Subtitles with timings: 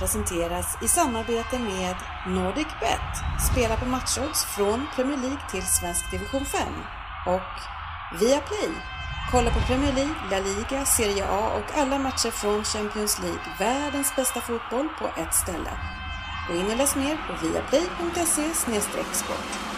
[0.00, 3.10] presenteras i samarbete med NordicBet.
[3.52, 6.62] Spela på matchodds från Premier League till svensk division 5.
[7.26, 7.52] Och
[8.20, 8.70] Viaplay.
[9.32, 13.44] Kolla på Premier League, La Liga, Serie A och alla matcher från Champions League.
[13.58, 15.72] Världens bästa fotboll på ett ställe.
[16.48, 18.54] Gå in och läs mer på viaplay.se
[19.12, 19.69] sport.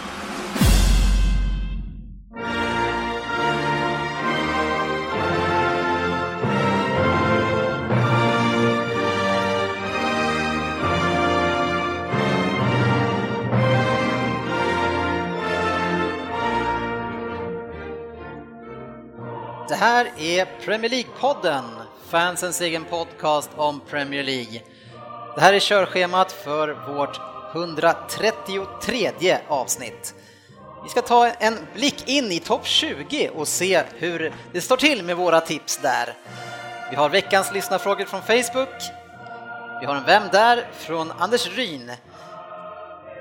[19.73, 21.65] Det här är Premier League-podden,
[22.09, 24.63] fansens egen podcast om Premier League.
[25.35, 27.21] Det här är körschemat för vårt
[27.55, 30.15] 133 avsnitt.
[30.85, 35.05] Vi ska ta en blick in i topp 20 och se hur det står till
[35.05, 36.15] med våra tips där.
[36.91, 38.83] Vi har veckans lyssnarfrågor från Facebook.
[39.81, 40.69] Vi har en Vem där?
[40.79, 41.93] från Anders Ryn.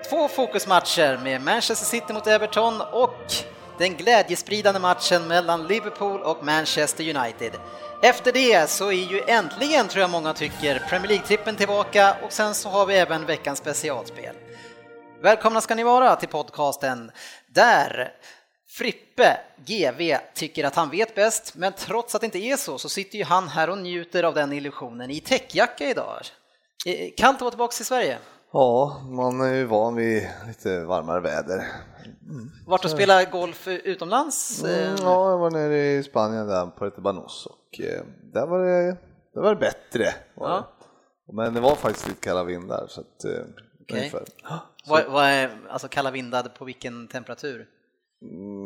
[0.09, 3.33] Två fokusmatcher med Manchester City mot Everton och
[3.81, 7.51] den glädjespridande matchen mellan Liverpool och Manchester United.
[8.03, 12.55] Efter det så är ju äntligen, tror jag många tycker, Premier League-trippen tillbaka och sen
[12.55, 14.35] så har vi även veckans specialspel.
[15.21, 17.11] Välkomna ska ni vara till podcasten
[17.47, 18.13] där
[18.69, 22.89] Frippe, GV, tycker att han vet bäst, men trots att det inte är så så
[22.89, 26.21] sitter ju han här och njuter av den illusionen i täckjacka idag.
[26.85, 28.17] Eh, kallt att vara tillbaka i Sverige.
[28.53, 31.67] Ja, man är ju van vid lite varmare väder.
[32.29, 32.49] Mm.
[32.65, 34.63] Vart och spela golf utomlands?
[34.63, 38.59] Mm, ja, jag var nere i Spanien där på ett Banos och eh, där var
[38.59, 38.97] det,
[39.33, 40.13] där var det bättre.
[40.35, 40.67] Var ja.
[41.27, 41.33] det.
[41.33, 43.45] Men det var faktiskt lite kalla vindar så att eh,
[43.81, 44.11] okay.
[44.87, 47.67] Vad, vad är alltså kalla vindar på vilken temperatur?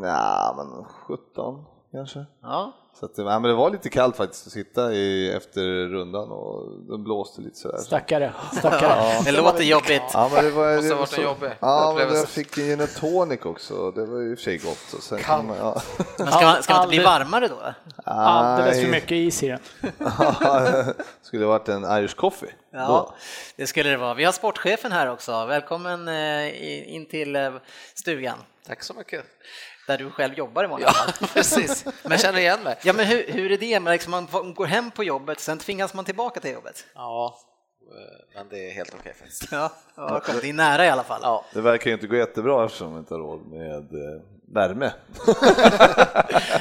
[0.03, 2.25] Ja, men 17 kanske.
[2.41, 2.73] Ja.
[2.99, 6.69] Så att, ja, men det var lite kallt faktiskt att sitta i, efter rundan och
[6.89, 7.77] det blåste lite sådär.
[7.77, 8.33] Stackare.
[8.57, 9.13] Stackare.
[9.15, 9.21] Ja.
[9.25, 10.01] Det låter jobbigt.
[10.13, 13.45] Ja, men det var, det var så, jobbig ja, men jag fick en gin tonic
[13.45, 14.93] också, det var ju i och för sig gott.
[14.93, 15.81] Och sen man, ja.
[16.17, 17.73] Men ska, ska man inte bli varmare då?
[18.03, 19.59] Alldeles för mycket is i den.
[21.21, 22.53] skulle det varit en Irish coffee.
[22.71, 23.13] Ja, då.
[23.55, 24.13] det skulle det vara.
[24.13, 25.45] Vi har sportchefen här också.
[25.45, 27.53] Välkommen eh, in till eh,
[27.95, 28.37] stugan.
[28.67, 29.25] Tack så mycket
[29.87, 31.13] där du själv jobbar i många fall.
[31.21, 31.85] Ja, precis.
[32.03, 32.77] Men känner igen mig.
[32.83, 33.91] Ja, men hur, hur är det?
[33.91, 36.85] Liksom man går hem på jobbet, sen tvingas man tillbaka till jobbet?
[36.93, 37.39] Ja,
[38.35, 39.51] men det är helt okej okay, faktiskt.
[39.51, 41.19] Ja, ja, det är nära i alla fall.
[41.23, 41.45] Ja.
[41.53, 44.21] Det verkar ju inte gå jättebra eftersom vi inte har råd med eh,
[44.53, 44.91] värme.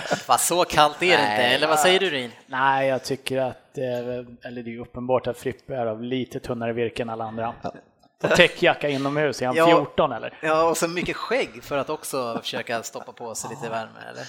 [0.26, 2.30] Fast så kallt är det inte, eller vad säger du Rin?
[2.46, 6.40] Nej, jag tycker att det är, eller det är uppenbart att Frippe är av lite
[6.40, 7.54] tunnare virke än alla andra.
[7.62, 7.74] Ja.
[8.22, 10.38] Och täckjacka inomhus, är han ja, 14 eller?
[10.42, 14.26] Ja, och så mycket skägg för att också försöka stoppa på sig lite värme, eller?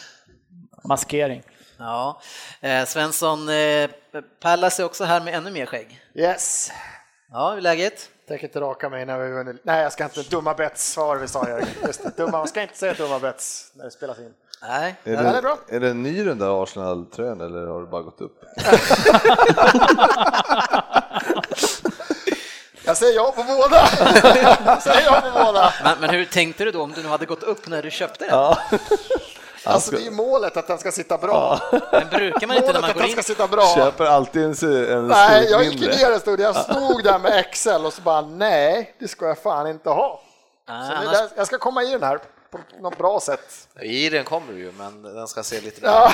[0.88, 1.44] Maskering.
[1.78, 2.22] Ja,
[2.62, 3.90] eh, Svensson, eh,
[4.42, 6.02] Pallas är också här med ännu mer skägg.
[6.16, 6.72] Yes.
[7.32, 8.10] Ja, hur är läget?
[8.28, 9.62] Tänker inte raka mig när vi vunnit.
[9.64, 10.22] Nej, jag ska inte.
[10.22, 11.68] Dumma bets svar vi sa Jörgen.
[11.86, 14.34] Just dumma, man ska inte säga dumma bets när det spelas in.
[14.62, 15.58] Nej, är det, det är bra.
[15.68, 18.42] Är det ny den där Arsenal-tröjan eller har du bara gått upp?
[22.96, 23.88] Jag säger ja på båda!
[24.66, 25.74] Jag säger ja på båda.
[25.84, 28.26] Men, men, hur tänkte du då om du nu hade gått upp när du köpte
[28.26, 28.34] den?
[28.34, 28.58] Ja.
[29.64, 31.60] Alltså det är målet att den ska sitta bra.
[31.72, 31.80] Ja.
[31.92, 33.12] Men brukar man inte när man går in?
[33.12, 33.76] Ska sitta bra.
[33.76, 36.40] Köper alltid en, en Nej, jag gick ner en stund.
[36.40, 40.22] Jag stod där med Excel och så bara nej, det ska jag fan inte ha.
[40.68, 41.30] Ah, så annars...
[41.36, 42.20] jag ska komma i den här
[42.58, 43.68] på något bra sätt.
[43.82, 46.12] I den kommer du ju, men den ska se lite ja.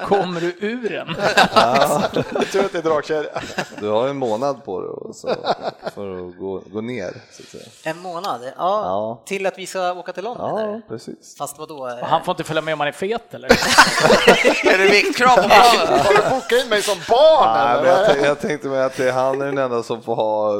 [0.04, 1.16] Kommer du ur den?
[1.54, 2.02] Ja.
[2.52, 3.30] Tur att det är dragkedja.
[3.80, 5.28] Du har en månad på dig så,
[5.94, 7.14] för att gå, gå ner.
[7.84, 8.40] En månad?
[8.44, 10.60] Ja, ja, till att vi ska åka till London?
[10.60, 11.36] Ja, precis.
[11.38, 11.98] Fast vadå?
[12.02, 13.48] Han får inte följa med om han är fet eller?
[14.72, 17.82] är det viktkrav Har du bokat in mig som barn?
[17.82, 20.52] Nej, jag, jag tänkte mig att han är den enda som får ha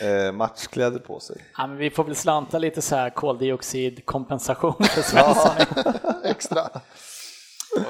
[0.00, 1.44] eh, matchkläder på sig.
[1.56, 5.56] Ja, men vi får väl slanta lite så här koldioxidkompensation för Svensson.
[6.24, 6.68] Extra.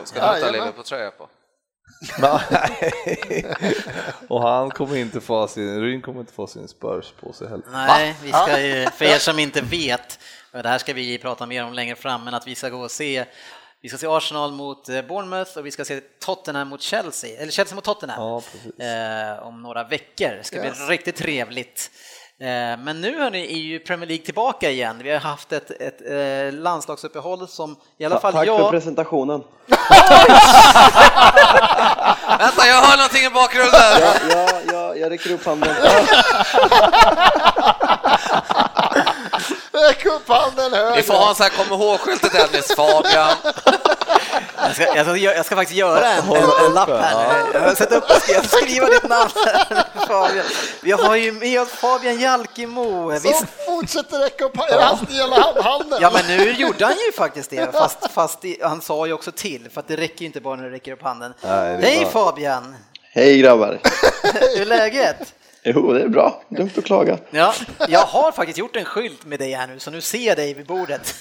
[0.05, 1.29] Ska du inte ha på tröja på?
[4.29, 7.65] och han kommer inte få sin, Ryn kommer inte få sin Spurs på sig heller.
[7.73, 10.19] Nej, vi ska ju, för er som inte vet,
[10.53, 12.91] det här ska vi prata mer om längre fram, men att vi ska gå och
[12.91, 13.25] se
[13.83, 17.53] vi ska se Arsenal mot eh, Bournemouth och vi ska se Tottenham mot Chelsea, eller
[17.53, 18.43] Chelsea mot Tottenham ja,
[18.85, 20.29] eh, om några veckor.
[20.29, 20.87] Det ska yes.
[20.87, 21.91] bli riktigt trevligt.
[22.41, 22.47] Eh,
[22.79, 25.01] men nu hörni, är ju Premier League tillbaka igen.
[25.03, 26.01] Vi har haft ett, ett, ett
[26.55, 28.59] eh, landslagsuppehåll som i alla fall Tack jag...
[28.59, 29.41] för presentationen.
[32.39, 34.01] Vänta, jag hör någonting i bakgrunden!
[34.01, 35.69] Ja, ja, ja jag räcker upp handen.
[40.35, 40.97] Handen högre.
[40.97, 43.37] Vi får ha en sån här kom ihåg-skylt till Dennis, Fabian.
[44.57, 47.59] Jag ska, jag, ska, jag ska faktiskt göra en, en, en lapp här nu.
[47.59, 49.31] Jag sätter upp och skriva, skriva ditt namn
[50.09, 50.45] Fabian.
[50.83, 53.19] Vi har ju med oss Fabian Jalkemo.
[53.21, 55.99] Som fortsätter räcka upp handen.
[56.01, 59.69] Ja, men nu gjorde han ju faktiskt det, fast, fast han sa ju också till,
[59.73, 61.35] för att det räcker ju inte bara när du räcker upp handen.
[61.41, 62.13] Nej, Hej bara...
[62.13, 62.77] Fabian!
[63.13, 63.81] Hej grabbar!
[64.23, 65.35] Hur är läget?
[65.75, 66.43] Jo, det är bra.
[66.49, 67.19] Dumt att klaga.
[67.31, 67.55] Ja,
[67.89, 70.55] jag har faktiskt gjort en skylt med dig här nu, så nu ser jag dig
[70.55, 71.15] vid bordet.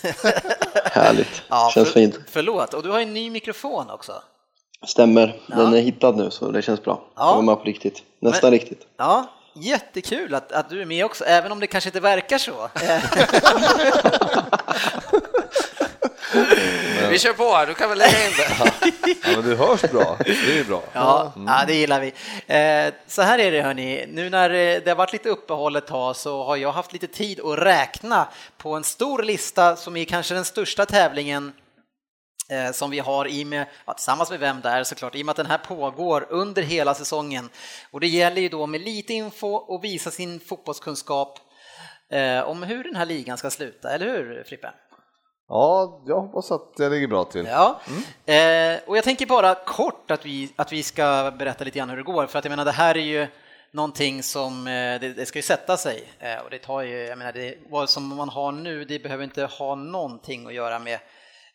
[0.92, 1.42] Härligt.
[1.50, 2.16] Ja, känns för, fint.
[2.32, 4.12] Förlåt, och du har en ny mikrofon också.
[4.88, 5.40] Stämmer.
[5.48, 7.02] Den är hittad nu, så det känns bra.
[7.16, 7.30] Ja.
[7.30, 8.04] Jag var med på riktigt.
[8.22, 8.82] Nästan Men- riktigt.
[8.98, 12.54] Ja, jättekul att, att du är med också, även om det kanske inte verkar så.
[17.10, 18.72] Vi kör på här, du kan väl lägga in det.
[19.24, 20.84] Ja, men du hörs bra, det är bra.
[20.94, 22.08] Ja, ja, det gillar vi.
[22.88, 25.88] Eh, Så här är det hörni, nu när eh, det har varit lite uppehåll ett
[25.88, 28.28] tag så har jag haft lite tid att räkna
[28.58, 31.54] på en stor lista som är kanske den största tävlingen
[32.50, 35.32] eh, som vi har i med, ja, tillsammans med Vem där såklart, i och med
[35.32, 37.50] att den här pågår under hela säsongen.
[37.92, 41.40] Och det gäller ju då med lite info och visa sin fotbollskunskap
[42.12, 44.72] eh, om hur den här ligan ska sluta, eller hur Frippe?
[45.50, 47.46] Ja, jag hoppas att jag ligger bra till.
[47.46, 47.80] Ja,
[48.26, 51.98] eh, och jag tänker bara kort att vi, att vi ska berätta lite grann hur
[51.98, 53.28] det går, för att jag menar det här är ju
[53.72, 57.18] någonting som, eh, det, det ska ju sätta sig eh, och det tar ju, jag
[57.18, 61.00] menar det, vad som man har nu, det behöver inte ha någonting att göra med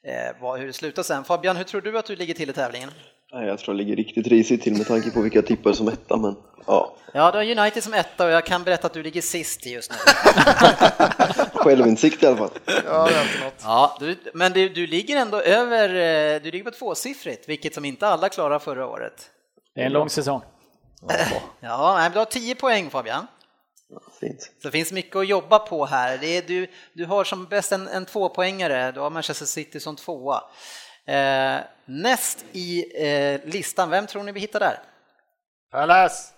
[0.04, 1.24] eh, vad, hur det slutar sen.
[1.24, 2.90] Fabian, hur tror du att du ligger till i tävlingen?
[3.32, 5.88] Nej, Jag tror det ligger riktigt risigt till med tanke på vilka jag tippar som
[5.88, 6.36] etta, men
[6.66, 9.66] ja, Ja, du har United som etta och jag kan berätta att du ligger sist
[9.66, 9.96] just nu.
[11.54, 12.50] självinsikt i alla fall.
[12.66, 13.54] Ja, det är inte något.
[13.62, 17.84] Ja, du, men du, du ligger ändå över, eh, du ligger på tvåsiffrigt, vilket som
[17.84, 19.30] inte alla klarade förra året.
[19.74, 20.42] Det är en lång säsong.
[21.60, 23.26] Ja, nej, du har 10 poäng Fabian.
[24.20, 24.42] Fint.
[24.42, 26.18] Så det finns mycket att jobba på här.
[26.18, 29.96] Det är, du, du har som bäst en, en tvåpoängare, du har Manchester City som
[29.96, 30.42] tvåa.
[31.06, 34.78] Eh, näst i eh, listan, vem tror ni vi hittar där?
[35.70, 36.32] Palace.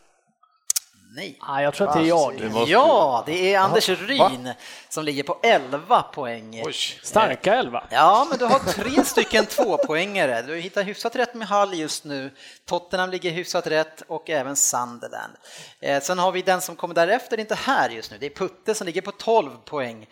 [1.16, 1.38] Nej.
[1.40, 2.34] Ah, jag tror att det är jag.
[2.66, 4.50] Ja, det är Anders Ryn
[4.88, 6.62] som ligger på 11 poäng.
[7.02, 7.84] Starka elva.
[7.90, 10.43] Ja, men du har tre stycken tvåpoängare.
[10.43, 12.31] Du hittar hyfsat rätt med Hall just nu.
[12.67, 15.32] Tottenham ligger hyfsat rätt och även Sunderland.
[15.81, 18.19] Eh, sen har vi den som kommer därefter, inte här just nu.
[18.19, 20.06] Det är Putte som ligger på 12 poäng.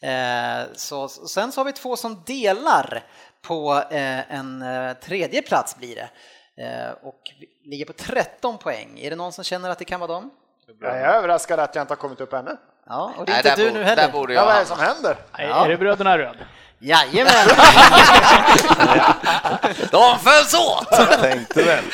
[0.00, 3.04] Eh, så, sen så har vi två som delar
[3.46, 6.08] på eh, en eh, tredje plats blir det.
[6.64, 7.20] Eh, och
[7.64, 8.98] vi ligger på 13 poäng.
[9.02, 10.30] Är det någon som känner att det kan vara dem?
[10.82, 12.56] Jag är överraskad att jag inte har kommit upp ännu.
[12.86, 14.12] Ja, och det är Nej, inte du borde- nu heller.
[14.12, 15.16] Borde jag Ja, vad är det som händer?
[15.38, 16.36] Nej, Är det bröderna Röd?
[16.78, 17.32] Jajamän!
[19.90, 21.20] De följs åt!
[21.20, 21.84] Tänkte väl.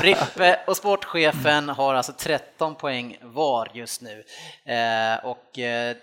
[0.00, 4.24] Frippe och sportchefen har alltså 13 poäng var just nu.
[4.64, 5.96] Eh, och eh,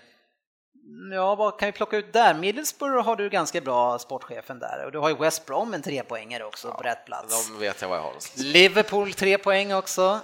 [1.12, 2.34] ja, vad kan vi plocka ut där?
[2.34, 6.44] Middlesbrough har du ganska bra sportchefen där och du har ju West Brom en trepoängare
[6.44, 7.48] också på rätt plats.
[7.52, 8.12] De vet jag vad jag har.
[8.36, 10.20] Liverpool tre poäng också.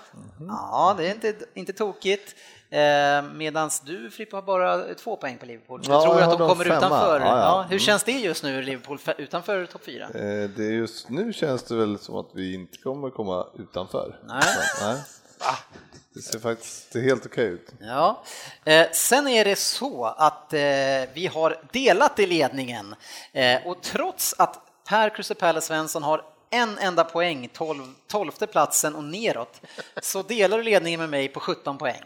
[0.48, 2.34] Ja, det är inte, inte tokigt.
[2.70, 5.84] Eh, Medan du Frippe har bara två poäng på Liverpool.
[5.84, 6.76] Så Ja, tror jag att de kommer femma.
[6.78, 7.20] utanför?
[7.20, 7.38] Ja, ja.
[7.38, 7.78] Ja, hur Mm.
[7.78, 10.04] känns det just nu, Liverpool utanför topp fyra?
[10.04, 14.18] Eh, Det är just nu känns det väl som att vi inte kommer komma utanför.
[14.24, 14.42] Nej.
[14.42, 14.96] Så, nej.
[16.16, 17.68] Det ser faktiskt det helt okej ut.
[17.80, 18.22] Ja,
[18.64, 20.60] eh, sen är det så att eh,
[21.14, 22.94] vi har delat i ledningen
[23.32, 29.04] eh, och trots att Per Krusepelle Svensson har en enda poäng, 12, 12 platsen och
[29.04, 29.60] neråt,
[30.02, 32.02] så delar du ledningen med mig på 17 poäng.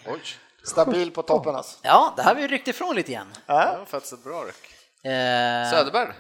[0.64, 1.78] Stabil på toppen alltså.
[1.82, 3.26] Ja, det här har vi ryckt ifrån lite igen.
[3.46, 4.64] Ja, faktiskt ett bra ryck.
[5.04, 6.12] Eh, Söderberg?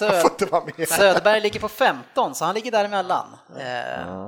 [0.00, 0.88] Sö- Får inte vara med.
[0.88, 3.36] Söderberg ligger på 15, så han ligger däremellan.
[3.58, 4.26] Eh,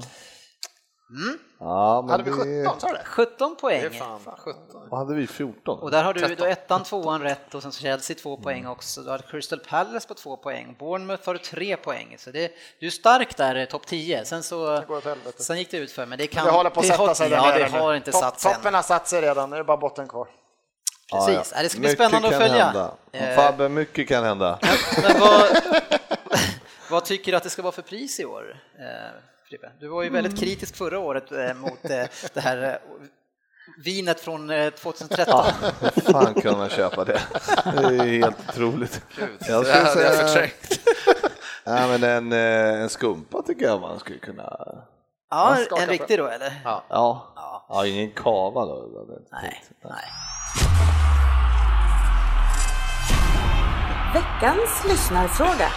[1.62, 3.04] Ja, men Hade vi det- 17, sa du det?
[3.04, 3.80] 17 poäng.
[3.80, 4.88] Det är fan 17.
[4.90, 5.26] Vad hade vi?
[5.26, 5.78] 14?
[5.78, 9.00] Och där har du då ettan, tvåan rätt och sen Chelsea två poäng också.
[9.02, 10.76] Du har Crystal Palace på två poäng.
[10.78, 12.16] Bournemouth har du tre poäng.
[12.18, 14.24] Så det, du är stark där, eh, topp 10.
[14.24, 14.82] Sen så
[15.38, 16.44] sen gick det ut för men det kan...
[16.46, 18.54] Det håller på att det sätta har- sig där Ja, det har inte satt sig.
[18.54, 20.28] Toppen har satt sig redan, nu är det bara botten kvar.
[21.12, 22.64] Precis, Ja, det ska bli Mycket spännande att följa.
[22.64, 22.92] Hända.
[23.12, 24.58] Eh, Fabbe, mycket kan hända.
[25.02, 25.46] Men vad,
[26.90, 28.56] vad tycker du att det ska vara för pris i år?
[29.50, 29.70] Eh, Frippe?
[29.80, 30.40] Du var ju väldigt Mm.
[30.44, 32.04] kritisk förra året eh, mot eh,
[32.34, 32.76] det här eh,
[33.84, 35.44] vinet från eh, 2013.
[35.80, 37.20] Hur fan kunde man köpa det?
[37.64, 39.02] Det är ju helt otroligt.
[39.48, 40.80] Jag Det hade jag säga, förträngt.
[41.64, 44.58] ja, men en, eh, en skumpa tycker jag man skulle kunna...
[45.30, 46.60] Ja, en riktig då eller?
[46.64, 46.84] Ja.
[46.88, 47.66] Ja, Ja.
[47.68, 48.90] ja ingen kava då.
[48.94, 50.04] jag Nej, nej.
[54.14, 55.68] Veckans lyssnarfråga.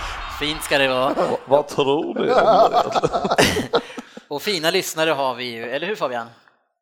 [0.43, 1.13] Fint ska det vara.
[1.13, 3.81] Va- Vad tror du om det?
[4.27, 6.27] Och fina lyssnare har vi ju, eller hur Fabian?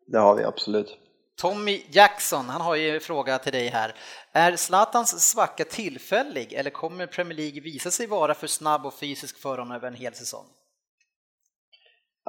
[0.08, 0.98] Det har vi absolut.
[1.42, 3.94] Tommy Jackson, han har ju en fråga till dig här.
[4.34, 9.42] Är Zlatans svacka tillfällig eller kommer Premier League visa sig vara för snabb och fysisk
[9.42, 10.46] för honom över en hel säsong?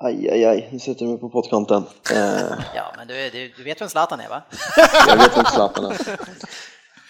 [0.02, 1.84] Aj, aj, aj, nu sätter du mig på pottkanten.
[2.12, 4.42] Eh, Ja, men du, du, du vet vem Zlatan är va?
[5.08, 5.98] jag vet vem Zlatan är.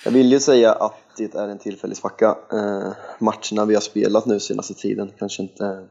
[0.04, 2.38] Jag vill ju säga att det är en tillfällig svacka.
[2.52, 5.88] Eh, matcherna vi har spelat nu senaste tiden kanske inte,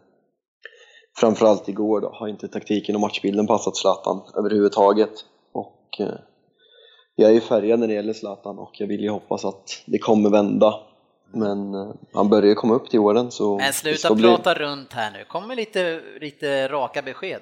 [1.20, 5.12] framförallt igår då, har inte taktiken och matchbilden passat Zlatan överhuvudtaget.
[5.54, 6.20] Och eh,
[7.16, 10.00] jag är ju färgad när det gäller Zlatan och jag vill ju hoppas att det
[10.00, 10.74] kommer vända.
[11.34, 13.58] Men eh, han börjar ju komma upp till åren så...
[13.58, 17.42] Men sluta ska bli- prata runt här nu, kommer lite, lite raka besked.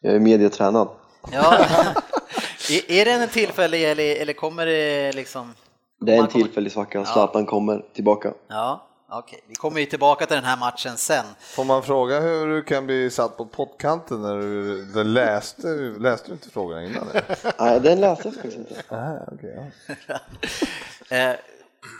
[0.00, 0.88] Jag är medietränad.
[1.32, 1.58] Ja.
[2.70, 5.54] är, är det en tillfällig eller, eller kommer det liksom?
[6.02, 8.32] Det är en tillfällig svacka, Zlatan kommer tillbaka.
[8.48, 9.40] Ja, okej.
[9.48, 11.24] Vi kommer ju tillbaka till den här matchen sen.
[11.40, 15.66] Får man fråga hur du kan bli satt på pottkanten när du, du läste,
[15.98, 17.06] läste du inte frågan innan?
[17.58, 18.74] Nej, den läste jag faktiskt inte.
[18.90, 19.70] Aha, okej,
[20.06, 20.18] ja.
[21.16, 21.34] Eh,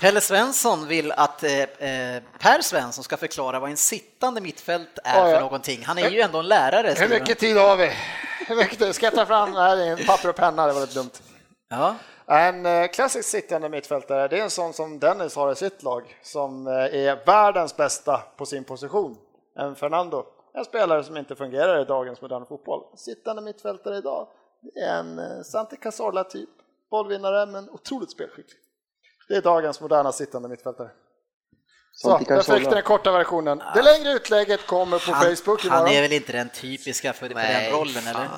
[0.01, 5.19] Pelle Svensson vill att eh, eh, Per Svensson ska förklara vad en sittande mittfält är
[5.19, 5.35] Ja, ja.
[5.35, 5.85] för någonting.
[5.85, 6.95] Han är ju ändå en lärare.
[6.99, 7.91] Hur mycket tid har vi?
[8.49, 8.95] Hur mycket tid?
[8.95, 10.67] Ska jag ta fram här i en papper och penna?
[10.67, 11.11] Det var lite dumt.
[11.71, 11.95] han.
[12.27, 16.19] En eh, klassisk sittande mittfältare, det är en sån som Dennis har i sitt lag,
[16.23, 19.17] som eh, är världens bästa på sin position.
[19.57, 22.85] En Fernando, en spelare som inte fungerar i dagens moderna fotboll.
[22.97, 24.29] Sittande mittfältare idag,
[24.61, 26.49] det är en eh, Santi Cazorla typ,
[26.91, 28.59] bollvinnare men otroligt spelskicklig.
[29.29, 30.91] Det är dagens moderna sittande mittfältare.
[31.95, 33.63] Så, där fick den korta versionen.
[33.75, 36.03] Det längre utlägget kommer på Han, Facebook han är imorgon.
[36.03, 38.29] väl inte den typiska för, för den rollen, eller?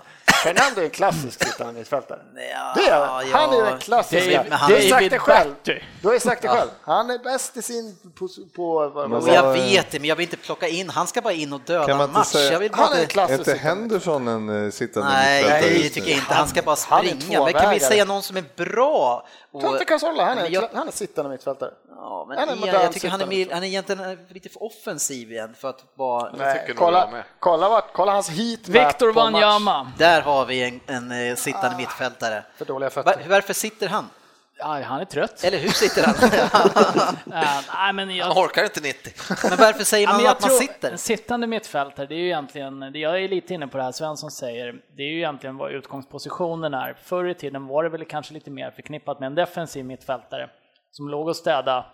[0.44, 2.18] Fernando är en klassisk sittande mittfältare.
[2.54, 3.24] Ja, Det är han.
[3.32, 4.42] Han är den klassiska.
[4.44, 5.54] Du har sagt det själv.
[6.02, 6.70] Du har sagt det själv.
[6.82, 8.28] Han är bäst i sin på...
[8.56, 11.32] på Men säger jag vet det, men jag vill inte plocka in, han ska bara
[11.32, 12.26] in och döda Kan man en inte match.
[12.28, 13.68] säga- Jag vill bara Han är en klassisk inte sittande.
[13.80, 16.34] Henderson en eh, sittande Nej, mittfältare det just tycker jag inte.
[16.34, 17.44] Han ska bara springa.
[17.44, 19.26] Men kan vi säga någon som är bra?
[19.52, 21.70] Och, Tante Cazorla, han Men är, jag- han är sittande mittfältare.
[21.96, 24.62] ja, han är men jag, jag tycker han är, mer- han är egentligen lite för
[24.62, 25.84] offensiv igen för att
[26.32, 27.24] nog jag kolla, med.
[27.38, 29.20] kolla, vart, kolla hans heat Victor på.
[29.20, 29.92] Wanyama.
[29.98, 31.79] Där har vi en, en eh, sittande Ah.
[31.79, 32.43] mittfältare.
[32.57, 33.25] För dåliga fötter.
[33.29, 34.11] varför sitter han?
[34.59, 35.45] Ja, han är trött.
[35.45, 36.14] Eller hur sitter han?
[37.33, 39.12] Eh, nej, men Han jag, orkar inte 90.
[39.49, 40.93] men varför säger Ja, man jag att man tror- sitter?
[40.93, 43.93] En sittande mittfältare, det är ju egentligen, det- jag är lite inne på det här
[43.93, 46.95] Svensson säger, det är ju egentligen vad utgångspositionen är.
[47.03, 50.50] Förr i tiden var det väl kanske lite mer förknippat med en defensiv mittfältare
[50.91, 51.87] som låg och städa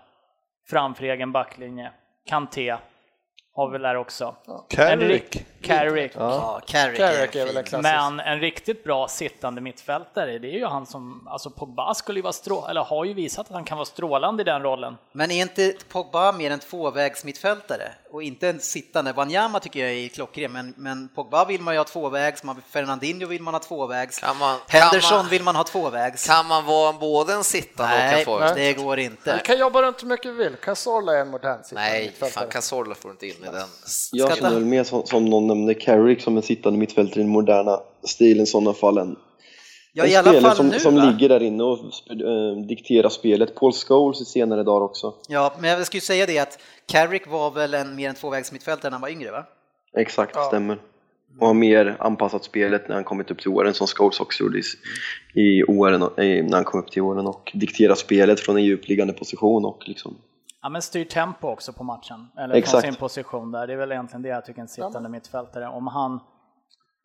[0.71, 1.93] framför egen backlinje.
[2.29, 2.77] Kanté
[3.55, 4.37] har vi där också.
[4.71, 5.47] Carrick.
[5.62, 6.12] Carrick.
[6.14, 7.83] Ja, Carrick Carrick är är väl en klassisk.
[7.83, 12.23] Men en riktigt bra sittande mittfältare, det är ju han som, alltså Pogba skulle ju
[12.23, 14.97] vara strå, eller har ju visat att han kan vara strålande i den rollen.
[15.12, 19.12] Men är inte Pogba mer en tvåvägsmittfältare och inte en sittande?
[19.12, 23.26] Wanyama tycker jag är klockren, men, men Pogba vill man ju ha tvåvägs, man, Fernandinho
[23.29, 26.26] vill man ha tvåvägs, Kan man- kan Henderson man- vill man ha tvåvägs.
[26.26, 28.57] Kan man vara både en sittande och en Nej, forward?
[28.57, 29.35] det går inte.
[29.37, 30.57] Vi kan jobba runt hur mycket vi vill.
[30.57, 32.45] Cazorla är en modern sittande Nej, mittfältare.
[32.45, 33.69] fan Cazorla får inte in i den.
[34.12, 37.33] Jag känner väl mer som, som någon nämnde Carrick som en sittande mittfältare i den
[37.33, 38.99] moderna stilen i sådana fall.
[38.99, 39.16] En,
[39.92, 42.66] Ja, en i alla spelare fall som, nu som ligger där inne och sp- eh,
[42.66, 43.54] dikterar spelet.
[43.54, 45.14] Paul Scholes i senare dagar också.
[45.28, 48.92] Ja, men jag skulle säga det att Carrick var väl en, mer en tvåvägsmittfältare när
[48.92, 49.45] han var yngre va?
[49.97, 50.78] Exakt, stämmer.
[51.40, 54.59] Och har mer anpassat spelet när han kommit upp till åren som Scholes också gjorde
[54.59, 54.62] i,
[55.40, 59.64] i åren, när han kom upp till åren och dikterar spelet från en djupliggande position
[59.64, 60.16] och liksom
[60.62, 62.85] Ja, men styr tempo också på matchen, eller från Exakt.
[62.85, 63.67] sin position där.
[63.67, 66.21] Det är väl egentligen det jag tycker en sittande mittfältare, om han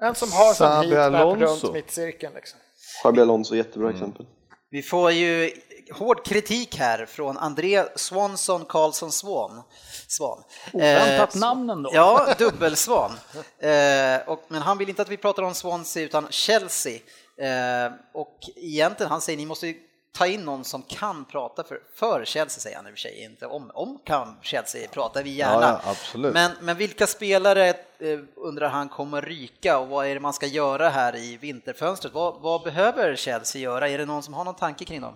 [0.04, 1.66] En som har som Xabi heat map Alonso.
[1.68, 2.34] runt mittcirkeln.
[2.36, 2.60] Liksom.
[3.02, 4.26] Xabi Alonso, jättebra exempel.
[4.70, 5.52] Vi får ju
[5.94, 9.62] hård kritik här från André Swanson Karlsson Swan.
[10.08, 10.44] Svan.
[10.74, 11.90] Oväntat Eh, namn ändå.
[11.94, 13.12] Ja, dubbelsvan.
[13.60, 16.94] Eh, och, men han vill inte att vi pratar om Swansea utan Chelsea.
[17.42, 19.76] Eh, och egentligen, han säger ni måste ju
[20.16, 23.24] ta in någon som kan prata för, för Chelsea, säger han i och för sig,
[23.24, 25.62] inte om, om kan Chelsea pratar vi gärna.
[25.62, 26.34] Ja, ja, absolut.
[26.34, 30.46] Men, men vilka spelare eh, undrar han kommer ryka och vad är det man ska
[30.46, 32.14] göra här i vinterfönstret?
[32.14, 33.90] Vad, vad behöver Chelsea göra?
[33.90, 35.14] Är det någon som har någon tanke kring dem?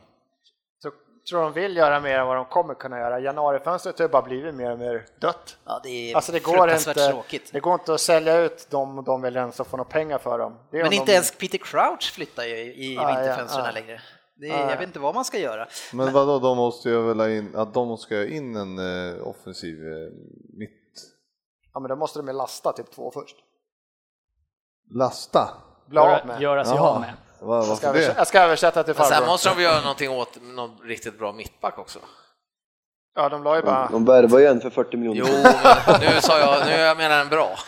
[0.84, 0.92] Så
[1.30, 3.20] tror de vill göra mer än vad de kommer kunna göra.
[3.20, 5.58] Januarifönstret har bara blivit mer och mer dött.
[5.66, 7.50] Ja, det är Alltså det går, fruktansvärt inte, tråkigt.
[7.54, 10.40] det går inte att sälja ut dem och de vill ens få några pengar för
[10.40, 10.58] dem.
[10.72, 13.72] Men inte de, ens Peter Crouch flyttar ju i Ja, ja, vinterfönstren ja.
[13.72, 14.02] längre.
[14.40, 14.70] Det är, Ja, ja.
[14.72, 15.68] Jag vet inte vad man ska göra.
[15.94, 18.80] Men vadå, de måste ju väl ha in, att de ska ha in en
[19.18, 20.10] eh, offensiv eh,
[20.58, 20.80] mitt...
[21.74, 23.36] Ja men då måste de ju lasta typ två först.
[24.92, 25.50] Lasta?
[25.88, 26.42] Bli av Göra, med.
[26.42, 27.14] göra sig av med.
[27.42, 28.20] Va, Jag ska, översätta, det?
[28.20, 29.28] jag ska översätta till Men sen farbror.
[29.28, 32.00] måste de göra någonting åt någon riktigt bra mittback också?
[33.16, 33.88] Ja, de la ju bara...
[33.92, 35.22] De värvar ju en för 40 miljoner.
[35.28, 35.52] Jo,
[35.88, 37.60] men nu sa jag, nu jag menar en bra.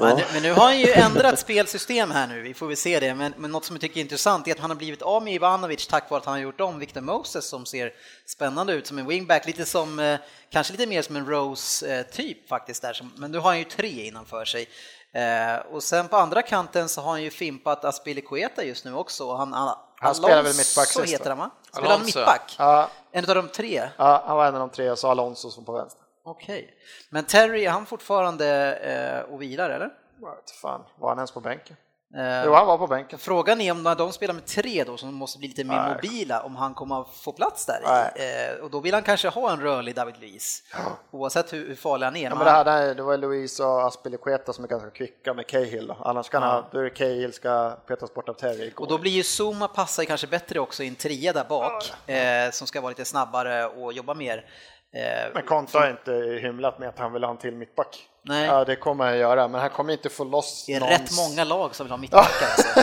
[0.00, 3.14] Men, men nu har han ju ändrat spelsystem här nu, vi får väl se det.
[3.14, 5.34] Men, men något som jag tycker är intressant är att han har blivit av med
[5.34, 7.92] Ivanovic tack vare att han har gjort om Victor Moses som ser
[8.26, 10.18] spännande ut som en wingback, lite som, eh,
[10.52, 13.00] kanske lite mer som en Rose-typ faktiskt där.
[13.16, 14.68] Men nu har han ju tre innanför sig.
[15.14, 19.34] Eh, och sen på andra kanten så har han ju fimpat Aspilicueta just nu också.
[19.34, 21.50] Han, han, Han spelar väl mittback så sist, heter han va?
[21.72, 22.54] Spelar han mittback?
[22.58, 23.88] Ja, En av de tre?
[23.96, 26.02] ja, han var en av de tre och så Alonso som på vänster.
[26.22, 26.74] Okej.
[27.10, 29.90] Men Terry, är han fortfarande eh, och vilar eller?
[30.20, 31.76] Jag vet Fan, var han ens på bänken?
[32.14, 33.18] Eh, Jo, han var på bänken.
[33.18, 35.94] Frågan är om när de spelar med tre då, som måste bli lite mer Nej.
[35.94, 38.46] mobila, om han kommer att få plats där Nej.
[38.50, 40.62] Eh, och då vill han kanske ha en rörlig David Luiz,
[41.10, 42.22] oavsett hur, hur farlig han är.
[42.22, 45.86] Ja, Men det, här, det var Louise och Aspilicueta som är ganska kvicka med Cahill.
[45.86, 45.96] Då.
[46.00, 48.72] Annars kan han, då är Cahill ska petas bort av Terry.
[48.76, 52.50] och då blir ju Zuma passar kanske bättre också i en trea där bak, eh,
[52.50, 54.44] som ska vara lite snabbare och jobba mer.
[54.92, 58.08] Eh, Men Konta har inte hymlat med att han vill ha en till mittback.
[58.28, 58.46] Nej.
[58.46, 61.12] Ja, det kommer han göra, men han kommer inte få loss det är någons- rätt
[61.16, 62.48] många lag som vill ha mittbackar.
[62.56, 62.80] Alltså.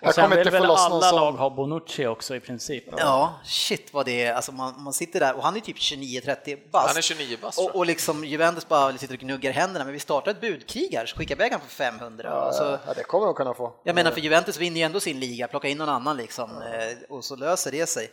[0.00, 2.06] Han Och sen kommer vill inte få väl loss någon alla sån- lag ha Bonucci
[2.06, 2.84] också i princip.
[2.98, 4.34] Ja, shit vad det är.
[4.34, 6.88] Alltså man, man sitter där och han är typ 29-30 bast.
[6.88, 10.00] Han är 29 bast, och, och liksom Juventus bara sitter och gnuggar händerna, men vi
[10.00, 12.46] startar ett budkrig här, så skicka iväg han för 500.
[12.48, 13.72] och så, Ja, det kommer de kunna få.
[13.84, 17.14] jag menar för Juventus vinner ju ändå sin liga, plocka in någon annan liksom, eh,
[17.16, 18.10] och så löser det sig.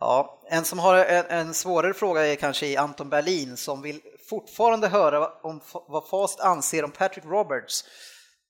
[0.00, 4.00] Ja, en som har en, en svårare fråga är kanske Anton Berlin som vill
[4.32, 7.84] fortfarande höra om vad Fast anser om Patrick Roberts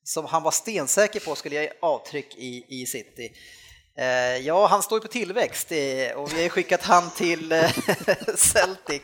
[0.05, 3.33] som han var stensäker på skulle ge avtryck i, i City.
[3.99, 7.71] Eh, ja, han står ju på tillväxt eh, och vi har skickat han till eh,
[8.37, 9.03] Celtic.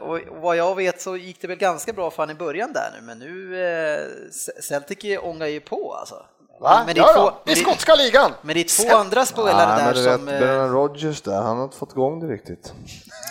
[0.00, 2.90] Och vad jag vet så gick det väl ganska bra för han i början där
[2.94, 4.30] nu, men nu
[4.60, 6.26] Celtic ångar ju på alltså.
[6.60, 6.82] Va?
[6.86, 8.32] Men det är ja, två- men det- skotska ligan!
[8.42, 10.26] Men det är två andra spelare där men du som...
[10.26, 12.72] vet, eh, Brennan Rodgers där, han har inte fått igång det riktigt.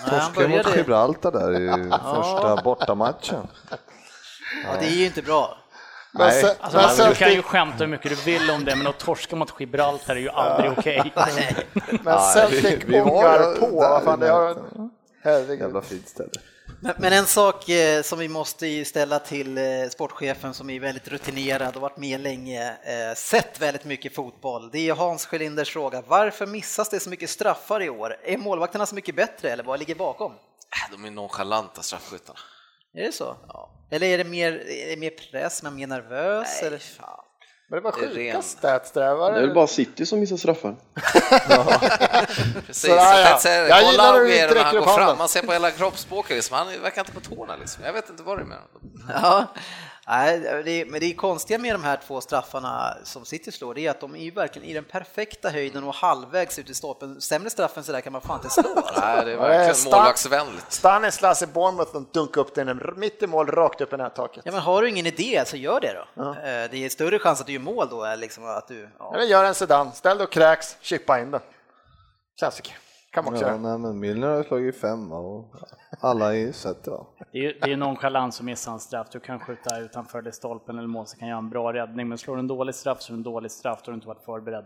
[0.09, 3.47] Torskade mot Gibraltar där i första bortamatchen.
[4.65, 5.57] ja, det är ju inte bra.
[6.11, 6.41] Men, Nej.
[6.41, 8.87] Se- Alltså, men man, du kan ju skämta hur mycket du vill om det, men
[8.87, 11.13] att torska mot Gibraltar är ju aldrig okej.
[12.03, 12.49] men
[12.85, 13.67] vi var ångar ju på.
[13.75, 14.57] Vad fan, det har...
[15.23, 15.59] Herregud.
[15.59, 16.29] Jävla fint ställe.
[16.81, 21.07] Men, en sak eh, som vi måste ju ställa till eh, sportchefen som är väldigt
[21.07, 24.69] rutinerad och varit med länge, eh, sett väldigt mycket fotboll.
[24.71, 26.03] Det är Hans Schelinders fråga.
[26.07, 28.15] Varför missas det så mycket straffar i år?
[28.23, 30.31] Är målvakterna så mycket bättre eller vad ligger bakom?
[30.31, 32.39] Äh, De är nonchalanta straffskyttarna.
[32.93, 33.37] Är det så?
[33.91, 36.61] Eller är det mer, är det mer press, man är mer nervös?
[36.61, 36.81] eller?
[37.71, 39.15] Men det var Det är sjuka ren- stats där.
[39.15, 39.55] Var Det är väl det...
[39.55, 40.75] bara City som missar straffar.
[42.65, 43.29] Precis, Så, ja, ja.
[43.29, 43.67] jag det.
[43.69, 45.17] Jag gillar när du när han räcker går upp fram, handen.
[45.17, 46.57] man ser på hela kroppsspråket, liksom.
[46.57, 47.55] han verkar inte på tårna.
[47.55, 47.83] Liksom.
[47.85, 49.21] Jag vet inte vad det är med honom.
[49.23, 49.45] Ja,
[50.09, 53.73] nej, det är, men det är konstiga med de här två straffarna som City slår,
[53.73, 56.73] det är att de är ju verkligen i den perfekta höjden och halvvägs ut i
[56.73, 57.21] stolpen.
[57.21, 58.73] Sämre straff än så där kan man fan inte slå.
[58.75, 59.01] Alltså.
[59.05, 59.95] Nej, det är Ja, verkligen starkt.
[59.95, 60.71] målvaktsvänligt.
[60.71, 64.41] Stanislas i Bournemouth de dunkade upp den mitt i mål, rakt upp i nättaket.
[64.45, 66.29] Ja, men har du ingen idé så gör det då.
[66.29, 66.33] Eh,
[66.71, 68.89] Det är större chans att du gör mål då, än liksom att du...
[68.99, 69.13] Ja.
[69.15, 71.41] Eller gör en sedan, ställ dig och kräks, chippa in den.
[72.43, 72.77] Okej.
[73.11, 73.57] Kan man också Ja, göra.
[73.61, 75.53] nej, men Milner har slagit fem och
[76.01, 76.91] alla är sett det.
[76.91, 77.05] va?
[77.31, 79.07] Det är det är nonchalans att missa en straff.
[79.11, 82.17] Du kan skjuta utanför det stolpen eller mål så kan göra en bra räddning, men
[82.17, 84.07] slår du en dålig straff så är det en dålig straff, då har du inte
[84.07, 84.65] varit förberedd.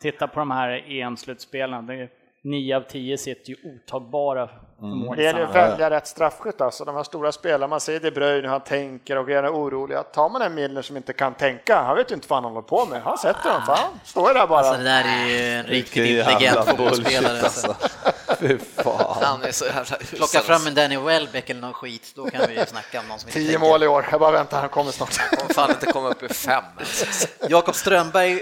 [0.00, 4.50] Titta på de här är- Nio av tio sitter ju otagbara
[4.84, 6.84] mål Det gäller ju att välja rätt straffskytt alltså.
[6.84, 9.98] De här stora spelarna, man ser De Bruyne hur han tänker och är orolig.
[10.14, 12.62] Tar man en Milner som inte kan tänka, han vet ju inte vad han håller
[12.66, 13.02] på med.
[13.02, 14.00] Han sätter dem, fan.
[14.04, 14.58] Står där bara.
[14.58, 17.22] Alltså det där är ju en riktigt intelligent fotbollsspelare.
[17.22, 17.76] bullshit, Alltså.
[18.38, 19.22] Fy fan.
[19.22, 22.58] Han är så jävla Plocka fram en Danny Welbeck eller någon skit, då kan vi
[22.58, 23.68] ju snacka om någon som inte Tio tänker.
[23.68, 25.18] mål i år, jag bara väntar, han kommer snart.
[25.30, 26.64] kommer fan inte komma upp i fem.
[26.78, 27.28] ens.
[27.48, 28.38] Jakob Strömberg eh,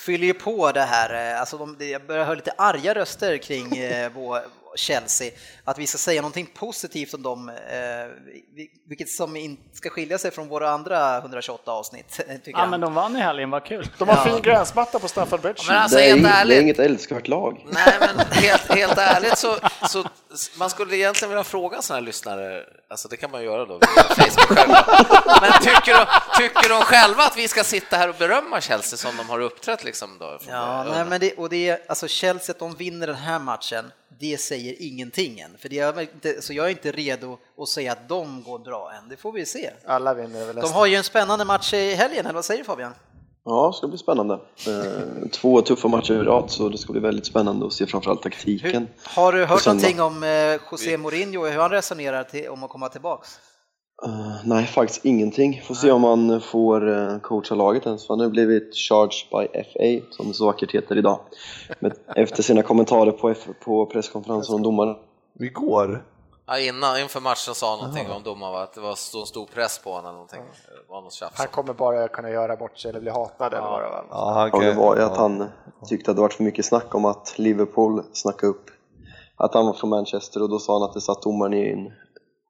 [0.00, 3.76] fyller ju på det här, eh, alltså de, jag börjar höra lite arga röster kring
[3.76, 4.40] eh, vår
[4.76, 5.30] Chelsea,
[5.64, 7.54] att vi ska säga någonting positivt om dem, eh,
[8.54, 12.20] vi- vilket som inte ska skilja sig från våra andra 128 avsnitt.
[12.44, 12.68] Ja, jag.
[12.70, 13.88] men de vann i helgen, vad kul.
[13.98, 15.62] De har fin gränsmatta på Stamford Bridge.
[15.68, 17.66] Men alltså det, är helt inget, det är ärligt, inget älskvärt lag.
[17.70, 19.56] Nej, men helt, helt ärligt så,
[19.88, 20.04] så
[20.58, 24.58] man skulle egentligen vilja fråga sådana här lyssnare, alltså det kan man göra då Facebook
[24.58, 25.04] själva.
[25.40, 26.06] Men tycker de,
[26.38, 29.84] tycker de själva att vi ska sitta här och berömma Chelsea som de har uppträtt
[29.84, 30.38] liksom då?
[30.48, 33.92] Ja, nej, men det, och det är, alltså Chelsea, att de vinner den här matchen,
[34.18, 35.50] det säger ingenting än.
[35.58, 38.92] För det är inte, så jag är inte redo att säga att de går bra
[38.92, 39.70] än, det får vi se.
[39.86, 42.64] Alla vinner över De har ju en spännande match i helgen, eller vad säger du
[42.64, 42.92] Fabian?
[43.44, 44.34] Ja, det ska bli spännande.
[44.66, 48.22] Eh, Två tuffa matcher i rad, så det ska bli väldigt spännande att se framförallt
[48.22, 48.72] taktiken.
[48.72, 52.64] Hur, har du hört någonting om eh, José Mourinho och hur han resonerar till, om
[52.64, 53.38] att komma tillbaks?
[54.04, 55.62] Eh, nej, faktiskt ingenting.
[55.66, 58.06] Får se om han får uh, coacha laget ens.
[58.06, 61.20] för Han har blivit charged by FA, som det så vackert heter idag.
[61.80, 64.96] Men efter sina kommentarer på, F- på presskonferensen om domaren.
[65.40, 66.04] Igår?
[66.46, 69.90] Ja, innan, inför matchen sa någonting om domaren, att det var så stor press på
[69.90, 70.40] honom eller någonting.
[70.68, 71.38] Det var något tjafs.
[71.38, 74.04] Han kommer bara kunna göra bort sig eller bli hatad eller vad det var.
[74.10, 75.20] Ja, han Ja, det var ju att ja.
[75.22, 75.44] han
[75.88, 78.70] tyckte att det varit för mycket snack om att Liverpool snackade upp
[79.36, 81.92] att han var från Manchester och då sa han att det satt domaren i en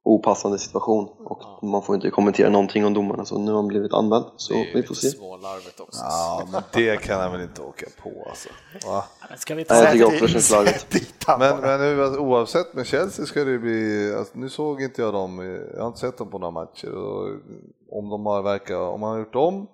[0.07, 3.93] opassande situation och man får inte kommentera någonting om domarna så nu har han blivit
[3.93, 5.09] anmäld så Det är vi får se.
[5.09, 5.99] smålarvigt också.
[6.03, 8.49] Ja, men det kan han väl inte åka på alltså.
[8.87, 9.03] Va?
[9.29, 9.91] Men ska vi Nej, jag ta...
[10.11, 10.85] tycker också känns
[11.39, 15.13] Men, men nu, alltså, oavsett med Chelsea ska det bli, alltså, nu såg inte jag
[15.13, 17.27] dem, i- jag har inte sett dem på några matcher och
[17.91, 19.67] om de har verkat, om man har gjort om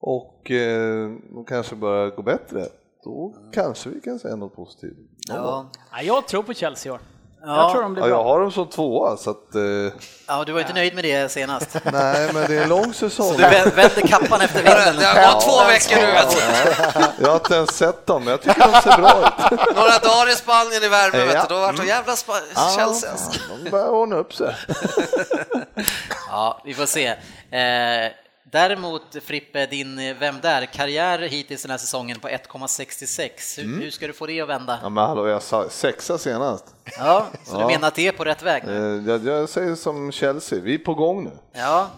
[0.00, 2.66] och eh, de kanske börjar gå bättre,
[3.04, 4.96] då kanske vi kan säga något positivt.
[5.28, 5.66] Ja.
[5.92, 7.00] Ja, jag tror på Chelsea i år.
[7.46, 7.56] Ja.
[7.56, 8.16] Jag tror de blir Ja, bra.
[8.16, 9.62] jag har dem som tvåa så att, eh,
[10.26, 11.68] ja, du var inte nöjd med det senast.
[11.84, 13.36] nej men det är en lång säsong.
[13.36, 14.96] Du vä- vände kappan efter vinden.
[14.96, 16.06] Det har gått två veckor nu,
[17.16, 17.24] du.
[17.24, 19.50] Jag har inte ens sett dem, men jag tycker de ser bra ut.
[19.76, 21.24] Några dagar i Spanien i värme, Ja.
[21.24, 21.54] vet du.
[21.54, 23.30] Då vart det jävla Spa- Chelsea alltså.
[23.64, 24.54] de börjar ordna upp sig.
[26.30, 27.06] Ja, vi får se.
[27.06, 28.10] Eh,
[28.54, 30.66] däremot Frippe, din Vem där?
[30.66, 33.60] Karriär hittills den här säsongen på 1,66.
[33.60, 34.78] Hur, hur ska du få det att vända?
[34.82, 36.64] Ja, men hallå, jag sa sexa senast.
[36.98, 37.66] Ja, så du Ja.
[37.66, 38.62] menar att det är på rätt väg?
[38.64, 41.30] Eh, Jag, jag säger som Chelsea, vi är på gång nu.
[41.52, 41.90] Ja,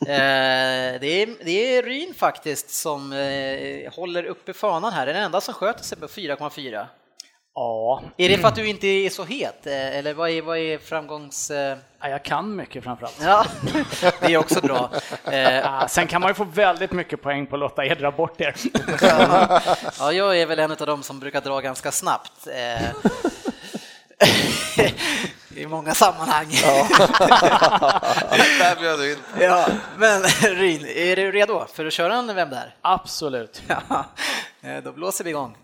[0.00, 0.06] eh,
[1.00, 5.54] det, är, det är Ryn faktiskt som eh, håller uppe fanan här, den enda som
[5.54, 6.86] sköter sig på 4,4.
[7.54, 10.58] Ja, Är det för att du inte är så het, eh, eller vad är, vad
[10.58, 11.50] är framgångs...
[11.50, 13.18] eh, Ja, jag kan mycket framförallt.
[13.22, 13.46] Ja,
[14.20, 14.90] det är också bra.
[15.24, 18.10] Eh, Ja, sen kan man ju få väldigt mycket poäng på att låta er dra
[18.10, 18.54] bort er.
[19.98, 22.46] Ja, jag är väl en av dem som brukar dra ganska snabbt.
[22.46, 22.88] eh,
[25.56, 26.46] I många sammanhang.
[28.58, 29.18] Där bjöd du in.
[29.40, 32.74] Ja, men Ryn, är du redo för att köra en Vem där?
[32.82, 33.62] Absolut.
[33.66, 35.56] Ja, då blåser vi igång.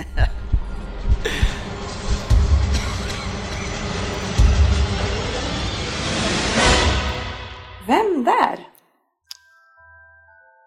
[7.86, 8.58] Vem där?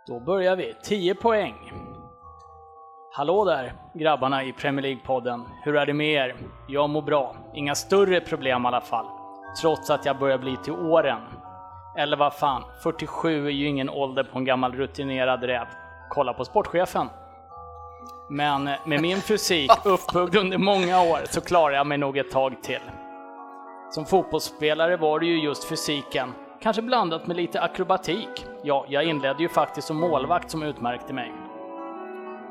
[0.08, 0.74] Då börjar vi.
[0.84, 1.56] 10 poäng.
[3.16, 5.44] Hallå där, grabbarna i Premier League-podden.
[5.64, 6.36] Hur är det med er?
[6.68, 7.36] Jag mår bra.
[7.54, 9.06] Inga större problem i alla fall.
[9.62, 11.22] Trots att jag börjar bli till åren.
[11.98, 15.66] Eller vad fan, 47 är ju ingen ålder på en gammal rutinerad räv.
[16.10, 17.08] Kolla på sportchefen.
[18.34, 22.64] Men med min fysik uppbyggd under många år så klarar jag mig nog ett tag
[22.64, 22.82] till.
[23.92, 28.46] Som fotbollsspelare var det ju just fysiken, kanske blandat med lite akrobatik.
[28.64, 31.32] Ja, jag inledde ju faktiskt som målvakt som utmärkte mig.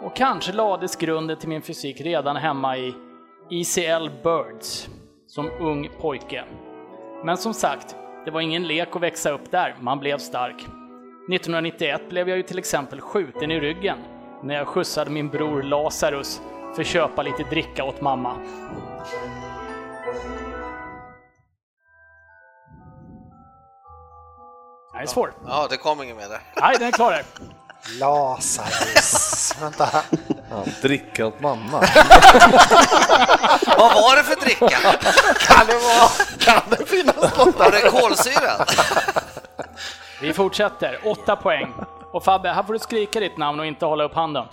[0.02, 2.94] Och kanske lades grunden till min fysik redan hemma i
[3.50, 4.88] ECL Birds,
[5.26, 6.44] som ung pojke.
[7.24, 10.56] Men som sagt, det var ingen lek att växa upp där, man blev stark.
[10.56, 13.98] 1991 blev jag ju till exempel skjuten i ryggen
[14.42, 16.40] när jag skjutsade min bror Lazarus
[16.74, 18.36] för att köpa lite dricka åt mamma.
[24.92, 25.32] Det är svår.
[25.46, 26.40] Ja, det kom inget mer där.
[26.60, 27.24] Nej, den är klar där.
[28.00, 29.54] Lazarus.
[29.60, 29.88] Vänta.
[30.50, 31.80] Ja, dricka åt mamma.
[33.76, 34.68] Vad var det för dricka?
[35.38, 36.08] Kan det vara?
[36.38, 37.58] Kan det finnas något?
[37.58, 38.76] Var det kolsyrat?
[40.20, 41.00] Vi fortsätter.
[41.04, 41.74] Åtta poäng.
[42.12, 44.44] Och Fabbe, här får du skrika ditt namn och inte hålla upp handen.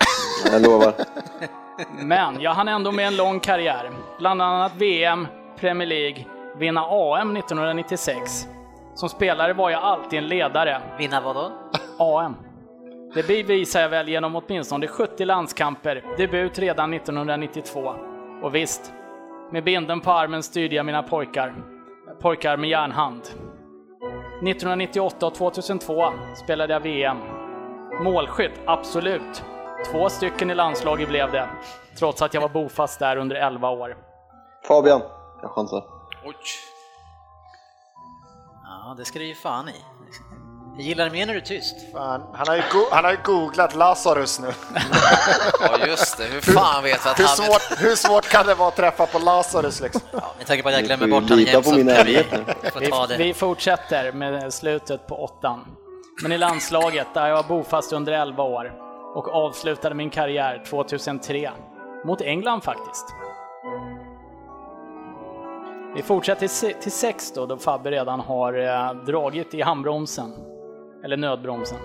[0.52, 0.94] Jag lovar.
[2.02, 3.90] Men jag hann ändå med en lång karriär.
[4.18, 6.24] Bland annat VM, Premier League,
[6.56, 8.46] vinna AM 1996.
[8.94, 10.82] Som spelare var jag alltid en ledare.
[10.98, 11.52] Vinna vad då?
[11.98, 12.36] AM.
[13.14, 17.94] Det bevisar jag väl genom åtminstone 70 landskamper, debut redan 1992.
[18.42, 18.92] Och visst,
[19.52, 21.54] med binden på armen styrde jag mina pojkar.
[22.20, 23.22] Pojkar med järnhand.
[24.42, 26.12] 1998 och 2002
[26.44, 27.16] spelade jag VM.
[28.00, 29.42] Målskytt, absolut.
[29.90, 31.48] Två stycken i landslaget blev det,
[31.98, 33.96] trots att jag var bofast där under 11 år.
[34.68, 35.02] Fabian,
[35.42, 35.84] jag chansar.
[36.24, 36.34] Oj.
[38.64, 39.74] Ja, det ska du ju fan i.
[40.76, 41.76] Jag gillar det mer när du är tyst.
[41.92, 44.46] Fan, han, har ju han har ju googlat Lazarus nu.
[45.60, 46.24] Ja, just det.
[46.24, 47.36] Hur fan vet vi att Hur han...
[47.36, 50.00] svårt, hur svårt kan det vara att träffa på Lazarus liksom?
[50.12, 53.16] Ja, med tanke på att jag Du glömmer bort honom jämt så kan vi Vi,
[53.16, 55.66] vi fortsätter med slutet på åttan.
[56.22, 58.72] Men i landslaget, där jag var bofast under 11 år
[59.14, 61.50] och avslutade min karriär 2003.
[62.04, 63.14] Mot England faktiskt.
[65.94, 70.32] Vi fortsätter till 6 då, då Fabbe redan har eh, dragit i handbromsen.
[71.04, 71.78] Eller nödbromsen.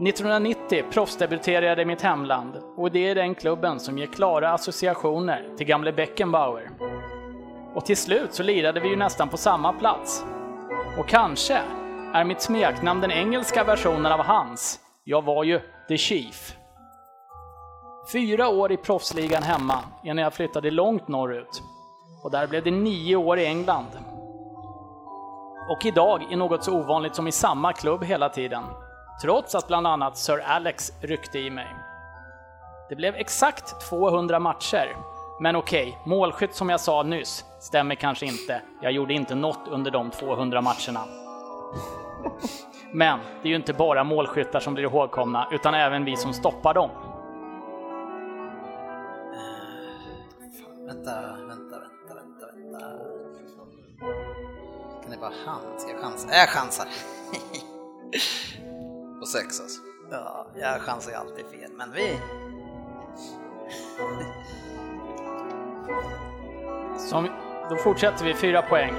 [0.00, 5.48] 1990 proffsdebuterade jag i mitt hemland och det är den klubben som ger klara associationer
[5.56, 6.70] till gamle Beckenbauer.
[7.74, 10.24] Och till slut så lirade vi ju nästan på samma plats.
[10.98, 11.62] Och kanske
[12.14, 14.80] är mitt smeknamn den engelska versionen av hans.
[15.04, 16.56] Jag var ju The Chief.
[18.12, 21.62] Fyra år i proffsligan hemma innan jag flyttade långt norrut.
[22.24, 23.88] och där blev det nio år i England.
[25.70, 28.62] Och idag i något så ovanligt som i samma klubb hela tiden,
[29.22, 31.66] trots att bland annat Sir Alex ryckte i mig.
[32.88, 34.96] Det blev exakt 200 matcher,
[35.40, 38.62] men okej, målskytt som jag sa nyss stämmer kanske inte.
[38.82, 41.27] Jag gjorde inte något under de 200 matcherna.
[42.92, 46.74] Men det är ju inte bara målskyttar som blir ihågkomna, utan även vi som stoppar
[46.74, 46.90] dem.
[50.86, 51.76] Vänta, vänta, vänta,
[52.14, 52.78] vänta, vänta.
[55.02, 55.60] Kan det vara han?
[55.78, 56.28] Ska jag chansa?
[56.32, 56.86] Jag chansar.
[59.20, 59.80] På sex alltså.
[60.10, 62.18] Ja, jag chansar ju alltid fel, men vi...
[66.98, 67.28] Som,
[67.70, 68.94] då fortsätter vi, fyra poäng.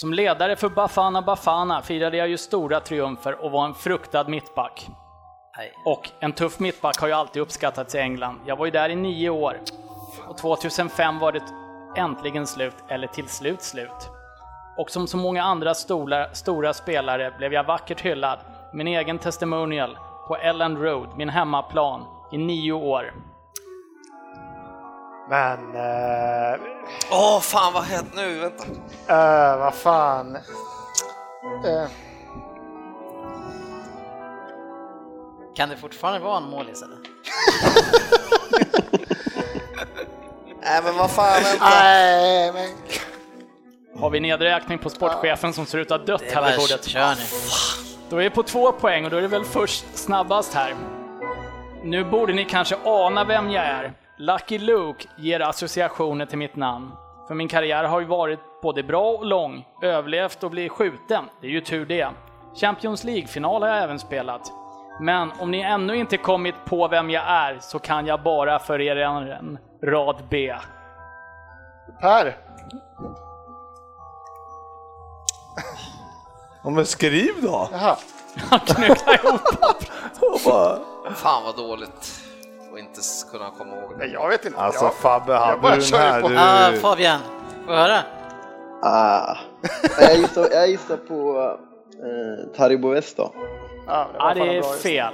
[0.00, 4.88] Som ledare för Bafana Bafana firade jag ju stora triumfer och var en fruktad mittback.
[5.56, 5.72] Nej.
[5.84, 8.40] Och en tuff mittback har ju alltid uppskattats i England.
[8.46, 9.60] Jag var ju där i nio år.
[10.28, 11.42] Och 2005 var det
[11.96, 14.10] äntligen slut, eller till slut slut.
[14.78, 18.38] Och som så många andra stora, stora spelare blev jag vackert hyllad,
[18.72, 23.12] min egen testimonial, på Ellen Road, min hemmaplan, i nio år.
[25.30, 26.60] Men, eh,
[27.10, 28.64] Åh, fan vad hett nu, vänta.
[29.08, 30.36] eh, vad fan.
[30.36, 30.42] Eh,
[35.56, 36.96] Kan det fortfarande vara en målis eller?
[40.62, 41.64] Nej men vad fan, vänta.
[41.70, 42.68] nej, men
[44.00, 46.58] Har vi nedräkning på sportchefen som ser ut att ha dött Det är här vid
[46.60, 46.84] bordet?
[46.84, 47.22] kör ni.
[48.10, 50.74] Då är vi på två poäng och då är det väl först snabbast här.
[51.84, 53.92] Nu borde ni kanske ana vem jag är.
[54.20, 56.92] Lucky Luke ger associationer till mitt namn.
[57.28, 61.24] För min karriär har ju varit både bra och lång, överlevt och blivit skjuten.
[61.40, 62.08] Det är ju tur det.
[62.54, 64.52] Champions League-final har jag även spelat.
[65.00, 68.80] Men om ni ännu inte kommit på vem jag är så kan jag bara för
[68.80, 70.54] er en rad B.
[72.00, 72.36] Per.
[76.64, 77.68] Ja, men skriv då!
[77.72, 77.96] Jaha.
[78.66, 79.40] Knyckla ihop.
[81.16, 82.29] Fan vad dåligt
[82.80, 83.92] inte kunna komma ihåg.
[83.98, 84.58] Nej, jag vet inte.
[84.58, 86.20] Alltså jag, Fabbe, jag hade bara du den kör här?
[86.20, 86.28] på.
[86.28, 86.36] Du...
[86.38, 87.20] Ah, Fabian,
[87.66, 87.98] får jag höra?
[88.82, 89.36] Ah.
[90.00, 91.40] Jag, gissar, jag gissar på
[91.92, 93.34] eh, Taribo West då.
[93.86, 95.12] Ja, det, fan det är fel.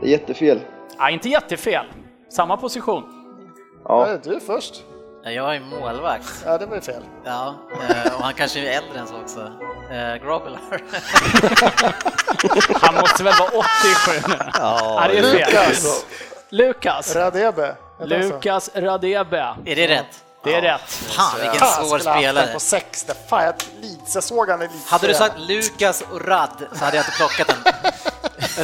[0.00, 0.60] Det är jättefel.
[0.98, 1.86] Ja, inte jättefel.
[2.30, 3.02] Samma position.
[3.84, 4.82] Ja, Ja, du är först.
[5.22, 6.42] Ja, Jag är målvakt.
[6.46, 7.02] Ja, det var ju fel.
[7.24, 7.54] Ja,
[7.88, 9.40] eh, och han kanske är äldre än så också.
[9.92, 10.58] Eh, Grobbler.
[12.80, 13.64] Han måste väl vara 87
[14.28, 14.34] nu?
[14.54, 15.32] Ja, det är fel.
[15.32, 16.06] Lukas.
[16.50, 17.16] Lukas.
[17.16, 17.74] Radebe.
[18.04, 19.54] Lukas Radebe.
[19.64, 20.24] Är det rätt?
[20.44, 20.90] Det är rätt.
[20.90, 22.46] Fan vilken Fan, svår spelare.
[22.52, 23.04] på sex.
[23.04, 24.90] Det- Fan, jag, Leeds, jag såg han i Leeds.
[24.90, 27.72] Hade du sagt Lukas och Rad så hade jag inte plockat den.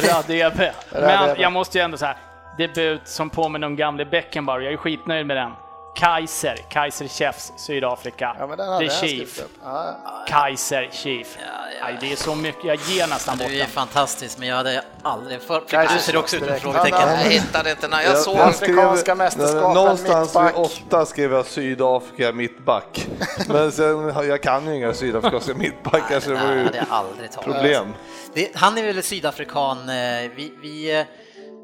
[0.09, 0.73] Radebe.
[0.91, 2.15] Men jag måste ju ändå säga,
[2.57, 4.59] debut som påminner om gamle Beckenbauer.
[4.61, 5.51] Jag är skitnöjd med den.
[5.95, 8.35] Kaiser, Kaiser Chiefs, Sydafrika.
[8.39, 9.39] Ja, men den hade The Chief.
[9.39, 9.51] upp.
[9.63, 9.95] Ja,
[10.27, 11.37] Kaiser Chief.
[11.81, 14.81] Nej, det är så mycket, jag ger nästan bort Du är fantastisk, men jag hade
[15.03, 15.41] aldrig...
[15.41, 16.99] För, du ser också ut som frågetecken.
[17.01, 18.37] Ja, Jag hittade inte när jag Jag- såg.
[18.39, 23.07] Afrikanska mästerskapen, Någonstans vid åtta skrev jag Sydafrika mittback.
[23.47, 26.77] Men sen, jag kan ju inga sydafrikanska mittbackar så det Nej, var det ju hade
[26.77, 27.45] jag aldrig tagit.
[27.53, 27.93] problem.
[28.33, 29.77] Det, han är väl sydafrikan.
[29.89, 29.95] eh,
[30.35, 31.05] Vi, vi, eh,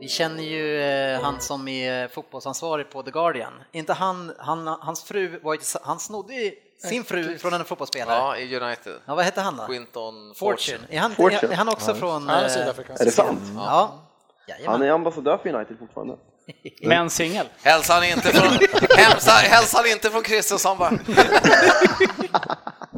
[0.02, 3.54] vi känner ju eh, han som är fotbollsansvarig på The Guardian.
[3.72, 6.52] Inte han, han hans fru var han snodde
[6.90, 8.18] sin fru från en fotbollsspelare.
[8.18, 8.38] Ja.
[8.38, 8.94] Ja, i United.
[9.06, 9.66] vad hette han då?
[9.66, 10.78] Quinton Fortune.
[10.78, 10.98] Fortune.
[10.98, 11.54] Är han, Fortune.
[11.54, 12.30] Är han också från...
[12.30, 13.02] Han är eh, sydafrikansk.
[13.02, 13.40] är det sant?
[13.56, 14.00] Ja.
[14.66, 16.16] Han är ambassadör för United fortfarande.
[16.82, 17.46] Men singel.
[17.64, 20.92] Hälsar inte från, hälsar, hälsar inte från Kristensson bara.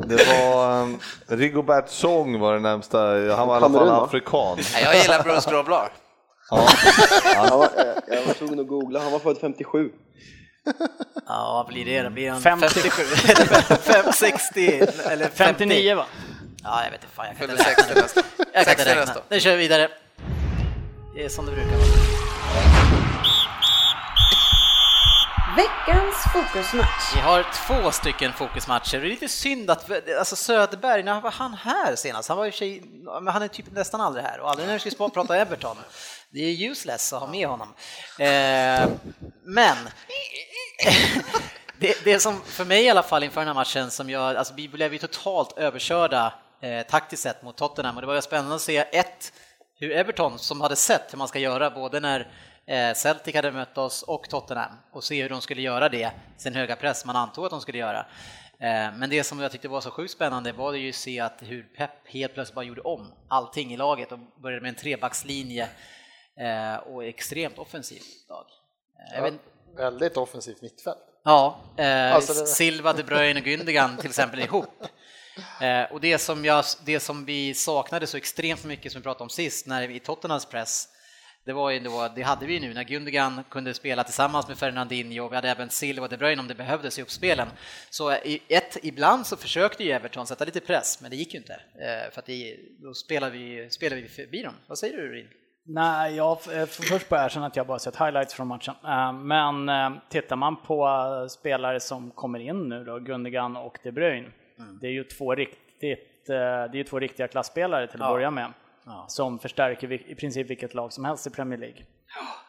[0.07, 2.97] Det var um, Rigobert Song var det närmsta,
[3.35, 4.57] han var i alla fall afrikan.
[4.81, 5.91] Jag gillar Bruce Grobblar.
[7.35, 7.45] Ja.
[7.49, 7.69] Han var,
[8.07, 9.89] jag var tvungen att googla, han var född 57.
[11.27, 12.09] Ja, vad blir det?
[12.09, 12.67] Blir han 50.
[12.69, 13.03] 57?
[13.31, 14.81] Eller 560?
[15.09, 15.35] Eller 50?
[15.37, 16.05] 59 va?
[16.63, 18.01] Ja, jag vet inte fan, jag kan inte 60 räkna.
[18.01, 18.21] nästa.
[18.37, 19.05] Jag kan 60 inte räkna.
[19.05, 19.21] nästa.
[19.29, 19.89] Nu kör vi vidare.
[21.15, 22.12] Det är som det brukar vara.
[25.55, 27.15] Veckans fokusmatch.
[27.15, 28.99] Vi har två stycken fokusmatcher.
[28.99, 32.29] Det är lite synd att alltså Söderberg, när var han här senast?
[32.29, 32.83] Han var i sig,
[33.21, 35.77] men han är typ nästan aldrig här och aldrig när vi ska prata Everton.
[36.29, 37.67] Det är useless att ha med honom.
[38.19, 38.89] Eh,
[39.43, 39.77] men
[41.79, 44.53] det, det som för mig i alla fall inför den här matchen som jag, alltså
[44.53, 48.55] vi blev ju totalt överkörda eh, taktiskt sett mot Tottenham och det var ju spännande
[48.55, 49.33] att se ett,
[49.79, 52.27] hur Everton som hade sett hur man ska göra både när
[52.95, 56.75] Celtic hade mött oss och Tottenham och se hur de skulle göra det, sin höga
[56.75, 57.99] press man antog att de skulle göra.
[58.59, 61.19] Eh, Men det som jag tyckte var så sjukt spännande var det ju att se
[61.19, 64.75] att hur Pep helt plötsligt bara gjorde om allting i laget och började med en
[64.75, 65.67] trebackslinje
[66.39, 68.45] eh, och extremt offensivt lag.
[69.11, 69.39] Eh, Jag vet,
[69.77, 70.97] Väldigt offensivt mittfält.
[71.23, 74.83] Ja, eh, Alltså det- Silva, De Bruyne och Gündogan till exempel ihop.
[75.61, 79.23] Eh, och det som, jag, det som vi saknade så extremt mycket som vi pratade
[79.23, 80.87] om sist när vi i Tottenhams press,
[81.45, 84.57] det var ju då, det hade vi ju nu när Gündogan kunde spela tillsammans med
[84.57, 87.47] Fernandinho, vi hade även Silva och De Bruyne om det behövdes i uppspelen.
[87.89, 88.09] Så
[88.47, 91.53] ett, ibland så försökte ju Everton sätta lite press, men det gick ju inte.
[91.53, 94.53] Eh, för att det, då spelade vi, spelade vi förbi dem.
[94.67, 95.27] Vad säger du Rin?
[95.65, 98.75] Nej, jag får först bara erkänna att jag bara sett highlights från matchen.
[98.85, 103.77] Eh, Men eh, tittar man på eh, spelare som kommer in nu då, Gundogan och
[103.83, 104.27] De Bruyne,
[104.81, 106.35] det är ju två riktigt, eh,
[106.71, 108.13] det är två riktiga klassspelare till att Ja.
[108.13, 108.53] börja med.
[108.85, 109.05] Ja.
[109.07, 111.79] Som förstärker i princip vilket lag som helst i Premier League.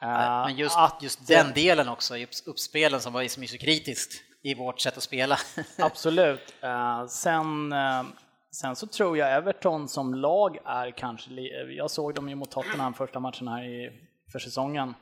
[0.03, 2.15] Eh, Men just, att- just den delen också,
[2.47, 5.37] uppspelen som var så kritiskt i vårt sätt att spela.
[5.79, 6.55] Absolut.
[6.61, 8.03] Eh, sen, eh,
[8.51, 11.31] sen så tror jag Everton som lag är kanske,
[11.77, 13.91] jag såg dem ju mot Tottenham första matchen här i,
[14.33, 14.95] för säsongen.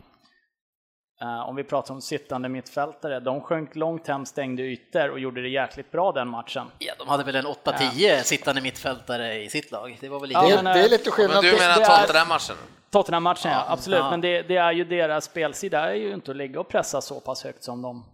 [1.22, 5.42] Eh, om vi pratar om sittande mittfältare, de sjönk långt hem, stängde ytor och gjorde
[5.42, 6.66] det jäkligt bra den matchen.
[6.78, 9.98] Ja, de hade väl en 8-10 sittande mittfältare i sitt lag.
[10.00, 10.40] Det var väl lite...
[10.40, 11.44] Ja, Det, men, det eh, är lite Men skillnad.
[11.44, 12.56] du på- menar det Tottenham-matchen?
[12.90, 14.10] Tottenham-matchen, ja, absolut, ja.
[14.10, 17.20] men det, det är ju deras spelsida är ju inte att ligga och pressa så
[17.20, 18.04] pass högt som de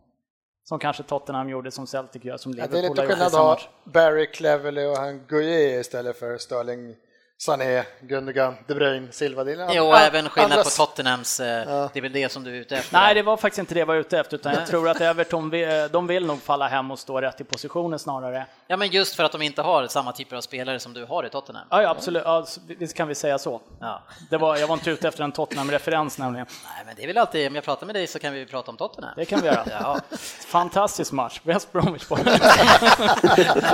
[0.64, 3.33] som kanske Tottenham gjorde, som Celtic gör, som Ja, det är Liverpool lite skillnad att
[3.35, 3.59] ha.
[3.85, 6.94] Barry Cleverley och han Gueye istället för Sterling,
[7.40, 9.44] Sané, Gundogan, De Bruyne, Silva.
[9.44, 12.44] Det är Jo, och även skillnad andra- på Tottenhams, eh, det är väl det som
[12.44, 12.92] du är ute efter?
[12.98, 15.51] Nej, det var faktiskt inte det jag var ute efter, utan jag tror att Everton
[15.51, 18.46] vill, de vill nog falla hem och stå rätt i positionen snarare.
[18.66, 21.27] Ja, men just för att de inte har samma typer av spelare som du har
[21.27, 21.66] i Tottenham.
[21.70, 23.61] Ja, ja absolut, ja, visst kan vi säga så.
[23.81, 24.03] Ja.
[24.31, 26.46] Det var, jag var inte ute efter en Tottenham-referens nämligen.
[26.64, 28.70] Nej, men det är väl alltid, om jag pratar med dig så kan vi prata
[28.70, 29.12] om Tottenham.
[29.16, 29.64] Det kan vi göra.
[29.70, 30.01] Ja.
[30.46, 32.24] Fantastisk match, West Bromwich Boys.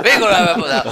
[0.03, 0.83] Vi går över på det.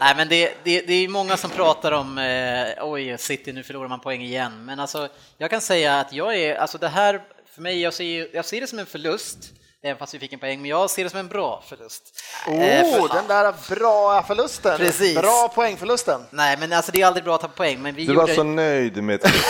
[0.00, 3.88] Nej, men det, det, det är många som pratar om eh, oj, City, nu förlorar
[3.88, 4.64] man poäng igen.
[4.64, 7.20] Men alltså, jag kan säga att jag är, alltså det här,
[7.54, 9.38] för mig, jag ser, jag ser det som en förlust,
[9.82, 12.02] även fast vi fick en poäng, men jag ser det som en bra förlust.
[12.46, 14.78] Eh, Oh, för- den där bra förlusten.
[14.78, 15.18] Precis.
[15.18, 16.20] Bra poängförlusten.
[16.30, 18.26] Nej, men alltså det är aldrig bra att ta poäng, men vi Du gjorde...
[18.26, 19.44] var så nöjd med ett kryss.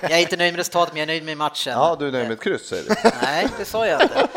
[0.00, 1.72] Jag är inte nöjd med resultatet, men jag är nöjd med matchen.
[1.72, 3.10] Ja, du är nöjd med ett kryss säger du.
[3.22, 4.28] Nej, det sa jag inte.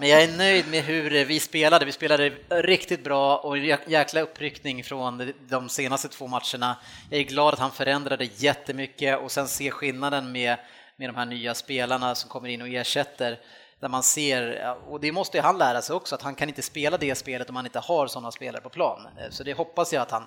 [0.00, 1.84] Men jag är nöjd med hur vi spelade.
[1.84, 6.76] Vi spelade riktigt bra och jäkla uppryckning från de senaste två matcherna.
[7.10, 10.56] Jag är glad att han förändrade jättemycket och sen se skillnaden med,
[10.96, 13.40] med de här nya spelarna som kommer in och ersätter.
[13.80, 16.62] Där man ser, och det måste ju han lära sig också, att han kan inte
[16.62, 19.06] spela det spelet om han inte har sådana spelare på plan.
[19.18, 20.26] Eh, så det hoppas jag att han,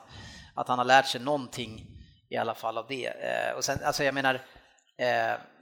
[0.54, 1.86] att han har lärt sig någonting
[2.30, 3.08] i alla fall av det.
[3.08, 4.42] Eh, och sen, alltså jag menar,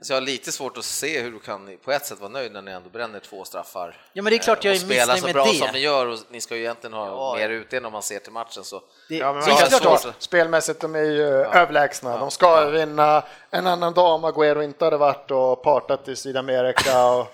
[0.00, 2.52] så jag har lite svårt att se hur du kan på ett sätt vara nöjd
[2.52, 4.00] när ni ändå bränner två straffar.
[4.12, 5.54] Ja, men det är klart jag och är missnöjd så med bra det.
[5.54, 7.34] som ni gör och ni ska ju egentligen ha Ja.
[7.38, 8.82] mer utdelning om man ser till matchen så.
[9.08, 9.90] det, Ja, men så jag kan förstår.
[9.96, 12.16] förstå, spelmässigt de är ju överlägsna.
[12.18, 17.04] De ska vinna en annan dag om Agüero inte hade varit och partat i Sydamerika
[17.06, 17.26] och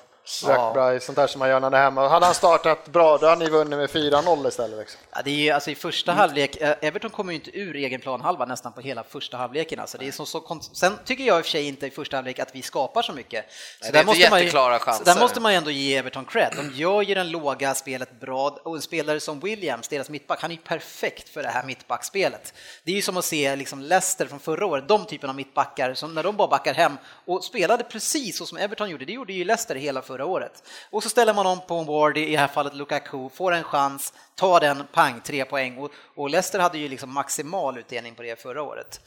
[0.44, 2.08] drack bra, sånt där som man gör när han är hemma.
[2.08, 4.78] Hade han startat bra, då hade ni vunnit med 4-0 istället.
[4.78, 5.00] Liksom.
[5.10, 8.00] Ja, det är ju, alltså i första halvlek, eh, Everton kommer ju inte ur egen
[8.00, 9.80] planhalva nästan på hela första halvleken.
[9.80, 12.16] Alltså det är så, så Sen tycker jag i och för sig inte i första
[12.16, 13.44] halvlek att vi skapar så mycket.
[13.80, 15.04] Så det är inte man ju, chanser.
[15.04, 16.52] där måste man ju ändå ge Everton cred.
[16.56, 20.50] De gör ju den låga spelet bra och en spelare som Williams, deras mittback, han
[20.50, 22.54] är ju perfekt för det här mittbackspelet.
[22.84, 25.94] Det är ju som att se liksom Leicester från förra året, de typen av mittbackar
[25.94, 29.32] som när de bara backar hem och spelade precis så som Everton gjorde, det gjorde
[29.32, 30.62] ju Leicester hela förra året.
[30.90, 33.62] Och så ställer man om på en Ward, i det här fallet Lukaku, får en
[33.62, 35.78] chans, tar den, pang, tre poäng.
[35.78, 39.00] Och, och Leicester hade ju liksom maximal utdelning på det förra året.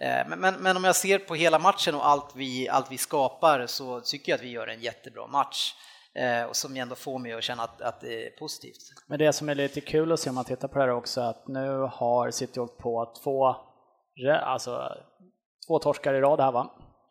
[0.00, 2.98] Eh, Men, men, men om jag ser på hela matchen och allt vi, allt vi
[2.98, 5.74] skapar så tycker jag att vi gör en jättebra match.
[6.14, 8.82] Eh, och som ändå får mig att känna att, att det är positivt.
[9.08, 11.20] Men det som är lite kul att se om man tittar på det här också,
[11.20, 13.56] att nu har City åkt på två,
[14.42, 14.88] alltså,
[15.66, 16.70] två torskar i rad här va?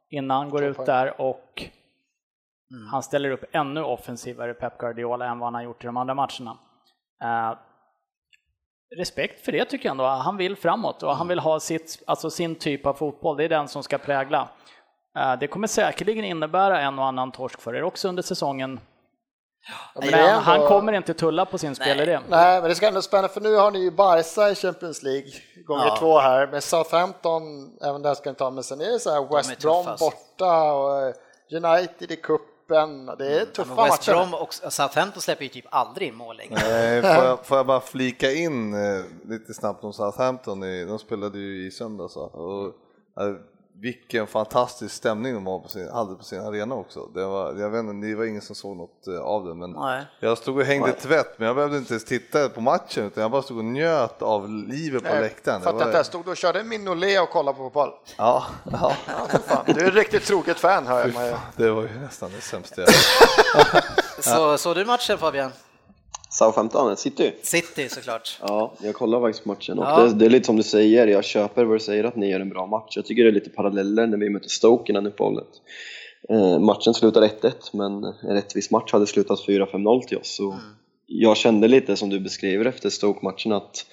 [0.09, 1.63] Innan går ut där och
[2.91, 6.13] han ställer upp ännu offensivare Pep Guardiola än vad han har gjort i de andra
[6.13, 6.57] matcherna.
[7.23, 7.57] Eh,
[8.97, 10.05] respekt för det tycker jag ändå.
[10.05, 13.37] Han vill framåt och han vill ha sitt, alltså sin typ av fotboll.
[13.37, 14.49] Det är den som ska prägla.
[15.17, 18.79] Eh, det kommer säkerligen innebära en och annan torsk för er också under säsongen.
[19.95, 22.19] men Men ändå- han kommer inte tulla på sin spelidé.
[22.29, 25.31] Nej, men det ska ändå spännande för nu har ni ju Barca i Champions League
[25.67, 25.95] gånger Ja.
[25.99, 26.47] två här.
[26.47, 27.41] Med Southampton,
[27.81, 29.99] även där ska ni ta, men sen är det så här West Brom tuffast.
[29.99, 31.13] borta och eh,
[31.63, 32.47] United i cupen.
[33.09, 34.17] Och Det är tuffa Men West matcher.
[34.17, 36.55] Brom och Southampton släpper ju typ aldrig in mål längre.
[36.55, 40.59] Nej, får, jag, får jag bara flika in eh, lite snabbt om Southampton?
[40.87, 42.65] De spelade ju i söndags och
[43.23, 43.35] eh,
[43.81, 47.05] vilken fantastisk stämning de på sin, hade på sin arena också.
[47.05, 49.71] Det var, jag vet inte, det var ingen som såg något eh, av det, men
[49.71, 50.05] Nej.
[50.19, 53.31] jag stod och hängde tvätt, men jag behövde inte ens titta på matchen, utan jag
[53.31, 55.59] bara stod och njöt av livet på Nej, läktaren.
[55.59, 57.89] Det Fattar inte, jag stod och körde Mignolet och kollade på fotboll.
[58.17, 58.93] Ja, ja,
[59.47, 59.63] Ja.
[59.65, 61.39] Du är ett riktigt troget fan hör jag.
[61.55, 62.89] det var ju nästan det sämsta jag
[64.23, 65.51] Så såg du matchen Fabian?
[66.31, 67.31] Southampton, City.
[67.43, 68.39] City såklart.
[68.41, 70.03] Ja, jag kollar faktiskt matchen och Ja.
[70.03, 72.39] det, det är lite som du säger, jag köper vad du säger att ni gör
[72.39, 72.95] en bra match.
[72.95, 75.47] Jag tycker det är lite paralleller när vi mötte Stoke innan uppehållet.
[76.29, 80.35] Eh, matchen slutar 1-1, men en rättvis match hade slutat 4-5-0 till oss.
[80.35, 80.55] Så
[81.07, 83.85] Jag kände lite som du beskriver efter Stoke-matchen att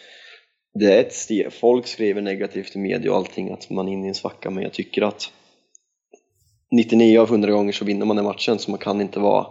[0.74, 1.52] det är ett steg.
[1.52, 4.62] Folk skriver negativt i media och allting att man är inne i en svacka, men
[4.62, 5.30] jag tycker att
[6.70, 9.46] 99 av 100 gånger så vinner man den matchen, så man kan inte vara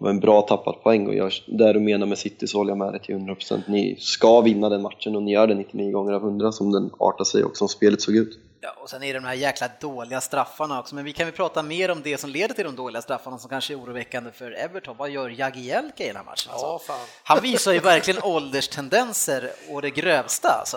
[0.00, 2.70] det var en bra tappad poäng och jag, där du menar med City så håller
[2.70, 3.62] jag med dig till 100%.
[3.66, 6.90] Ni ska vinna den matchen och ni gör det 99 gånger av 100 som den
[6.98, 8.38] artar sig och som spelet såg ut.
[8.60, 11.34] Ja, och sen är det de här jäkla dåliga straffarna också, men vi kan väl
[11.34, 14.52] prata mer om det som leder till de dåliga straffarna som kanske är oroväckande för
[14.52, 14.96] Everton.
[14.98, 16.52] Vad gör Jagielka i den här matchen?
[16.52, 16.66] Alltså?
[16.66, 17.06] Ja, fan.
[17.22, 20.76] Han visar ju verkligen ålderstendenser och det grövsta alltså.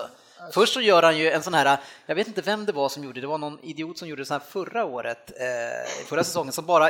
[0.54, 3.04] Först så gör han ju en sån här, jag vet inte vem det var som
[3.04, 6.54] gjorde det, var någon idiot som gjorde det så här förra året, eh, förra säsongen,
[6.54, 6.90] som bara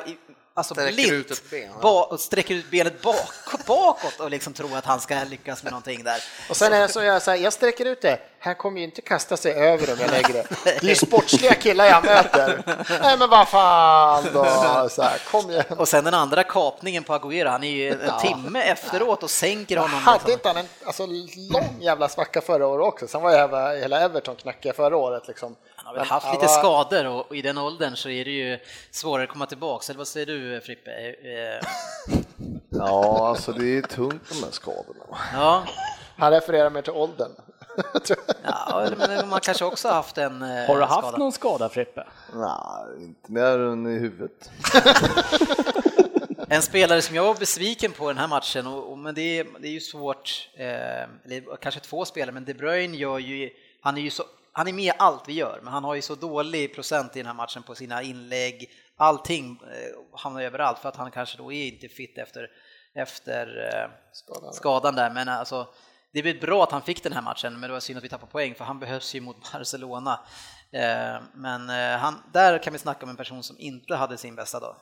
[0.54, 2.08] alltså Sträcker blint ut ben, ja.
[2.12, 3.34] och sträcker ut benet bak,
[3.68, 6.24] bakåt och liksom tror att han ska lyckas med någonting där.
[6.49, 8.84] Och sen är det så jag, så här, jag sträcker ut det, han kommer ju
[8.84, 10.47] inte kasta sig över om jag lägger det.
[10.64, 12.64] Det är ju sportsliga killar jag möter.
[13.01, 14.43] Nej men vad fan då,
[14.89, 15.64] så här, kom igen.
[15.78, 19.78] Och sen den andra kapningen på Agüero, han är ju en timme efteråt och sänker
[19.78, 19.99] honom.
[19.99, 20.32] Hade liksom.
[20.32, 21.06] inte han en alltså,
[21.51, 23.08] lång jävla svacka förra året också?
[23.08, 25.56] Sen var ju hela, hela Everton knackiga förra året liksom.
[25.93, 28.59] Har väl haft lite skador och och i den åldern så är det ju
[28.91, 29.85] svårare att komma tillbaka.
[29.91, 30.91] Eller vad säger du Frippe?
[30.91, 31.67] Eh,
[32.69, 35.17] Ja, alltså det är tungt de här skadorna.
[35.33, 35.63] Ja,
[36.17, 37.31] Han refererar mer till åldern.
[38.43, 41.17] ja men man kanske också har haft en eh, Har du haft skada.
[41.17, 42.07] någon skada Frippe?
[42.33, 44.51] Nej, inte mer än i huvudet.
[46.49, 49.45] En spelare som jag var besviken på den här matchen, och, och, men det är,
[49.59, 53.49] det är ju svårt, eh, eller kanske två spelare, men De Bruyne gör ju,
[53.81, 54.23] han är ju så,
[54.56, 57.20] han är med i allt vi gör, men han har ju så dålig procent i
[57.20, 61.54] den här matchen på sina inlägg, allting eh, hamnar överallt för att han kanske då
[61.54, 62.47] är inte fit efter,
[62.95, 64.54] efter eh, Skadan.
[64.54, 65.68] skadan där, men alltså
[66.12, 68.04] det är väl bra att han fick den här matchen, men det var synd att
[68.04, 70.20] vi tappade poäng för han behövs ju mot Barcelona.
[70.74, 74.36] Eh, Men eh, han, där kan vi snacka om en person som inte hade sin
[74.36, 74.76] bästa dag.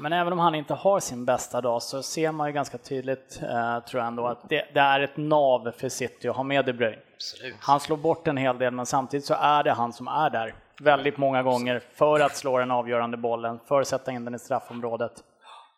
[0.00, 3.40] Men även om han inte har sin bästa dag så ser man ju ganska tydligt,
[3.42, 6.64] eh, tror jag ändå, att det, det är ett nav för City att ha med
[6.64, 7.02] De Bruyne.
[7.14, 7.56] Absolut.
[7.60, 10.54] Han slår bort en hel del, men samtidigt så är det han som är där
[10.80, 14.38] väldigt många gånger för att slå den avgörande bollen, för att sätta in den i
[14.38, 15.12] straffområdet.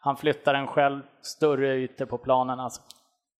[0.01, 2.61] Han flyttar den själv större ytor på planen.
[2.61, 2.83] Alltså,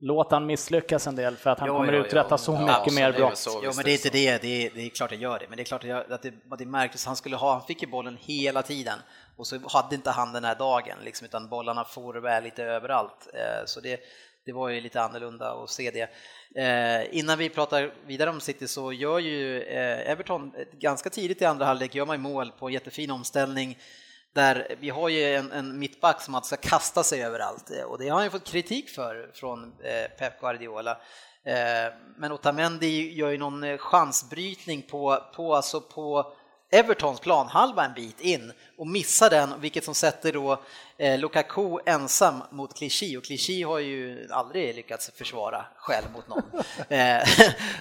[0.01, 2.05] låt han misslyckas en del för att han Jo, kommer jo, jo.
[2.05, 3.37] uträtta så Ja, mycket så mer brott.
[3.39, 4.43] så, Jo, men det är inte det.
[4.43, 5.47] Det är, det är klart jag gör det.
[5.49, 7.07] Men det är klart att, jag, att det, att det märktes.
[7.07, 8.99] Han skulle ha, han fick ju bollen hela tiden
[9.37, 13.29] och så hade inte han den här dagen, liksom, utan bollarna for väl lite överallt.
[13.35, 14.01] Eh, Så det,
[14.47, 16.11] det var ju lite annorlunda att se det.
[16.63, 21.45] Eh, Innan vi pratar vidare om City så gör ju eh, Everton ganska tidigt i
[21.45, 23.79] andra halvlek gör man mål på en jättefin omställning
[24.37, 27.99] där vi har ju en, en mittback som alltså ska kasta sig överallt eh, och
[27.99, 30.91] det har han ju fått kritik för från eh, Pep Guardiola.
[31.45, 36.33] Eh, Men Otamendi gör ju någon chansbrytning på, på, alltså på
[36.71, 40.63] Evertons planhalva en bit in och missar den, vilket som sätter då
[41.19, 46.43] Lukaku ensam mot Clichy och Clichy har ju aldrig lyckats försvara själv mot någon.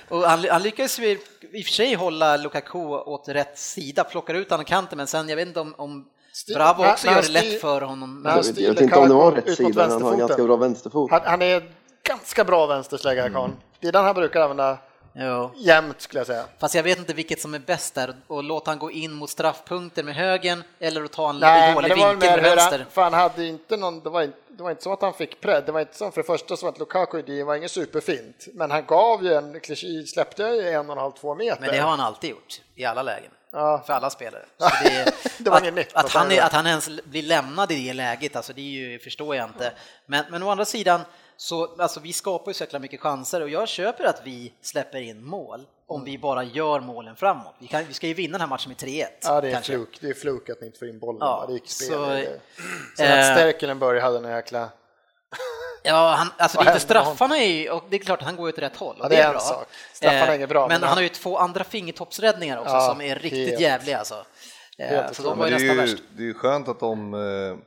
[0.10, 1.12] och han, han lyckas ju
[1.52, 5.30] i och för sig hålla Lukaku åt rätt sida, plockar ut honom kanten, men sen
[5.30, 8.26] jag vet inte om, om Styr- Bravo också gör det lätt för honom.
[8.26, 10.20] han Jag vet, jag vet inte om det var rätt sida, men han har en
[10.20, 11.12] ganska bra vänsterfot.
[11.12, 11.72] Han, han är
[12.04, 13.56] ganska bra vänstersläggare, karln.
[13.80, 14.78] Det är den han brukar använda
[15.18, 15.52] Jo.
[15.56, 16.44] jämt, skulle jag säga.
[16.60, 19.30] Fast jag vet inte vilket som är bäst där, och låta han gå in mot
[19.30, 22.78] straffpunkten med högen eller att ta en Nej, men dålig det var vinkel med vänster.
[22.80, 25.14] han, för han hade inte någon, det var inte, det var inte så att han
[25.14, 27.72] fick predd, det var inte som för det första så att Lukaku, det var inget
[27.72, 29.60] superfint, men han gav ju en,
[30.08, 31.62] släppte ju en och en halv, två meter.
[31.62, 33.32] Men det har han alltid gjort, i alla lägen.
[33.56, 33.84] Ja.
[33.88, 34.46] För alla spelare.
[34.84, 37.94] Det, Det var att, nytt att, han är, att han ens blir lämnad i det
[37.94, 39.72] läget, alltså det är ju, förstår jag inte.
[40.06, 41.02] Men, men å andra sidan,
[41.38, 45.02] så, alltså vi skapar ju så jäkla mycket chanser och jag köper att vi släpper
[45.02, 47.56] in mål om vi bara gör målen framåt.
[47.60, 49.06] Vi, kan, vi ska ju vinna den här matchen med 3-1.
[49.22, 51.20] Ja, det är fluk, det är fluk att ni inte får in bollen.
[51.22, 51.88] Ja, det gick spel.
[51.88, 52.40] så, det.
[52.98, 54.70] Sen eh, att Sterkelenburg hade en jäkla...
[55.86, 58.36] Ja, han, alltså det är inte straffarna är ju, och det är klart att han
[58.36, 58.96] går åt rätt håll.
[59.00, 59.40] Och Ja, det är en bra.
[59.40, 59.68] sak.
[59.94, 63.02] Straffarna är inget bra, Men, men han har ju två andra fingertoppsräddningar också Ja, som
[63.02, 63.62] är riktigt helt.
[63.62, 64.26] jävliga alltså.
[64.78, 66.04] Eh, Helt Så de var ju det, är nästan värst.
[66.18, 67.58] det är ju skönt att de eh,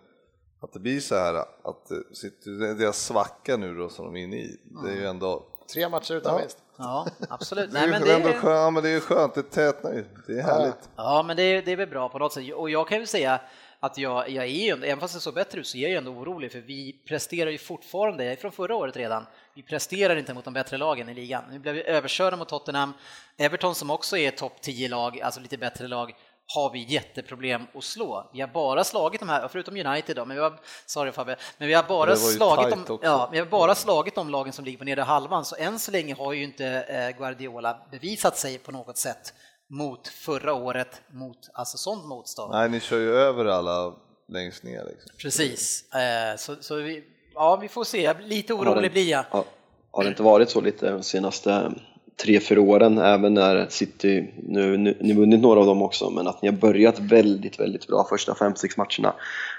[0.62, 4.36] att det blir så här att eh, deras svacka nu då som de är inne
[4.36, 5.44] i, det är ju ändå
[5.74, 6.38] Tre matcher utan Ja.
[6.38, 6.58] vinst.
[6.78, 7.70] Ja, absolut.
[7.72, 9.42] det är, Nej, ju men det är, skönt, ja, men det är ju skönt, det
[9.42, 10.88] tätnar ju, det är härligt.
[10.96, 12.44] ja, men det är, det är väl bra på något sätt.
[12.54, 13.40] Och jag kan ju säga
[13.80, 15.96] att jag, jag är ju, även fast det såg bättre ut, så är jag ju
[15.96, 20.16] ändå orolig för vi presterar ju fortfarande, jag är från förra året redan, vi presterar
[20.16, 21.44] inte mot de bättre lagen i ligan.
[21.50, 22.92] Nu blev vi överkörda mot Tottenham,
[23.36, 26.14] Everton som också är topp 10-lag, alltså lite bättre lag,
[26.54, 28.30] har vi jätteproblem att slå.
[28.32, 31.68] Vi har bara slagit de här, förutom United då, men vi har, sorry Fabbe, men
[31.68, 34.84] vi har bara slagit de, ja, vi har bara slagit de lagen som ligger på
[34.84, 38.96] nedre halvan, så än så länge har ju inte eh, Guardiola bevisat sig på något
[38.96, 39.34] sätt
[39.68, 42.52] mot förra året, mot alltså sånt motstånd.
[42.52, 43.94] Nej, ni kör ju över alla
[44.28, 44.84] längst ner.
[44.84, 45.10] Liksom.
[45.18, 47.04] Precis, eh, så, så vi,
[47.34, 49.24] ja, vi får se, lite orolig blir jag.
[49.30, 49.44] Har,
[49.90, 51.72] har det inte varit så lite de senaste
[52.22, 56.26] tre, fyra åren, även när City, nu, nu, ni vunnit några av dem också, men
[56.26, 59.14] att ni har börjat väldigt, väldigt bra första fem, sex matcherna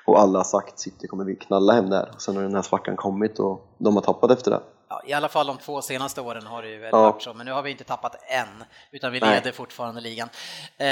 [0.05, 2.11] och alla har sagt City kommer vi knalla hem där.
[2.17, 4.59] Sen har den här svackan kommit och de har tappat efter det.
[4.89, 7.01] Ja, I alla fall de två senaste åren har det ju väl ja.
[7.01, 9.53] varit så, men nu har vi inte tappat än, utan vi leder Nej.
[9.53, 10.29] fortfarande ligan.
[10.77, 10.87] Eh,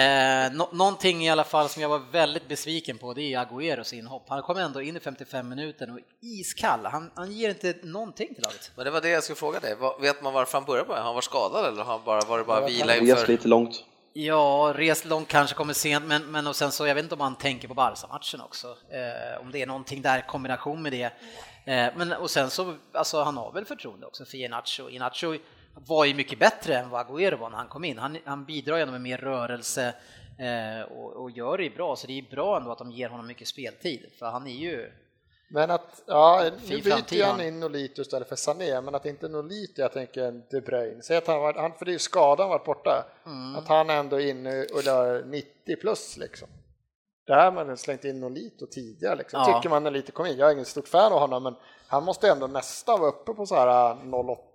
[0.52, 4.26] no någonting i alla fall som jag var väldigt besviken på, det är Agüeros inhopp.
[4.30, 8.44] Han kom ändå in i 55 minuter och iskall, han, han ger inte någonting till
[8.44, 8.72] laget.
[8.76, 11.04] Men det var det jag skulle fråga dig, vet man varför han började med?
[11.04, 13.16] Han var skadad eller har han bara, var det bara vila inför?
[13.16, 13.84] Han lite långt.
[14.14, 17.22] Ja, rest långt kanske kommer sent, men, men och sen så, jag vet inte om
[17.22, 21.12] han tänker på Barca-matchen också, eh, om det är någonting där i kombination med det.
[21.68, 24.90] Eh, men och sen så, alltså han har väl förtroende också för Iheanacho.
[24.90, 25.38] Iheanacho
[25.74, 27.98] var ju mycket bättre än vad Agüero var när han kom in.
[27.98, 29.94] Han, han bidrar med mer rörelse
[30.40, 33.28] eh, och, och, gör det bra, så det är bra ändå att de ger honom
[33.28, 34.92] mycket speltid, för han är ju
[35.50, 39.82] men att, ja, nu byter han in Nolito istället för Sané, men att inte Nolito,
[39.82, 42.66] jag tänker De Bruyne, säg att han var, han, för det är ju skadan varit
[42.66, 43.56] borta, mm.
[43.56, 46.48] att han ändå är inne och gör 90 plus liksom.
[47.28, 49.40] Där har man slängt in Nolito tidigare liksom.
[49.40, 49.56] Ja.
[49.56, 51.56] Tycker man Nolito kom in, jag är ingen stort fan av honom, men
[51.88, 53.98] han måste ändå nästan vara uppe på så här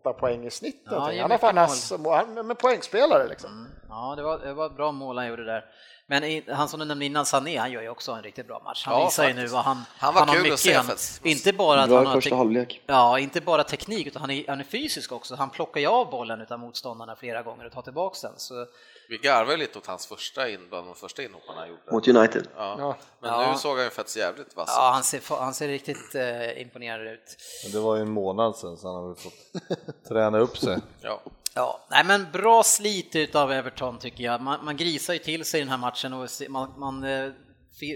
[0.03, 0.83] 08 poäng i snitt.
[0.91, 3.51] Ja, han har fan med poängspelare liksom.
[3.51, 3.71] Mm.
[3.89, 5.65] Ja, det var, det var ett bra mål han gjorde där.
[6.07, 8.87] Men han som du nämnde innan, Sané, han gör ju också en riktigt bra match.
[8.87, 10.55] Han ja, visar ju nu vad han, han, var han kul har mycket.
[10.55, 12.83] Att se han, inte bara att han har första halvlek.
[12.87, 15.35] Ja, inte bara teknik, utan han är, han är fysisk också.
[15.35, 18.33] Han plockar ju av bollen utav motståndarna flera gånger och tar tillbaks den.
[18.37, 18.67] Så...
[19.09, 21.93] Vi garvar lite åt hans första in, bland de första inhopparna han gjorde.
[21.93, 22.47] Mot United?
[22.57, 22.77] Ja.
[22.79, 22.97] ja.
[23.21, 23.53] Men ja.
[23.53, 27.07] nu såg han ju faktiskt jävligt vass Ja, han ser, han ser riktigt eh, imponerad
[27.07, 27.37] ut.
[27.65, 30.79] Men det var ju en månad sedan, så han har väl fått träna upp sig.
[31.01, 31.21] ja.
[31.55, 34.41] Ja, nej men bra slit av Everton tycker jag.
[34.41, 37.33] Man, man grisar ju till sig i den här matchen och man, man eh,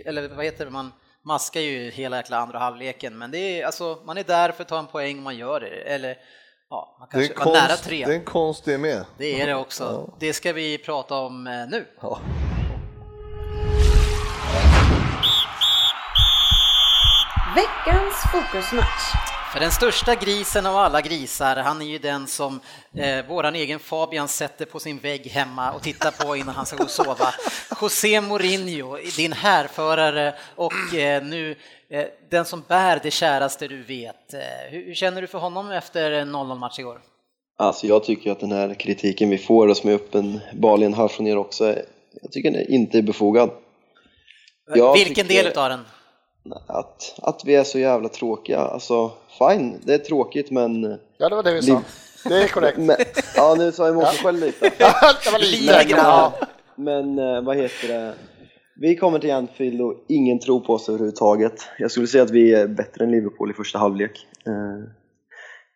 [0.05, 0.93] eller vad heter det, man
[1.23, 4.69] maskar ju hela jäkla andra halvleken, men det är alltså, man är där för att
[4.69, 6.19] ta en poäng, man gör det, eller
[6.71, 8.05] ja, man kanske var nära tre.
[8.07, 9.05] Det är en konst det med.
[9.19, 9.85] Det är det också.
[9.85, 10.15] Ja.
[10.19, 11.87] Det ska vi prata om eh, nu.
[12.01, 12.19] Ja.
[17.55, 19.36] Veckans fokusmatch.
[19.53, 22.61] För den största grisen av alla grisar, han är ju den som
[22.95, 26.77] eh, våran egen Fabian sätter på sin vägg hemma och tittar på innan han ska
[26.77, 27.35] gå och sova.
[27.81, 31.57] José Mourinho, din härförare och eh, nu
[31.91, 34.35] eh, den som bär det käraste du vet.
[34.35, 34.41] Eh,
[34.71, 37.01] hur, hur, känner du för honom efter 0-0 match igår?
[37.59, 41.27] Alltså jag tycker att den här kritiken vi får och som är uppenbarligen hör från
[41.27, 41.75] er också,
[42.23, 43.51] jag tycker den inte är befogad.
[44.75, 45.45] Jag Vilken tycker...
[45.45, 45.85] del av den?
[46.53, 48.59] Att, att vi är så jävla tråkiga.
[48.59, 50.99] Alltså, fine, det är tråkigt men...
[51.19, 51.83] Ja, det var det vi sa.
[52.29, 52.79] Det är korrekt.
[52.79, 52.97] Men,
[53.37, 54.73] ja, nu sa jag emot mig själv lite.
[54.79, 56.33] det var lite grann.
[56.75, 58.15] Men eh, vad heter det?
[58.81, 61.69] Vi kommer till Anfield och ingen tror på oss överhuvudtaget.
[61.79, 64.27] Jag skulle säga att vi är bättre än Liverpool i första halvlek.
[64.47, 64.89] Eh,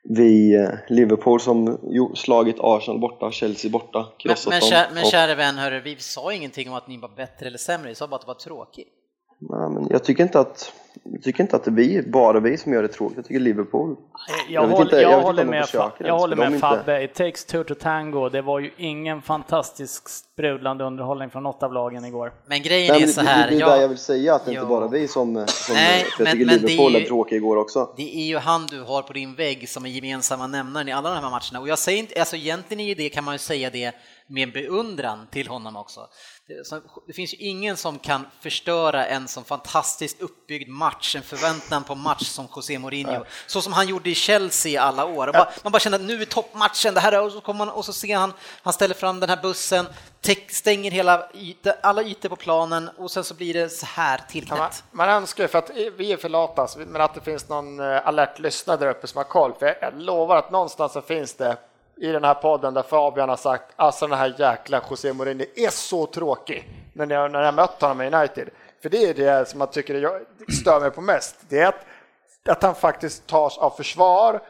[0.09, 1.79] vi, eh, Liverpool som
[2.15, 4.95] slagit Arsenal borta, Chelsea borta, krossat men, men, dem.
[4.95, 7.95] Men kära vän, hörru, vi sa ingenting om att ni var bättre eller sämre, vi
[7.95, 8.89] sa bara att det var tråkigt.
[9.41, 10.73] Nej, men jag tycker inte att
[11.03, 13.17] jag tycker inte att det är vi, bara vi som gör det tråkigt.
[13.17, 13.97] Jag tycker Liverpool...
[14.29, 15.67] Jag, jag, håller, inte, jag, jag håller med,
[15.99, 17.05] jag håller med Fabbe.
[17.05, 18.29] It takes two to tango.
[18.29, 22.33] Det var ju ingen fantastisk sprudlande underhållning från något av lagen igår.
[22.47, 23.51] Men grejen Nej, är så här...
[23.51, 25.47] Det, det är det jag vill säga, att det inte bara vi som...
[25.47, 27.95] som Nej, jag men, tycker men Liverpool är, är tråkiga igår också.
[27.97, 31.15] Det är ju han du har på din vägg som är gemensamma nämnaren i alla
[31.15, 31.61] de här matcherna.
[31.61, 33.95] Och jag säger inte, alltså egentligen är det, kan man ju säga det
[34.27, 36.01] med beundran till honom också.
[37.07, 41.95] Det finns ju ingen som kan förstöra en sån fantastiskt uppbyggd match, en förväntan på
[41.95, 45.33] match som José Mourinho, så som han gjorde i Chelsea i alla år.
[45.63, 47.85] Man bara känner att nu är toppmatchen, det här är, och så kommer man och
[47.85, 49.87] så ser han, han ställer fram den här bussen,
[50.49, 54.85] stänger hela ytor, alla ytor på planen och sen så blir det så här tillknäppt.
[54.91, 57.81] Man, man önskar ju för att vi är för lata, men att det finns någon
[57.81, 61.35] eh, alert lyssnare där uppe som har koll, för jag lovar att någonstans så finns
[61.35, 61.57] det
[62.01, 65.71] i den här podden där Fabian har sagt alltså den här jäkla José Mourinho är
[65.71, 68.49] så tråkig när jag, när jag mött honom i United.
[68.83, 70.21] För det är det som jag tycker jag
[70.63, 71.37] stör mig på mest.
[71.49, 71.85] Det är att,
[72.49, 74.41] att han faktiskt tas av försvar,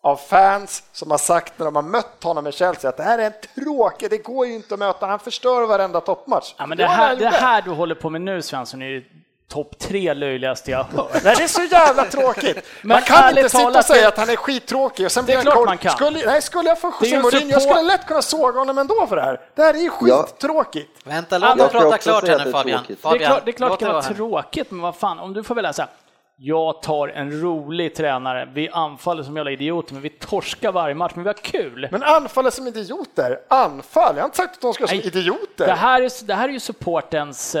[0.00, 3.18] av fans som har sagt när de har mött honom i Chelsea att det här
[3.18, 6.54] är en tråkig, det går ju inte att möta, han förstör varenda toppmatch.
[6.58, 9.04] Ja, men det, här, det här du håller på med nu Svensson är ju
[9.48, 11.10] topp tre löjligaste jag hört.
[11.24, 12.56] Nej, det är så jävla tråkigt.
[12.82, 15.36] Men man kan inte sitta och säga att han är skittråkig och sen Det är
[15.36, 15.66] blir han klart coach.
[15.66, 15.92] man kan.
[15.92, 18.58] Skulle, nej, skulle jag få Det är ju José Mourinho, jag skulle lätt kunna såga
[18.58, 19.40] honom ändå för det här.
[19.54, 20.22] Det här är ju Ja.
[20.26, 20.90] skittråkigt.
[21.04, 22.78] Vänta, Ja, låt dem Jag ska prata klart här nu det är Fabian.
[22.78, 23.02] tråkigt.
[23.02, 25.18] Det är Fabian, klart, det, är klart låt det kan vara tråkigt, men vad fan,
[25.18, 25.90] om du får välja så här.
[26.38, 31.12] Jag tar en rolig tränare, vi anfaller som jävla idioter, men vi torskar varje match,
[31.14, 31.88] men vi har kul.
[31.92, 33.38] Men anfall är som idioter.
[33.48, 35.66] Anfall, jag har inte sagt att de ska vara som idioter.
[35.66, 37.60] Det här, är, det här är ju supportens, eh,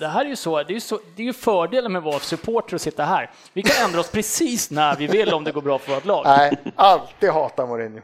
[0.00, 2.04] det här är ju så, det är ju, så, det är ju fördelen med att
[2.04, 3.30] vara supporter och sitta här.
[3.52, 6.24] Vi kan ändra oss precis när vi vill om det går bra för vårt lag.
[6.26, 8.00] Nej, alltid hata Mourinho.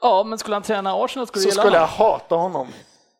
[0.00, 2.12] Ja, men skulle han träna Arsenal skulle Så du gilla skulle jag honom.
[2.12, 2.68] hata honom.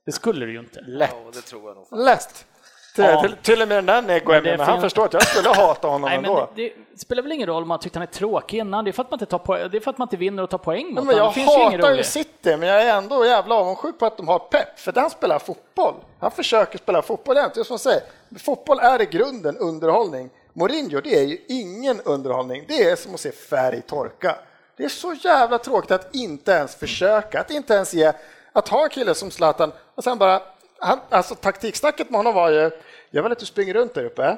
[0.07, 0.80] Det skulle du ju inte.
[0.80, 1.11] Lätt.
[1.24, 2.05] Ja, det tror jag nog.
[2.07, 2.47] Lätt.
[2.95, 3.22] Till, Ja.
[3.22, 5.05] till, till och med den där Nego är Men det är med, men han förstår
[5.05, 6.51] att jag skulle hata honom Nej, ändå.
[6.55, 8.84] det, det spelar väl ingen roll om man tyckte han är tråkig innan.
[8.84, 10.43] Det är för att man inte, tar poäng, det är för att man inte vinner
[10.43, 11.18] och tar poäng mot men honom.
[11.18, 12.03] jag Det finns hatar ju.
[12.03, 15.38] City, men jag är ändå jävla avundsjuk på att de har Pep, för den spelar
[15.38, 15.95] fotboll.
[16.20, 18.03] Han försöker spela fotboll det är som jag säger.
[18.38, 20.30] Fotboll är i grunden underhållning.
[20.53, 22.64] Mourinho, det är ju ingen underhållning.
[22.68, 24.36] Det är som att se färg torka.
[24.76, 28.12] Det är så jävla tråkigt att inte ens försöka, att inte ens ge,
[28.53, 30.43] att ha en kille som Zlatan och sen bara,
[30.83, 32.70] han, alltså taktiksnacket med honom var ju,
[33.11, 34.37] jag vill att du springer runt där uppe.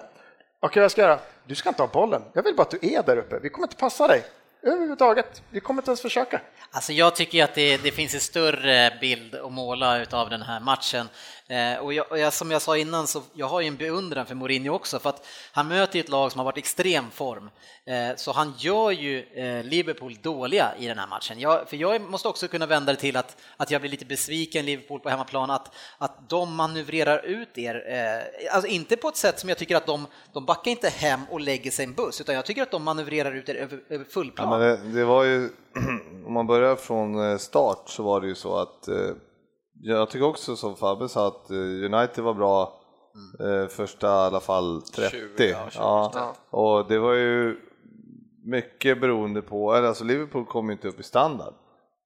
[0.61, 1.21] Okej, vad ska jag göra?
[1.47, 2.23] Du ska inte ha bollen.
[2.33, 3.39] Jag vill bara att du är där uppe.
[3.39, 4.25] Vi kommer inte passa dig
[4.65, 5.43] överhuvudtaget.
[5.51, 6.41] Vi kommer inte ens försöka.
[6.71, 10.43] Alltså jag tycker ju att det, det finns en större bild att måla utav den
[10.43, 11.09] här matchen.
[11.47, 14.27] Eh, och, jag, och jag, som jag sa innan så jag har ju en beundran
[14.27, 17.11] för Mourinho också för att han möter ju ett lag som har varit i extrem
[17.11, 17.51] form.
[17.87, 21.41] Eh, så han gör ju eh, Liverpool dåliga i den här matchen.
[21.41, 24.67] Jag, för jag måste också kunna vända det till att, att jag blir lite besviken
[24.67, 27.85] Liverpool på hemmaplan, att, att de manövrerar ut er.
[27.89, 31.21] Eh, alltså inte på ett sätt som jag tycker att de, de backar inte hem
[31.31, 33.81] och lägger sig i en buss, utan jag tycker att de manövrerar ut er över,
[33.89, 35.49] över full Ja, plan men det, det var ju,
[36.27, 39.11] om man börjar från eh, start så var det ju så att eh,
[39.81, 42.81] jag tycker också som Fabbe sa att eh, United var bra
[43.41, 45.17] eh, första i alla fall 30.
[45.17, 45.81] 20, ja, 20.
[45.81, 46.35] ja.
[46.51, 47.57] Och det var ju
[48.45, 51.55] mycket beroende på, eller alltså Liverpool kom ju inte upp i standard.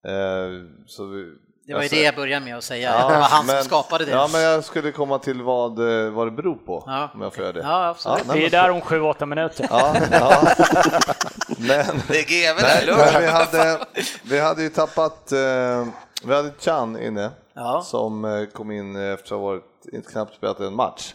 [0.07, 1.33] Eh, så vi,
[1.69, 3.57] Det var ju alltså- det jag började med att säga, Ja, det var han men-
[3.57, 4.11] som skapade det.
[4.11, 7.11] Ja, men jag skulle komma till vad, eh, vad det beror på, Ja.
[7.15, 7.61] om jag får göra det.
[7.61, 8.27] Ja, absolut.
[8.27, 9.67] nej, Det är där om 7-8 minuter.
[9.71, 10.43] Ja, ja.
[11.59, 13.79] Men, Det är GW där, men vi, hade,
[14.25, 15.87] vi hade ju tappat, eh,
[16.25, 17.81] vi hade Chan inne Ja.
[17.85, 21.15] som eh, kom in efter att ha varit, inte knappt spelat en match.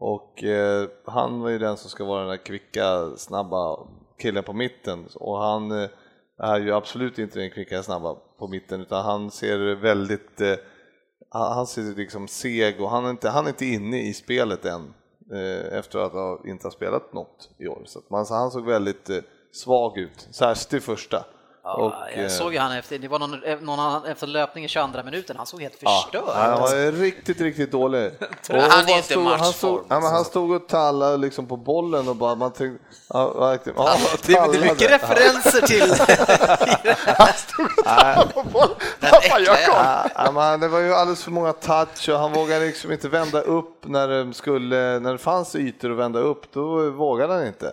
[0.00, 3.76] Och eh, han var ju den som ska vara den där kvicka, snabba
[4.22, 5.88] killen på mitten och han
[6.42, 10.54] är ju absolut inte den kvicka, snabba på mitten utan han ser väldigt, eh,
[11.30, 14.94] han ser liksom seg och han är inte, han är inte inne i spelet än
[15.32, 17.82] eh, efter att ha, inte ha spelat något i år.
[17.86, 19.18] Så att man, så han såg väldigt eh,
[19.52, 21.24] svag ut, särskilt i första.
[21.66, 24.64] Ja, Och, jag eh, såg ju han efter, det var någon, någon annan, efter löpning
[24.64, 28.12] i 22 minuten, han såg helt förstörd han var riktigt, riktigt dålig.
[28.50, 32.08] Och Han är inte stod, han, stod, ja, han stod och tallade liksom på bollen
[32.08, 33.96] och bara, man tänkte, ja, verkligen, ja,
[34.26, 34.94] Det är, mycket tallade.
[34.94, 35.82] referenser till...
[39.30, 39.72] Vad gör äckliga.
[39.74, 40.10] han?
[40.14, 43.40] Ja, men det var ju alldeles för många touch och han vågade liksom inte vända
[43.40, 47.72] upp när det, skulle, när det fanns ytor att vända upp, då vågade han inte.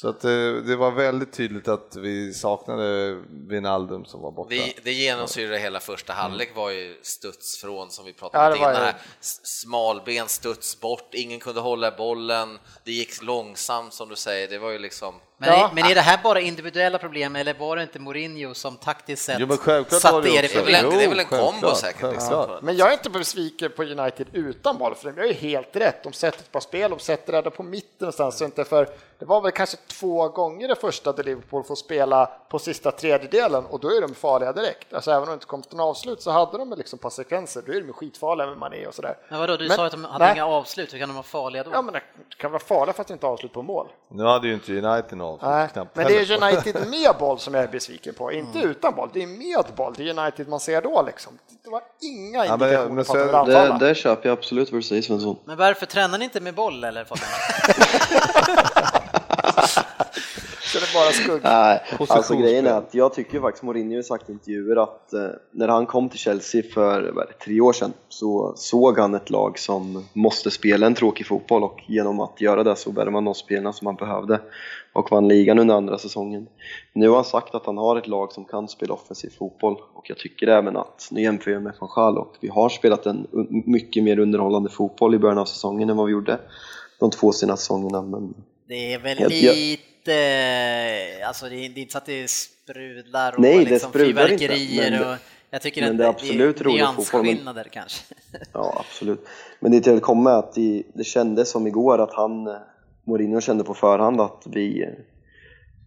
[0.00, 4.48] Så att det, det var väldigt tydligt att vi saknade Wijnaldum som var borta.
[4.48, 8.56] Det, det genomsyrade hela första halvlek var ju studs från, som vi Ja, pratade om
[8.56, 8.94] innan, här.
[9.20, 14.70] Smalben studs bort, ingen kunde hålla bollen, det gick långsamt som du säger, det var
[14.70, 15.70] ju liksom Men, Ja.
[15.74, 19.36] men är det här bara individuella problem eller var det inte Mourinho som taktiskt sett
[19.40, 20.90] Jo, men självklart var satte det er i är problem?
[20.98, 22.28] det är väl en kombo säkert, liksom.
[22.34, 22.62] självklart.
[22.62, 26.02] Men jag är inte besviken på United utan boll, för de gör ju helt rätt.
[26.02, 28.38] De sätter ett par spel, de sätter det där på mitten någonstans.
[28.38, 32.26] Så inte för, det var väl kanske två gånger det första där Liverpool får spela
[32.26, 34.94] på sista tredjedelen och då är de farliga direkt.
[34.94, 37.62] Alltså även om det inte kom till en avslut så hade de liksom par sekvenser,
[37.66, 39.16] då är de skitfarliga med Mané och sådär.
[39.28, 40.34] Men vadå, du Men- sa att de hade nej.
[40.34, 41.70] inga avslut, hur kan de vara farliga då?
[41.72, 42.00] Ja men det
[42.36, 43.86] kan vara farliga fast inte avslut på mål.
[44.08, 46.42] Nu hade ju inte United något Nej, knappt men det är.
[46.42, 49.10] United med boll som jag är besviken på, inte utan boll.
[49.12, 51.38] Det är med boll, det är United man ser då liksom.
[51.64, 53.80] Det var inga Ja, men- indikationer men på att.
[53.80, 55.38] Det, det köper jag absolut vad du säger Svensson.
[55.44, 57.06] Men varför tränar ni inte med boll eller?
[60.72, 61.40] Så det är bara skugg.
[61.44, 65.28] Nej, alltså grejen är att jag tycker faktiskt Mourinho har sagt i intervjuer att eh,
[65.50, 69.58] när han kom till Chelsea för vad tre år sedan så såg han ett lag
[69.58, 73.34] som måste spela en tråkig fotboll och genom att göra det så värvade man de
[73.34, 74.40] spelarna som han behövde
[74.92, 76.46] och vann ligan under andra säsongen.
[76.92, 80.10] Nu har han sagt att han har ett lag som kan spela offensiv fotboll och
[80.10, 83.26] jag tycker även att, nu jämför jag med van och vi har spelat en
[83.66, 86.38] mycket mer underhållande fotboll i början av säsongen än vad vi gjorde
[87.00, 88.34] de två senaste säsongerna men
[88.68, 92.30] Det är väl Jag- jag- lite, alltså det är, det är inte så att det
[92.30, 95.16] sprudlar och Nej, det liksom sprudlar inte, fyrverkerier men- och
[95.50, 98.04] jag tycker men att det är absolut det är fotboll, men- nyansskillnader kanske.
[98.52, 99.26] Ja, absolut.
[99.60, 102.48] Men det till att komma är att det, det kändes som igår att han,
[103.04, 104.84] Mourinho kände på förhand att vi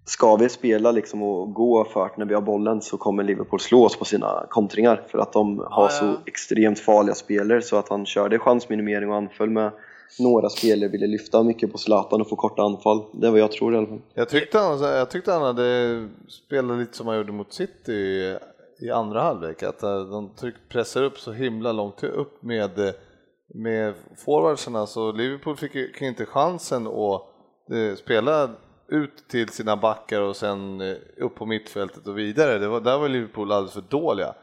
[0.06, 3.86] Ska vi spela liksom och gå för när vi har bollen så kommer Liverpool slå
[3.86, 6.00] oss på sina kontringar för att de har Ja, ja.
[6.00, 9.72] så extremt farliga spelare så att han körde chansminimering och anföll med
[10.20, 13.02] några spelare ville lyfta mycket på Zlatan och få korta anfall.
[13.14, 14.02] Det är vad jag tror i alla fall.
[14.14, 17.94] Jag tyckte, han, jag tyckte han hade spelat lite som han gjorde mot City
[18.80, 20.30] i, andra halvlek, att eh, de
[20.70, 22.94] pressar upp så himla långt upp med, eh,
[23.54, 23.94] med
[24.26, 27.22] forwardsarna så Liverpool fick ju inte chansen att
[27.72, 28.50] eh, spela
[28.88, 30.82] ut till sina backar och sen
[31.18, 32.58] upp på mittfältet och vidare.
[32.60, 34.34] Det var, där var Liverpool alldeles för dåliga.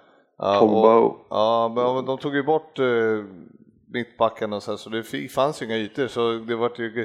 [0.60, 2.78] Pogba och- ja, de tog ju bort
[3.92, 7.02] mittbackarna och så, här, så det fanns ju inga ytor så det var ju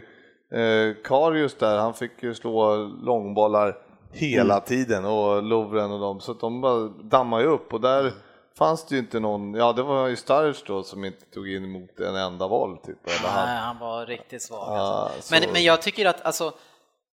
[0.51, 3.77] eh, Karius där, han fick ju slå långbollar
[4.11, 8.11] hela tiden och Lovren och dem så att de bara dammade ju upp och där
[8.57, 11.63] fanns det ju inte någon, ja det var ju Sturridge då som inte tog in
[11.63, 13.07] emot en enda boll typ.
[13.07, 14.59] Eller han, Nej, han var riktigt svag.
[14.67, 15.21] Ja, alltså.
[15.21, 16.53] så- men, men jag tycker att, alltså,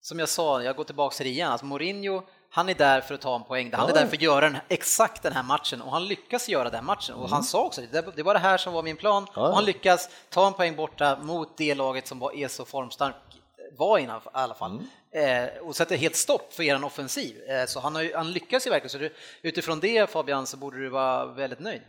[0.02, 2.22] som jag sa, jag går tillbaka till det igen, alltså Mourinho,
[2.52, 4.58] han är där för att ta en poäng, han är där för att göra den,
[4.68, 5.82] exakt den här matchen.
[5.82, 7.16] Och han lyckas göra den matchen.
[7.16, 9.28] Och han sa också det, det var det här som var min plan.
[9.36, 13.16] Och han lyckas ta en poäng borta mot det laget som var, är så formstark
[13.78, 14.82] var i alla fall.
[15.12, 17.50] Eh, och sätter helt stopp för er offensiv.
[17.50, 20.78] Eh, så han, har han lyckas ju verkligen, så du, utifrån det Fabian så borde
[20.80, 21.82] du vara väldigt nöjd.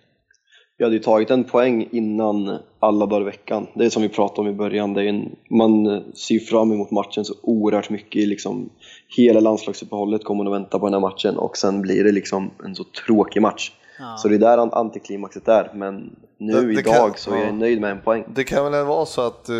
[0.80, 3.66] Vi hade ju tagit en poäng innan alla dagar i veckan.
[3.74, 6.90] Det är som vi pratade om i början, det är en, man ser fram emot
[6.90, 8.28] matchen så oerhört mycket.
[8.28, 8.70] Liksom,
[9.16, 12.74] hela landslagsuppehållet kommer att vänta på den här matchen och sen blir det liksom en
[12.74, 13.72] så tråkig match.
[13.98, 14.16] Ja.
[14.16, 17.38] Så det är där an- antiklimaxet är, men nu Det- det idag kan- så är
[17.38, 17.52] jag ja.
[17.52, 18.24] nöjd med en poäng.
[18.34, 19.54] Det kan väl vara så att eh,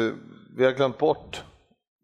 [0.57, 1.43] vi har glömt bort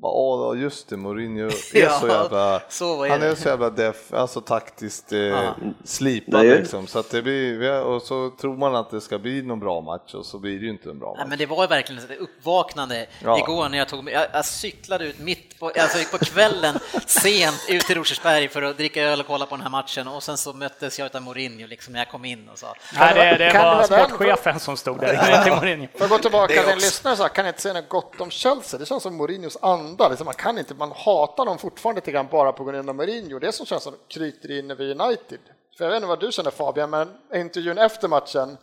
[0.03, 2.63] Ja, just det, Mourinho är så jävla...
[2.69, 5.51] så är han är så jävla def, alltså taktiskt eh,
[5.85, 6.87] slipad liksom.
[6.87, 10.15] Så att det blir, och så tror man att det ska bli någon bra match
[10.15, 11.19] och så blir det ju inte en bra match.
[11.19, 13.39] Nej, men det var ju verkligen ett uppvaknande Ja.
[13.39, 17.83] igår när jag tog jag, jag cyklade ut mitt på, alltså på kvällen sent ut
[17.83, 20.53] till Rosersberg för att dricka öl och kolla på den här matchen och sen så
[20.53, 23.83] möttes jag av Mourinho liksom när jag kom in och sa Nej, det, det var
[23.83, 25.87] sportchefen som stod där, inte Mourinho.
[25.93, 28.31] Får jag gå tillbaka till en lyssnare och säga, kan inte säga något gott om
[28.31, 28.79] Chelsea?
[28.79, 29.57] Det känns som Mourinhos
[29.87, 32.95] anda, liksom, man kan inte, man hatar dem fortfarande lite grann bara på grund av
[32.95, 33.39] Mourinho.
[33.39, 35.41] Det som känns som kryter in vid United.
[35.79, 38.57] För jag vet inte vad du känner Fabian, men intervjun efter matchen,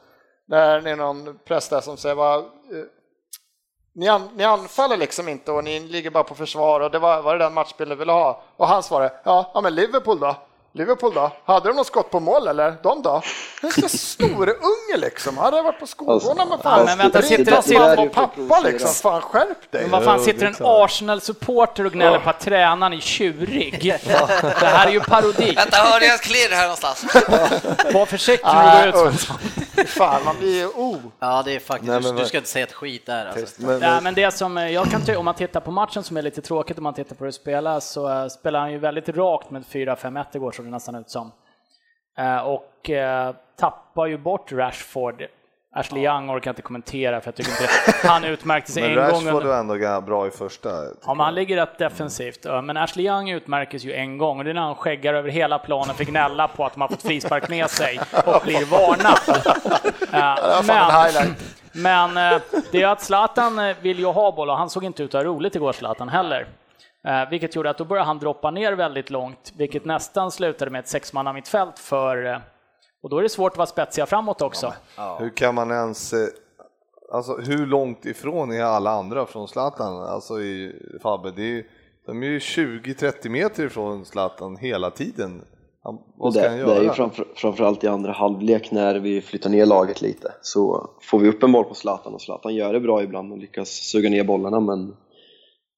[0.48, 2.46] när det är någon press där som säger vad, eh,
[3.96, 7.22] ni, an, ni anfaller liksom inte och ni ligger bara på försvar och det var,
[7.22, 8.44] var det den matchbilden vi ville ha.
[8.58, 10.36] Och han svarade, ja, ja men Liverpool då?
[10.76, 11.32] Liverpool då?
[11.46, 12.76] Hade de något skott på mål eller?
[12.84, 13.22] De då?
[13.88, 15.38] Snorunge liksom.
[15.38, 16.80] Hade jag varit på skolgården med fan.
[16.80, 18.90] Ja, men vänta, sitter- sitter- mamma och pappa liksom.
[18.90, 19.82] Fan skärp dig.
[19.82, 20.56] Men vad fan, sitter en.
[20.60, 23.80] Arsenal-supporter och gnäller på att tränaren är tjurig?
[24.60, 25.52] Det här är ju parodi.
[25.56, 27.06] Vänta, hörde jag ett klirr här någonstans?
[27.94, 29.28] Var försiktig när du går ut.
[29.88, 30.98] Fan, man blir ju oh.
[31.20, 33.62] ja det är faktiskt, Nej, du, men du ska inte säga ett skit där alltså.
[33.62, 36.18] Men, Nej, men det som eh, jag kan tycka, om man tittar på matchen som
[36.18, 38.78] är lite tråkigt om man tittar på hur det spelas, så eh, spelar han ju
[38.78, 41.32] väldigt rakt med 4-5-1 igår såg det nästan ut som.
[42.18, 45.24] Eh, Och eh, tappar ju bort Rashford.
[45.76, 49.06] Ashley Young orkar inte kommentera för jag tycker inte han utmärkte sig men en gång
[49.26, 49.50] Rashford under...
[49.50, 50.70] var ändå bra i första.
[51.06, 52.40] Ja, men han ligger rätt defensivt.
[52.44, 55.30] Ja, Men Ashley Young utmärkes ju en gång och det är när han skäggar över
[55.30, 59.20] hela planen för gnälla på att de har fått frispark med sig och blir varnad.
[61.74, 62.42] Men, men
[62.72, 65.32] det är att Zlatan vill ju ha boll och han såg inte ut att ha
[65.32, 66.48] roligt igår, Zlatan heller.
[67.08, 70.80] Eh, Vilket gjorde att då började han droppa ner väldigt långt, vilket nästan slutade med
[70.80, 72.26] ett sexmannamittfält för...
[72.26, 72.38] eh,
[73.04, 74.74] Och då är det svårt att vara spetsiga framåt också.
[75.20, 76.28] Hur kan man ens, eh,
[77.14, 80.04] alltså hur långt ifrån är alla andra från Zlatan?
[80.04, 81.70] Alltså i Fabbe, det är, ju-
[82.06, 85.42] de är ju 20-30 meter ifrån Zlatan hela tiden.
[85.84, 86.94] Han, vad ska det, han det är ju göra?
[86.94, 91.44] framför, framförallt i andra halvlek när vi flyttar ner laget lite så får vi upp
[91.44, 94.60] en boll på Zlatan och Zlatan gör det bra ibland och lyckas suga ner bollarna
[94.60, 94.96] men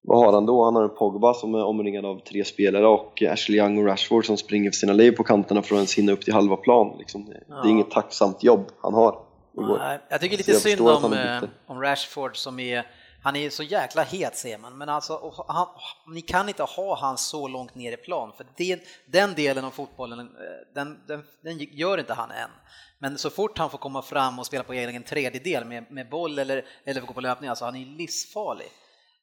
[0.06, 0.64] vad har han då?
[0.64, 4.26] Han har en Pogba som är omringad av tre spelare och Ashley Young och Rashford
[4.26, 6.96] som springer för sina liv på kanterna för att ens hinna upp till halva plan.
[6.98, 7.24] Liksom.
[7.24, 9.18] Det, det är inget tacksamt jobb han har.
[9.52, 12.86] Nej, Jag tycker lite jag synd om, eh, om Rashford som är,
[13.22, 15.66] han är så jäkla het ser man, men alltså han,
[16.14, 19.70] ni kan inte ha han så långt ner i plan, för det, den delen av
[19.70, 20.26] fotbollen, eh,
[20.74, 22.50] den, den, den gör inte han än.
[22.98, 26.38] Men så fort han får komma fram och spela på egen tredjedel med, med boll
[26.38, 28.66] eller, eller gå på löpning, alltså han är livsfarlig.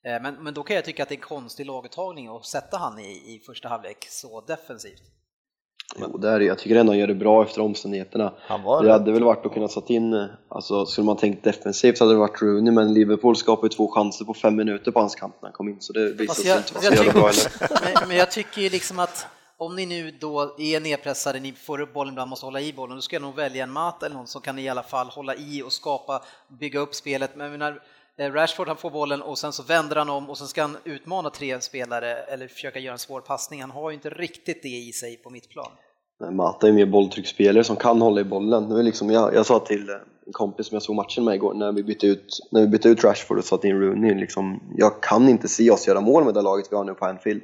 [0.05, 2.77] Eh, Men, men då kan jag tycka att det är en konstig laguttagning att sätta
[2.77, 5.01] han i, i första halvlek så defensivt.
[5.95, 8.33] Jo, det är, jag tycker ändå han gör det bra efter omständigheterna.
[8.39, 11.97] Han var Det hade väl varit att kunna satt in, alltså skulle man tänkt defensivt
[11.97, 15.15] så hade det varit Rooney men Liverpool skapade två chanser på fem minuter på hans
[15.15, 17.27] kant när han kom in så det visade Fast sig inte vara så jävla bra
[17.27, 17.93] heller.
[17.99, 19.27] men, men jag tycker ju liksom att
[19.57, 22.95] om ni nu då är nedpressade, ni får upp bollen ibland, måste hålla i bollen,
[22.95, 25.35] då ska jag nog välja en Mata eller någon som kan i alla fall hålla
[25.35, 26.21] i och skapa,
[26.59, 27.31] bygga upp spelet.
[27.35, 27.73] Men Eh,
[28.19, 31.29] Rashford han får bollen och sen så vänder han om och sen ska han utmana
[31.29, 33.61] tre spelare eller försöka göra en svår passning.
[33.61, 35.71] Han har ju inte riktigt det i sig på mittplan.
[36.19, 38.69] Nej, Mata är mer bolltrycksspelare som kan hålla i bollen.
[38.69, 39.95] Det var liksom, jag, jag sa till eh,
[40.25, 42.89] en kompis som jag såg matchen med igår när vi bytte ut, när vi bytte
[42.89, 46.33] ut Rashford och satte in Rooney, liksom, jag kan inte se oss göra mål med
[46.33, 47.41] det laget vi har nu på Anfield.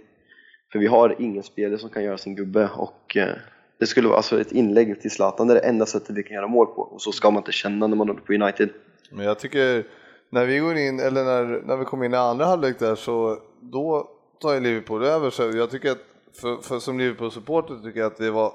[0.71, 3.35] För vi har ingen spelare som kan göra sin gubbe och eh,
[3.79, 6.35] det skulle vara alltså ett inlägg till Zlatan, det är det enda sättet vi kan
[6.35, 8.69] göra mål på och så ska man inte känna när man håller på United.
[9.11, 9.85] Men jag tycker
[10.29, 13.37] när vi går in, eller när, när vi kommer in i andra halvlek där så
[13.61, 14.09] då
[14.41, 15.29] tar ju Liverpool över.
[15.29, 15.97] Så jag tycker att
[16.41, 18.53] för, för som Liverpool-supporter tycker jag att det var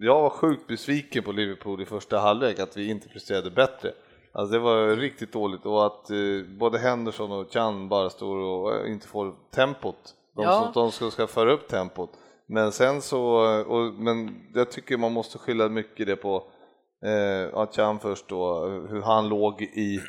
[0.00, 3.92] jag var sjukt besviken på Liverpool i första halvlek att vi inte presterade bättre.
[4.32, 6.16] Alltså det var riktigt dåligt och att eh,
[6.58, 10.14] både Henderson och Chan bara står och eh, inte får tempot.
[10.36, 10.70] De, Ja.
[10.74, 12.10] som, de ska, ska föra upp tempot.
[12.46, 13.22] Men sen så,
[13.62, 16.44] och, men jag tycker man måste skylla mycket det på
[17.04, 20.00] eh, att Chan först då, hur han låg i,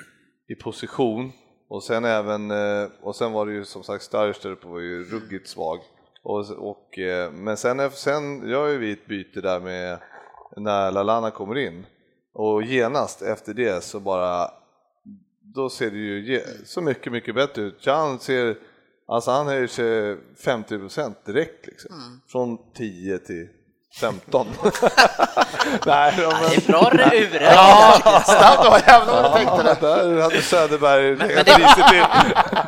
[0.47, 1.31] i position
[1.67, 4.13] och sen även, eh, och sen var det ju som sagt
[4.45, 5.79] uppe var ju ruggigt svag.
[6.23, 9.99] Och, och, eh, men sen, sen gör ju vi ett byte där med
[10.57, 11.85] när Lalana kommer in
[12.33, 14.51] och genast efter det så bara
[15.41, 17.81] då ser det ju så mycket, mycket bättre ut.
[17.81, 18.57] Chan ser,
[19.07, 22.21] alltså han höjer sig 50% direkt liksom.
[22.27, 23.47] Från 10 till
[23.99, 24.47] 15.
[25.85, 27.39] Nej, de, Det är bra ur.
[28.23, 29.77] Snabbt då, jävlar vad du tänkte det.
[29.87, 32.05] där hade Söderberg men legat det- risigt till.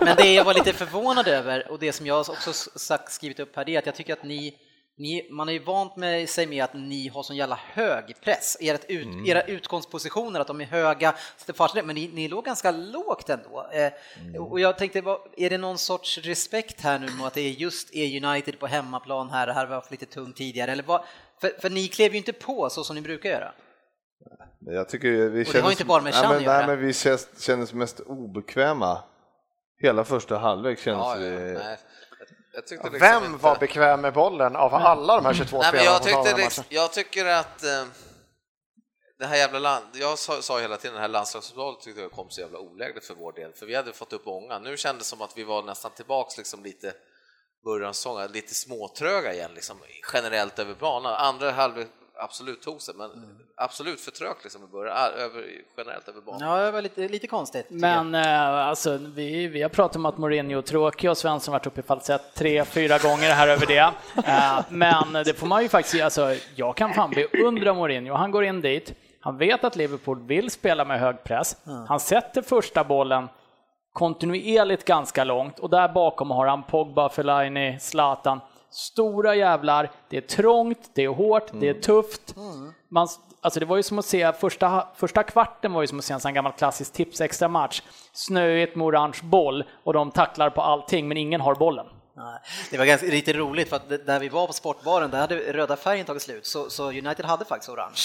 [0.01, 3.55] Men det jag var lite förvånad över och det som jag också sagt, skrivit upp
[3.55, 4.53] här det är att jag tycker att ni,
[4.99, 8.57] ni man är ju vant med sig med att ni har sån jävla hög press.
[8.59, 9.25] Ert ut, Mm.
[9.25, 11.15] Era utgångspositioner, att de är höga,
[11.47, 13.69] det men ni, ni låg ganska lågt ändå.
[13.73, 13.91] Eh,
[14.21, 14.41] Mm.
[14.43, 17.49] Och jag tänkte, vad- är det någon sorts respekt här nu med att det är
[17.51, 21.01] just är United på hemmaplan här, det här vi haft lite tungt tidigare, eller vad?
[21.41, 23.51] För, för ni klev ju inte på så som ni brukar göra.
[24.65, 26.57] Jag tycker vi det har inte bara med Chan göra.
[26.57, 26.93] nej, men vi
[27.39, 29.03] kändes mest obekväma.
[29.81, 31.53] Hela första halvlek kändes Ja, ja, vi...
[31.53, 31.77] nej.
[32.53, 36.03] Liksom Vem inte- var bekväm med bollen av alla de här 22 Nej, spelarna jag,
[36.03, 37.85] tyckte liksom, jag tycker att eh,
[39.19, 42.29] det här jävla land, jag sa, sa hela tiden det här landslagsuppehållet tyckte jag kom
[42.29, 44.59] så jävla olägligt för vår del, för vi hade fått upp många.
[44.59, 46.93] Nu kändes det som att vi var nästan tillbaks liksom lite
[47.63, 47.93] början
[48.31, 49.77] lite småtröga igen liksom,
[50.13, 51.13] generellt över banan.
[51.13, 51.87] Andra halvlek
[52.19, 53.09] absolut tog sig, men
[53.55, 55.43] absolut för trögt liksom i början, äh, över,
[55.77, 56.49] generellt över banan.
[56.49, 57.65] Ja, det var lite, lite konstigt.
[57.69, 61.59] Men eh, alltså, vi, vi har pratat om att Mourinho är tråkig och Svensson har
[61.59, 63.91] varit uppe i falsett tre, fyra gånger här över det.
[64.29, 68.13] Eh, men det får man ju faktiskt, alltså, jag kan fan beundra Mourinho.
[68.13, 71.57] Han går in dit, han vet att Liverpool vill spela med hög press.
[71.87, 73.27] Han sätter första bollen
[73.93, 78.39] kontinuerligt ganska långt och där bakom har han Pogba, Fellaini, Zlatan.
[78.71, 82.35] Stora jävlar, det är trångt, det är hårt, det är tufft.
[82.89, 83.07] Man,
[83.41, 86.13] alltså det var ju som att se, första, första kvarten var ju som att se
[86.13, 87.81] en sån gammal klassisk tips extra match.
[88.13, 91.85] Snöigt med orange boll och de tacklar på allting men ingen har bollen.
[92.71, 95.75] Det var ganska lite roligt för att där vi var på sportbaren, där hade röda
[95.75, 97.95] färgen tagit slut, så, så United hade faktiskt orange.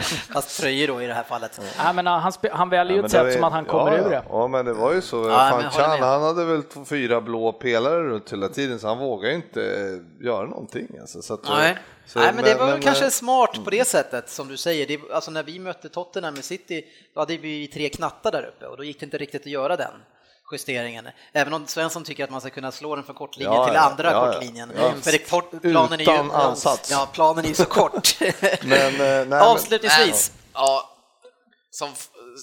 [0.32, 1.60] Fast tröjor då i det här fallet.
[1.84, 3.98] Nej, men han, han väljer ju Ja, ett men sätt som att han kommer ja,
[3.98, 4.08] ur ja.
[4.08, 4.22] det.
[4.28, 5.16] Ja, men det var ju så.
[5.16, 8.98] men Fan, Chan, han hade väl två- fyra blå pelare runt hela tiden, så han
[8.98, 10.88] vågar ju inte eh, göra någonting.
[11.00, 11.78] Alltså, så att, Nej.
[12.06, 14.56] så- Nej, men det var väl men, kanske eh, smart på det sättet som du
[14.56, 14.86] säger.
[14.86, 18.66] Det, alltså när vi mötte Tottenham med City, då hade vi tre knattar där uppe
[18.66, 19.92] och då gick det inte riktigt att göra den
[20.52, 21.08] justeringen.
[21.32, 24.12] Även om Svensson tycker att man ska kunna slå den från kortlinjen Ja, till andra
[24.12, 24.72] ja, kortlinjen.
[24.76, 24.92] Ja.
[25.02, 26.90] För det, kort, planen är ju, Utan ansats.
[26.90, 28.20] Ja, planen är ju så kort.
[28.62, 30.88] Men, eh, nej, Avslutningsvis, Ja,
[31.70, 31.90] som,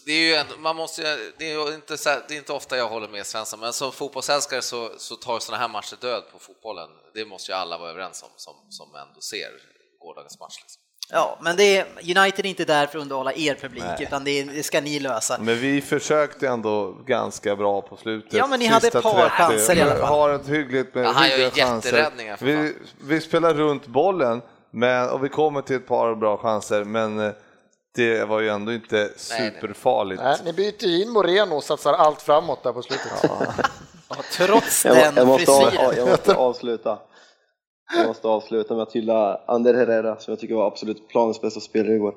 [0.06, 1.98] det är ju en, man måste, ju- det är inte,
[2.28, 5.62] det är inte ofta jag håller med Svensson, men som fotbollsälskare så, så tar sådana
[5.62, 6.90] här matcher död på fotbollen.
[7.14, 9.50] Det måste ju alla vara överens om som, som ändå ser
[10.00, 10.58] gårdagens match.
[10.62, 10.82] Liksom.
[11.12, 11.86] Ja, men det är,
[12.20, 15.00] United är inte där för att underhålla er publik, utan det, är- det ska ni
[15.00, 15.38] lösa.
[15.42, 18.34] Men vi försökte ändå ganska bra på slutet.
[18.34, 20.08] Ja, men ni hade ett par chanser i alla fall.
[20.08, 22.12] Har ett hyggligt med Ja, han hyggliga chanser.
[22.42, 24.42] Vi, vi spelar runt bollen
[24.72, 27.32] men, och vi kommer till ett par bra chanser, men eh,
[27.96, 29.12] det var ju ändå inte nej.
[29.18, 30.22] superfarligt.
[30.24, 33.12] Nej, ni byter ju in Moreno och satsar allt framåt där på slutet.
[34.10, 35.94] Ja, trots Jag, den jag, måste av, frisyren.
[35.98, 36.98] jag måste avsluta.
[37.96, 41.60] Jag måste avsluta med att hylla Ander Herrera som jag tycker var absolut planens bästa
[41.60, 42.14] spelare igår.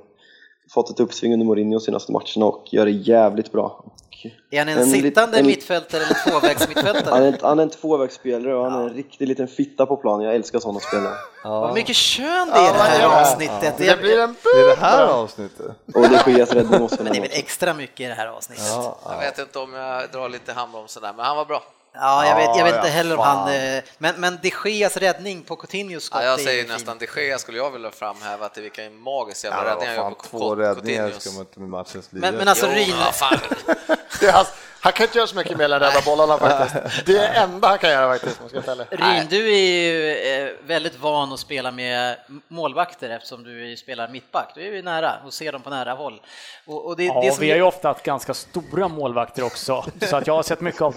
[0.75, 3.85] Fått ett uppsving under Mourinho senaste matcherna och gör det jävligt bra.
[3.85, 7.15] Och Är han en, En sittande en- mittfältare eller tvåvägsmittfältare?
[7.15, 9.97] han, är, en- han är en tvåvägsspelare och han är en riktig liten fitta på
[9.97, 10.21] plan.
[10.21, 11.15] Jag älskar sådana spelare.
[11.45, 13.75] Vad mycket kön det är i det här Ja, avsnittet.
[13.79, 15.67] Det blir en Det är det här avsnittet?
[15.95, 18.65] Och det sker räddning måste Men det är väl extra mycket i det här avsnittet.
[18.69, 21.63] Ja, Jag vet inte om jag drar lite handbromsen där, men han var bra.
[21.95, 23.49] Jag vet, jag vet Ja, inte ja, heller om han...
[23.55, 26.73] eh, Men, men de Geas räddning på Coutinhos skott Ja, jag är säger fin.
[26.73, 30.05] nästan de Gea skulle jag vilja framhäva till vilken magisk jävla Ja, räddning vad han
[30.05, 31.23] gör på två Cot- räddningar Coutinhos.
[31.23, 33.39] ska man inte med matchens Men, men alltså Ryn, ja, fan.
[34.21, 34.49] Det är hans,
[34.85, 37.07] Han kan inte göra så mycket mer än rädda bollarna faktiskt.
[37.07, 38.41] Det är det enda han kan göra faktiskt.
[38.49, 38.75] ska.
[38.91, 42.17] Ryn, du är ju eh, väldigt van att spela med
[42.49, 44.53] målvakter eftersom du spelar mittback.
[44.55, 46.21] Du är ju nära och ser dem på nära håll.
[46.67, 49.85] Och, och det, Ja, det som vi har ju ofta haft ganska stora målvakter också,
[50.11, 50.95] så att jag har sett mycket av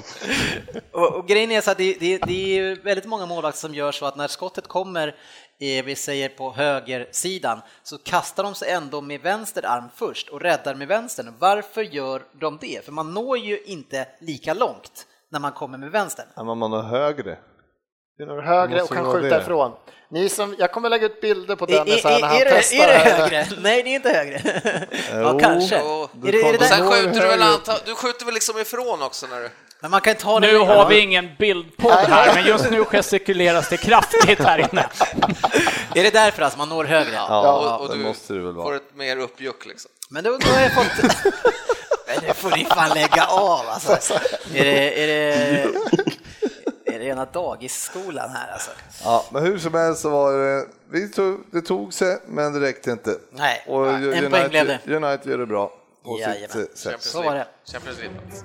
[0.91, 3.75] Och, och grejen är så att det, det, det är ju väldigt många målvakter som
[3.75, 5.15] gör så att när skottet kommer,
[5.59, 10.75] vi säger på högersidan, så kastar de sig ändå med vänster arm först och räddar
[10.75, 11.33] med vänstern.
[11.39, 12.85] Varför gör de det?
[12.85, 16.25] För man når ju inte lika långt när man kommer med vänstern.
[16.35, 17.37] Ja, men man har högre.
[18.19, 19.41] Är nog högre och kan skjuta det.
[19.41, 19.71] ifrån.
[20.09, 22.51] Ni som, jag kommer lägga ut bilder på Dennis här när är, han är, det,
[22.51, 22.87] testar.
[22.87, 23.45] är det högre?
[23.61, 24.41] Nej, det är inte högre.
[25.21, 25.81] ja, kanske.
[25.83, 26.03] Jo.
[26.03, 26.65] Är det, är det kommer- där?
[26.65, 27.43] Sen skjuter du väl högre.
[27.45, 29.49] anta, du skjuter väl liksom ifrån också när du...
[29.79, 33.69] Men man kan ta det Nu har vi ingen bildpodd här, men just nu gestikuleras
[33.69, 34.81] det kraftigt här inne.
[35.95, 37.13] Är det därför alltså man når högre?
[37.13, 38.75] Ja, och, och det du måste det väl får vara.
[38.75, 39.91] ett mer uppjuck liksom.
[40.09, 41.03] Men då, då har jag fått...
[42.07, 44.13] Men nu får ni fan lägga av alltså.
[44.53, 45.33] Är det, är det,
[46.85, 48.71] är det rena dagisskolan här alltså?
[49.03, 52.59] Ja, men hur som helst så var det, vi tog, det tog sig, men det
[52.67, 53.17] räckte inte.
[53.31, 54.95] Nej, Och en United, poäng blev det.
[54.95, 55.71] United gör det bra
[56.05, 56.49] på Jajamän.
[56.49, 57.01] sitt sätt.
[57.01, 57.33] Så var League-
[57.65, 57.71] det.
[57.71, 58.43] Champions League-plats.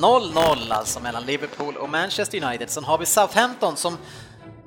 [0.00, 2.70] 0-0 alltså mellan Liverpool och Manchester United.
[2.70, 3.98] Sen har vi Southampton som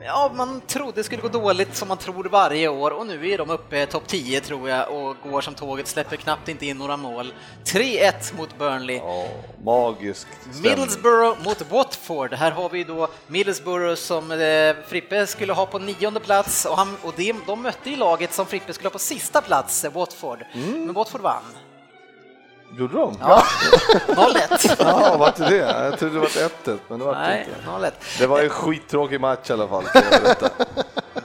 [0.05, 3.49] Ja, man trodde skulle gå dåligt som man tror varje år och nu är de
[3.49, 7.33] uppe topp 10 tror jag och går som tåget, släpper knappt inte in några mål.
[7.65, 8.95] 3-1 mot Burnley.
[8.95, 9.27] Ja,
[9.63, 10.61] magisk stämning.
[10.61, 12.33] Middlesbrough mot Watford.
[12.33, 16.97] Här har vi då Middlesbrough som eh, Frippe skulle ha på nionde plats och, han,
[17.03, 20.45] och det, de mötte ju laget som Frippe skulle ha på sista plats, eh, Watford.
[20.53, 21.43] Men Watford vann.
[22.77, 23.17] Gjorde de?
[23.21, 23.43] Ja,
[24.07, 24.75] 0-1.
[24.79, 25.55] Ja, var inte det?
[25.57, 27.69] Jag trodde det var 1-1, men det var det Nej, inte.
[27.87, 27.91] 0-1.
[28.19, 29.83] Det var ju en skittråkig match i alla fall.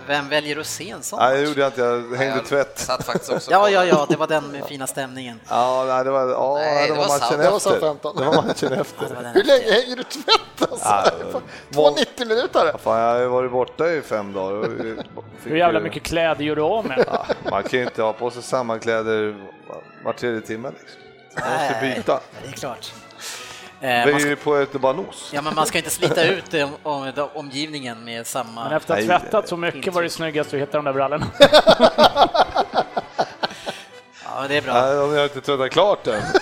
[0.07, 1.81] Vem väljer att se en sån Nej, det gjorde jag inte.
[1.81, 2.79] Jag hängde Jag tvätt.
[2.79, 5.41] satt faktiskt också Ja, ja, ja, det var den med fina stämningen.
[5.49, 7.43] Ja, nej, det var, ja, Nej, det det var var matchen sant.
[7.43, 8.21] Det var efter.
[8.21, 9.09] Det var matchen efter.
[9.09, 10.89] Det var Hur länge hänger du tvätt alltså?
[10.89, 11.41] Ja,
[11.73, 12.79] Två 90 minuter?
[12.79, 14.69] Fan, jag har ju varit borta i fem dagar.
[15.45, 17.05] Hur jävla mycket kläder gör du av med?
[17.13, 19.49] Ja, man kan ju inte ha på sig samma kläder
[20.05, 20.71] var tredje timme.
[20.79, 21.01] Liksom.
[21.41, 22.21] Man måste Nej, byta.
[22.43, 22.93] Det är klart.
[23.81, 25.31] Vi Eh, är ska, ju på ett banos.
[25.33, 28.65] ja, men man ska inte slita ut eh, om, om, omgivningen med samma...
[28.65, 31.27] Men efter att ha tvättat så mycket var det snyggast att hitta de där brallorna.
[34.25, 34.73] Ja, det är bra.
[34.75, 36.23] Nej, de har inte tvättat klart än.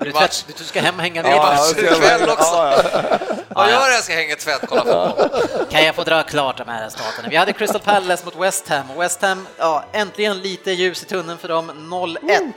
[0.00, 1.32] Du, tvätt, du ska hem och hänga med.
[1.32, 2.54] jag ska- ikväll också.
[2.54, 3.18] Ja, ja.
[3.48, 3.92] Vad gör jag?
[3.92, 5.66] Jag ska hänga tvätt, kolla fotboll.
[5.70, 7.30] Kan jag få dra klart de här resultaten?
[7.30, 11.38] Vi hade Crystal Palace mot West Ham West Ham, ja, äntligen lite ljus i tunneln
[11.38, 12.52] för dem, 0-1.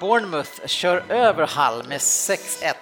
[0.00, 2.74] Bournemouth kör över Hull med 6-1.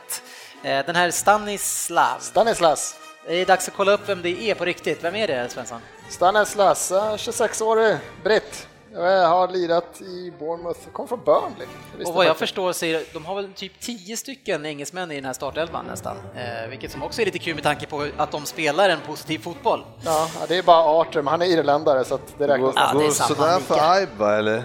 [0.63, 2.97] Eh, Den här Stanislav, Stanislas.
[3.27, 5.05] det är dags att kolla upp vem det är på riktigt.
[5.05, 5.81] Vem är det, Svensson?
[6.09, 8.69] Stanislas, eh, 26-årig britt.
[8.95, 11.67] Jag har lirat i Bournemouth, kom från Burnley.
[12.05, 15.25] Och vad jag förstår så är de har väl typ 10 stycken engelsmän i den
[15.25, 18.47] här startelvan nästan, eh, vilket som också är lite kul med tanke på att de
[18.47, 19.85] spelar en positiv fotboll.
[20.05, 22.75] Ja, det är bara Arthur, men han är irländare så att det räknas.
[22.77, 24.63] Ja, det är samma sådär för Aiba eller?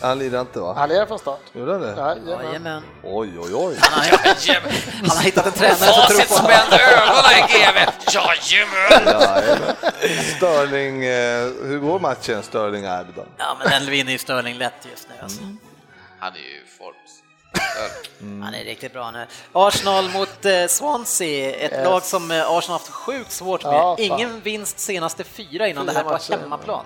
[0.00, 0.74] Han lirar inte va?
[0.76, 1.40] Han lirar från start.
[1.52, 1.88] Gjorde han det?
[1.96, 2.44] Jajamän.
[2.44, 2.82] Jajamän.
[3.02, 3.76] Oj, oj, oj.
[3.80, 4.18] Han har,
[5.08, 6.50] han har hittat en tränare som tror Facit på honom.
[6.50, 7.78] spända ögonen, GV!
[8.14, 9.20] Jajamän!
[9.22, 9.76] Jajamän.
[10.36, 13.24] Sterling, eh, hur går matchen Sterling Aiba då?
[13.38, 15.14] Ja, men den vinner ju Sterling lätt just nu.
[15.22, 15.40] Alltså.
[16.18, 17.20] Han är ju forms.
[18.44, 19.26] Han är riktigt bra nu.
[19.52, 21.84] Arsenal mot eh, Swansea, ett Yes.
[21.84, 23.72] lag som eh, Arsenal haft sjukt svårt med.
[23.74, 23.96] Ja.
[23.98, 26.84] Ingen vinst senaste fyra innan Fyra det här på hemmaplan.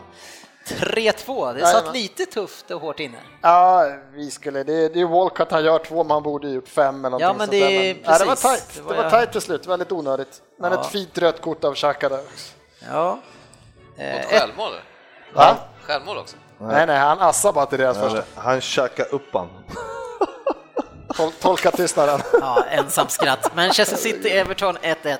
[0.74, 3.18] 3-2, det satt lite tufft och hårt inne.
[3.42, 7.20] Ja, vi skulle, det, det är Walcott, han gör två, man borde gjort fem eller
[7.20, 8.42] Ja, men sånt det där, är men, ja, det var precis.
[8.42, 8.64] tajt.
[8.74, 10.42] Det Det var var jag- tajt till slut, väldigt onödigt.
[10.58, 10.80] Men Ja.
[10.80, 12.20] ett fint rött kort av Xhaka där.
[12.90, 13.18] Ja.
[13.96, 14.72] Eh, ett, självmål?
[15.34, 15.56] Va?
[15.82, 16.36] Självmål också?
[16.60, 18.10] Nej, nej, han assar bara till deras första.
[18.12, 19.48] Eller, Han tjackade upp han.
[21.16, 22.20] Tol, tolka tystnaden.
[22.40, 23.54] ja, ensam skratt.
[23.56, 25.18] Manchester City, Everton 1-1.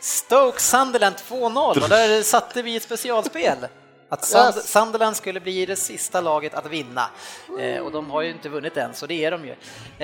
[0.00, 3.56] Stoke, Sunderland 2-0 och där satte vi ett specialspel.
[4.08, 4.62] Att Sund-.
[4.62, 7.10] Sunderland skulle bli det sista laget att vinna.
[7.60, 9.54] Eh, och de har ju inte vunnit än, så det är de ju.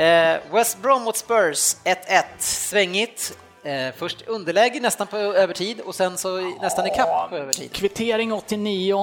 [0.02, 2.24] Eh, West Brom mot Spurs 1-1.
[2.38, 3.38] Svängigt.
[3.64, 7.72] Eh, först underläge nästan på övertid och sen så nästan ikapp på övertid.
[7.72, 8.94] Kvittering 89.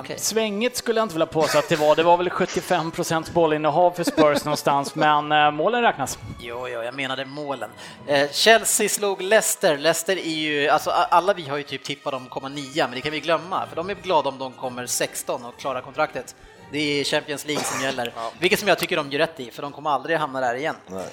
[0.00, 0.18] Okej.
[0.18, 1.96] Svänget skulle jag inte vilja påstå att det var.
[1.96, 6.18] Det var väl 75 procents bollinnehav för Spurs någonstans, men eh, målen räknas.
[6.40, 7.70] Jo, jo, jag menade målen.
[8.06, 9.78] Eh, Chelsea slog Leicester.
[9.78, 13.00] Leicester är ju, alltså alla vi har ju typ tippat dem komma nia, men det
[13.00, 16.34] kan vi glömma, för de är glada om de kommer 16 och klarar kontraktet.
[16.72, 19.62] Det är Champions League som gäller, vilket som jag tycker de gör rätt i, för
[19.62, 20.76] de kommer aldrig hamna där igen.
[20.86, 21.06] Nej.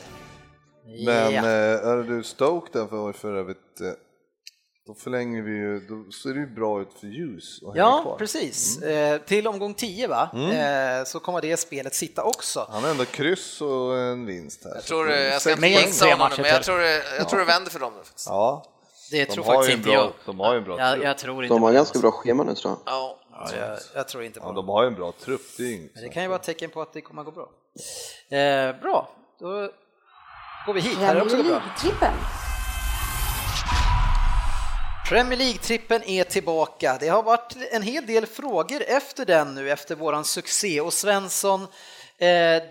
[1.06, 1.42] Men Ja.
[1.42, 3.82] eh, är du Stoke där för, för övrigt?
[3.82, 3.88] eh,
[4.88, 8.16] Då förlänger vi ju, då ser det ju bra ut för ljus Ja, kvar.
[8.18, 8.82] precis.
[8.82, 10.30] Eh, till omgång 10 va?
[10.34, 12.68] Eh, så kommer det spelet sitta också.
[12.72, 14.76] Han har ändå kryss och en vinst här.
[14.76, 17.46] Jag tror, eh, jag ska inte jinxa honom, men jag tror, det- jag tror det
[17.46, 18.04] vänder för dem nu.
[18.04, 18.28] faktiskt.
[18.30, 18.66] Ja,
[19.12, 20.12] Det de tror faktiskt inte bra, jag.
[20.26, 21.04] de har ju en bra Jag, trupp.
[21.06, 22.80] jag tror inte De har ganska bra schema nu tror jag.
[22.94, 23.20] Ja.
[23.32, 25.74] Ja, jag, jag tror inte på Ja, de har ju en bra trupp, det är
[25.76, 27.50] inget Men det kan ju vara ett tecken på att det kommer att gå bra.
[28.40, 29.10] Eh, bra,
[29.40, 29.72] då
[30.66, 30.97] går vi hit.
[30.97, 31.53] Här är också Premier.
[31.53, 32.13] League-trippen.
[35.09, 36.97] Premier League-trippen är tillbaka.
[36.99, 40.82] Det har varit en hel del frågor efter den nu, efter våran succé.
[40.82, 41.68] Och Svensson,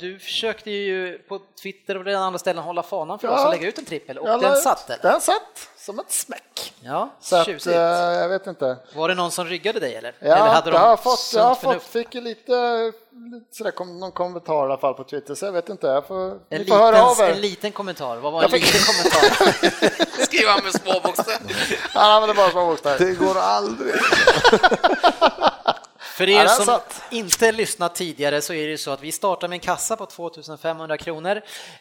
[0.00, 3.34] du försökte ju på Twitter och den andra ställen hålla fanan för Ja.
[3.38, 5.02] oss och lägga ut en trippel och den satt eller?
[5.12, 6.72] Den satt som ett smäck.
[6.80, 7.76] Ja, Så att, tjusigt.
[7.76, 8.76] eh, jag vet inte.
[8.94, 10.14] Var det någon som ryggade dig eller?
[10.18, 13.70] Ja, eller hade de jag har fått, jag har fått, fick ju lite, lite sådär,
[13.70, 15.86] kom, någon kommentar i alla fall på Twitter, så jag vet inte.
[15.86, 17.30] Jag får, En får liten, höra av er.
[17.30, 20.22] en liten kommentar, vad var en fick- liten kommentar?
[20.24, 21.78] Skriver han med små bokstäver.
[21.92, 22.98] Han använder bara små bokstäver.
[23.06, 23.94] Det går aldrig.
[26.14, 29.60] För er som inte lyssnat tidigare så är det så att vi startar med en
[29.60, 31.40] kassa på 2500 kronor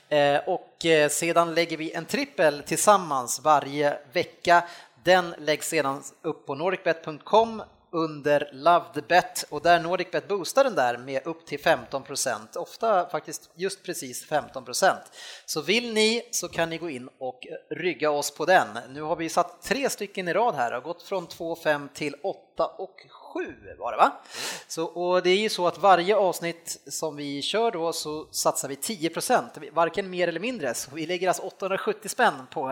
[0.10, 4.64] eh, och eh, sedan lägger vi en trippel tillsammans varje vecka.
[5.04, 10.76] Den läggs sedan upp på nordicbet.com under Love the Bet och där Nordicbet boostar den
[10.76, 14.96] där med upp till 15% ofta faktiskt just precis 15%
[15.46, 18.68] Så vill ni så kan ni gå in och rygga oss på den.
[18.90, 22.16] Nu har vi satt tre stycken i rad här och gått från 2, 5 till
[22.24, 23.23] 8 och 7
[23.80, 24.12] var det va?
[24.68, 28.68] Så, och det är ju så att varje avsnitt som vi kör då så satsar
[28.68, 30.74] vi 10% varken mer eller mindre.
[30.74, 32.70] Så vi lägger alltså 870 spänn på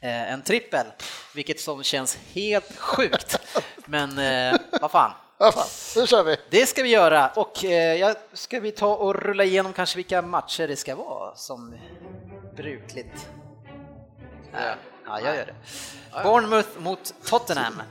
[0.00, 0.86] eh, en trippel,
[1.34, 3.38] vilket som känns helt sjukt.
[3.86, 5.12] Men eh, vad fan.
[5.38, 5.52] Ja,
[5.96, 6.36] nu kör vi.
[6.50, 10.22] Det ska vi göra och eh, jag ska vi ta och rulla igenom kanske vilka
[10.22, 11.74] matcher det ska vara som
[12.56, 13.28] brukligt.
[14.52, 14.74] Ja,
[15.06, 15.54] ja jag gör det.
[16.22, 17.82] Bournemouth mot Tottenham,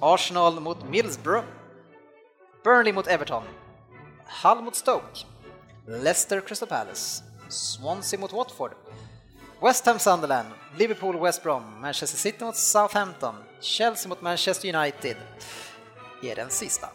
[0.00, 1.44] Arsenal mot Middlesbrough,
[2.66, 3.44] Burnley mot Everton,
[4.42, 5.24] Hull mot Stoke,
[5.86, 8.72] Leicester Crystal Palace, Swansea mot Watford,
[9.62, 15.16] West Ham Sunderland, Liverpool West Brom, Manchester City mot Southampton, Chelsea mot Manchester United
[16.22, 16.88] är den sista.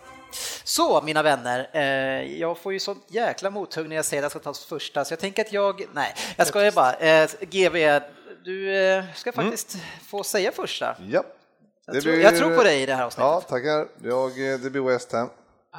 [0.64, 4.44] Så mina vänner, eh, jag får ju sånt jäkla mothugg när jag säger att jag
[4.44, 6.94] ska ta första, så jag tänker att jag, nej, jag skojar bara.
[6.94, 8.02] Eh, GV,
[8.44, 10.98] du eh, ska faktiskt få säga första.
[11.10, 11.24] Ja.
[11.86, 13.24] Jag, tror, jag tror på dig i det här avsnittet.
[13.24, 13.88] Ja, tackar.
[14.04, 15.30] Jag, eh, det blir West Ham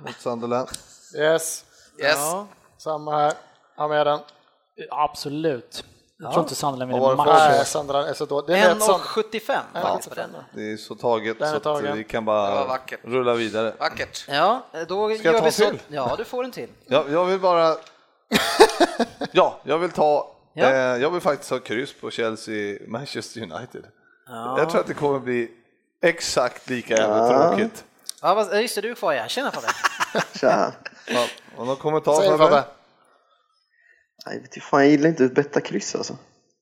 [0.01, 0.69] mot Sunderland.
[1.17, 1.65] Yes,
[1.99, 2.15] Yes.
[2.17, 2.47] Ja.
[2.79, 3.33] samma här.
[3.77, 4.21] Ha med den.
[4.91, 5.85] Absolut.
[6.19, 6.33] Jag Ja.
[6.33, 7.65] tror inte Sunderland vinner matchen.
[7.65, 8.47] Sandra är så dålig.
[8.57, 9.01] Det är rätt som...
[9.01, 10.31] 1,75 faktiskt på den.
[10.55, 13.75] Det är så taget Den är så att vi kan bara rulla vidare.
[13.79, 14.25] Vackert.
[14.29, 15.65] Ja, då Ska jag gör ta vi så.
[15.71, 15.81] till?
[15.89, 16.69] Ja, du får en till.
[16.87, 17.77] Ja, jag vill bara...
[19.33, 20.29] ja, jag vill ta...
[20.55, 20.67] Ja.
[20.71, 23.85] Eh, jag vill faktiskt ha kryss på Chelsea-Manchester United.
[24.27, 24.59] Ja.
[24.59, 25.51] Jag tror att det kommer bli
[26.03, 27.49] exakt lika jävla Ja.
[27.49, 27.85] tråkigt.
[28.23, 29.29] Ja, vad- just det, du är kvar ja.
[29.29, 29.69] Tjena Fabbe.
[30.41, 30.73] Tja.
[31.07, 32.65] Ja, och någon kommentar Fabbe?
[34.27, 36.17] Nej, vet du, fan, jag gillar inte att betta kryss alltså.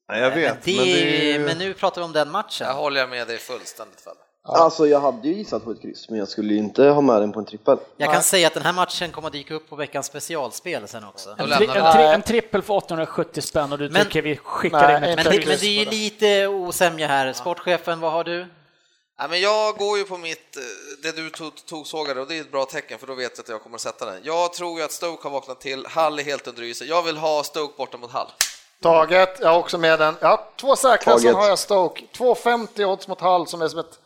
[0.08, 0.66] Nej, jag vet.
[0.66, 1.38] Men, det, men det är...
[1.38, 2.66] men nu pratar vi om den matchen.
[2.66, 4.20] Jag håller med dig fullständigt Fabbe.
[4.42, 7.20] Alltså jag hade ju gissat på ett kryss, men jag skulle ju inte ha med
[7.20, 7.78] den på en trippel.
[7.96, 11.04] Jag kan säga att den här matchen kommer att dyka upp på veckans specialspel sen
[11.04, 11.30] också.
[11.38, 15.00] En, tri en, tri en trippel för 870 spänn och du Men- tycker vi skickar
[15.00, 15.46] Nej, in ett Men kryss.
[15.46, 17.32] men det är ju lite osämja här.
[17.32, 18.46] Sportchefen, vad har du?
[19.22, 20.62] Ja, men jag går ju på mitt, eh,
[21.02, 23.42] det du tog, tog sågade och det är ett bra tecken för då vet jag
[23.44, 24.20] att jag kommer att sätta den.
[24.22, 26.86] Jag tror ju att Stoke har vaknat till, Hall är helt under isen.
[26.88, 28.26] Jag vill ha Stoke borta mot Hall.
[28.82, 30.16] Taget, jag har också med den.
[30.20, 32.04] Jag har två säkra, sen har jag Stoke.
[32.16, 33.98] 2,50 odds mot Hull som är som ett,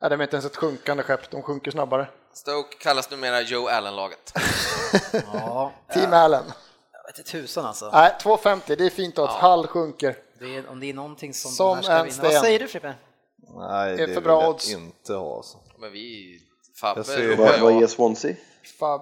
[0.00, 2.08] nej, de är inte ens ett sjunkande skepp, de sjunker snabbare.
[2.34, 4.32] Stoke kallas numera Joe Allen-laget.
[5.32, 6.44] Ja, Team Allen.
[6.92, 7.90] jag vet inte tusan alltså.
[7.92, 9.34] Nej, 2,50, det är fint odds.
[9.34, 10.16] Hull sjunker.
[10.40, 12.12] Det är, om det är någonting som, Som de här ska vinna.
[12.12, 12.24] sten.
[12.32, 12.94] Vad säger du Frippe?
[13.56, 14.72] Nej, Det är det för vill bra jag odds.
[14.72, 15.36] inte ha.
[15.36, 15.58] Alltså.
[15.78, 16.38] Men vi,
[16.80, 17.90] Fabbe, Jag ser- Vad, vad ger jag.
[17.90, 18.34] Swansea?
[18.80, 19.00] Fab.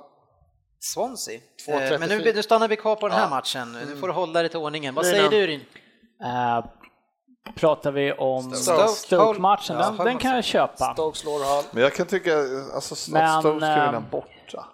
[0.81, 1.41] Swansea?
[1.69, 1.93] 2,34.
[1.95, 3.73] Eh, Men nu, nu stannar vi kvar på den här matchen.
[3.91, 4.95] Nu får du hålla dig till ordningen.
[4.95, 5.61] Vad säger du Ryn?
[6.25, 6.65] Eh,
[7.57, 8.89] pratar vi om Stoke.
[8.89, 10.93] Stoke-matchen, Ja, den, den kan jag köpa.
[10.95, 11.65] Stoke slår Hull.
[11.71, 12.39] Men jag kan tycka
[12.75, 14.67] alltså, Men, att Stoke ska vinna eh, borta.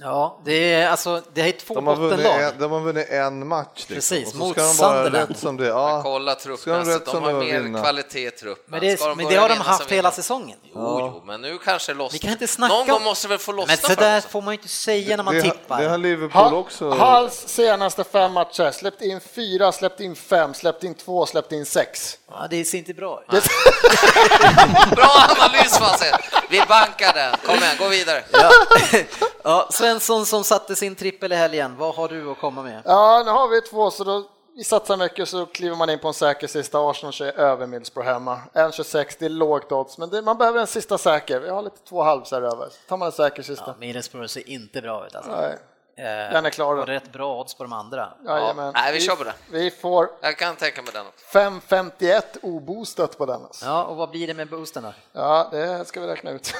[0.00, 3.48] Ja, det är alltså, det är två De har, vunnit en, de har vunnit en
[3.48, 3.68] match.
[3.76, 3.94] Liksom.
[3.94, 5.36] Precis, mot ska de bara Sunderland.
[5.36, 7.80] som det ja, Kolla Ska de rätt de har mer vinna?
[7.82, 8.64] kvalitet i truppen.
[8.66, 10.58] Men det, de men det har de haft hela säsongen.
[10.62, 12.12] Jo, jo, men nu kanske det lossnar.
[12.12, 14.54] Vi kan inte snacka Någon gång måste väl få lossna Men så där får man
[14.54, 15.82] ju inte säga när man det, tippar.
[15.82, 16.90] det har Liverpool också.
[16.90, 21.66] Hulls senaste fem matcher, släppt in fyra, släppt in fem, släppt in två, släppt in
[21.66, 22.18] sex.
[22.30, 23.44] Ja, det ser inte bra ut.
[24.96, 26.18] Bra analys Fasse!
[26.50, 27.34] Vi bankar den.
[27.46, 28.24] Kom igen, gå vidare.
[28.32, 28.50] Ja.
[29.44, 32.82] ja, Svensson som satte sin trippel i helgen, vad har du att komma med?
[32.84, 34.24] Ja, nu har vi två, så då
[34.56, 36.90] vi satsar mycket så kliver man in på en säker sista.
[36.90, 38.40] Arsenal kör över Middlesbrough hemma.
[38.54, 41.40] 1,26, det är lågt odds, men det, man behöver en sista säker.
[41.40, 42.68] Vi har lite två halvsar över.
[42.68, 43.64] Så tar man en säker sista.
[43.66, 45.30] Ja, Middlesbrough ser inte bra ut alltså.
[45.30, 45.58] Nej.
[45.98, 46.76] Eh, Den är klar.
[46.76, 48.08] Och rätt bra odds på de andra.
[48.26, 48.72] Jajamän.
[48.74, 49.34] Nej, vi kör på det.
[49.50, 51.06] Vi får Jag kan tänka mig den.
[51.32, 53.42] 5,51 oboostat på den.
[53.42, 53.64] Alltså.
[53.66, 54.92] Ja, och vad blir det med boosten då?
[55.12, 56.54] Ja, det ska vi räkna ut.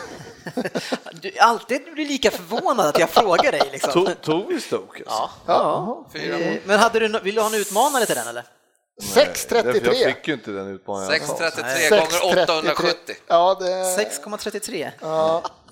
[1.12, 3.68] Du, alltid blir lika förvånad att jag frågar dig.
[3.72, 4.08] Liksom.
[4.22, 5.02] Tog, vi Stoke?
[5.06, 5.30] alltså?
[5.46, 6.04] Ja.
[6.14, 8.44] Eh, Men hade du, vill du ha en utmanare till den eller?
[8.98, 9.20] Därför
[9.56, 10.14] Jag 6,33.
[10.14, 11.12] fick ju inte den utmaningen.
[11.12, 11.36] jag sa.
[11.36, 13.14] 633 gånger 870.
[13.26, 14.90] Ja, det, 6,33.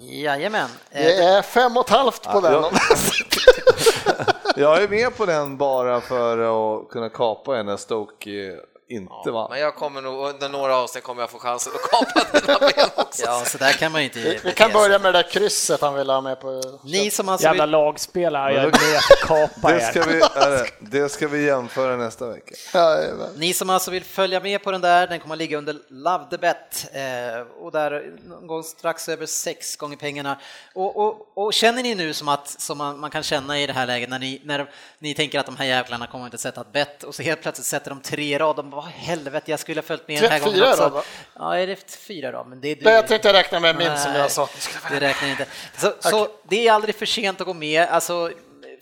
[0.00, 0.68] Jajamän.
[0.90, 2.52] Eh, det är fem och ett halvt på den.
[2.52, 2.70] ja.
[4.56, 8.56] Jag är med på den bara för att kunna kapa en när Stoke
[8.88, 9.50] inte vann.
[9.50, 12.88] Men jag kommer nog under några avsnitt kommer jag få chansen att kapa dina ben
[12.96, 13.22] också.
[13.24, 15.80] Ja, så där kan man ju inte Vi, vi kan börja med det där krysset
[15.80, 16.62] han vill ha med på.
[16.84, 20.06] Ni som alltså Jävla vill, lagspelare, jag är med att kapa Det ska, er.
[20.06, 22.54] vi, är det, det ska vi jämföra nästa vecka.
[22.74, 23.30] Jajamän.
[23.36, 26.24] ni som alltså vill följa med på den där, den kommer att ligga under Love
[26.30, 30.38] the Bet eh, och där någon gång strax över sex gånger pengarna.
[30.74, 33.72] Och, och, och känner ni nu som att som man, man kan känna i det
[33.72, 36.72] här läget när ni, när ni tänker att de här jävlarna kommer inte sätta ett
[36.72, 39.86] bet och så helt plötsligt sätter de tre rad, de "Vad helvete, jag skulle ha
[39.86, 40.88] följt med den här gången i också.
[40.88, 41.02] va?
[41.34, 42.44] Ja, är det fyra då?
[42.44, 42.90] Men det är du.
[42.90, 44.48] Jag tänkte räkna med min som Nej, jag sa.
[44.90, 45.46] Det räknar inte.
[45.78, 47.88] Så, så det är aldrig för sent att gå med.
[47.88, 48.30] Alltså,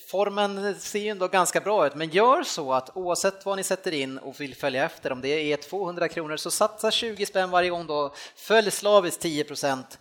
[0.07, 3.93] formen ser ju ändå ganska bra ut, men gör så att oavsett vad ni sätter
[3.93, 7.71] in och vill följa efter, om det är 200 kronor, så satsa 20 spänn varje
[7.71, 8.15] gång då.
[8.37, 9.99] Följ slaviskt 10 procent,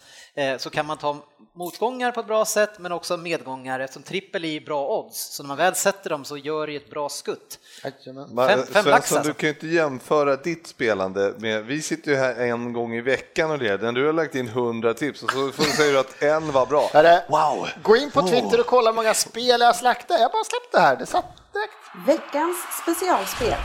[0.58, 1.18] så kan man ta
[1.56, 5.36] motgångar på ett bra sätt, men också medgångar, eftersom trippel är bra odds.
[5.36, 7.60] Så när man väl sätter dem så gör det ett bra skutt.
[8.32, 9.22] Men, Fem- fem lax Svensson, alltså.
[9.24, 13.02] du kan ju inte jämföra ditt spelande med, vi sitter ju här en gång i
[13.02, 16.24] veckan och när du har lagt in 100 tips och så får du säga att
[16.24, 16.90] en var bra.
[17.30, 17.68] Wow!
[17.84, 20.18] gå in på Twitter och kolla hur många spel jag slaktar.
[20.18, 20.96] Jag bara släppte det här.
[20.96, 22.08] Det satt direkt.
[22.08, 23.56] Veckans specialspel.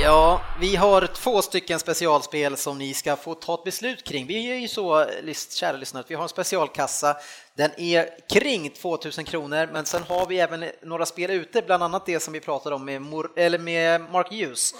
[0.00, 4.26] Ja, vi har två stycken specialspel som ni ska få ta ett beslut kring.
[4.26, 7.16] Vi är ju så, eh, kära lyssnare, att vi har en specialkassa.
[7.54, 12.06] Den är kring 2000 kronor, men sen har vi även några spel ute, bland annat
[12.06, 14.74] det som vi pratade om med, Mor- eller med Mark Hughes.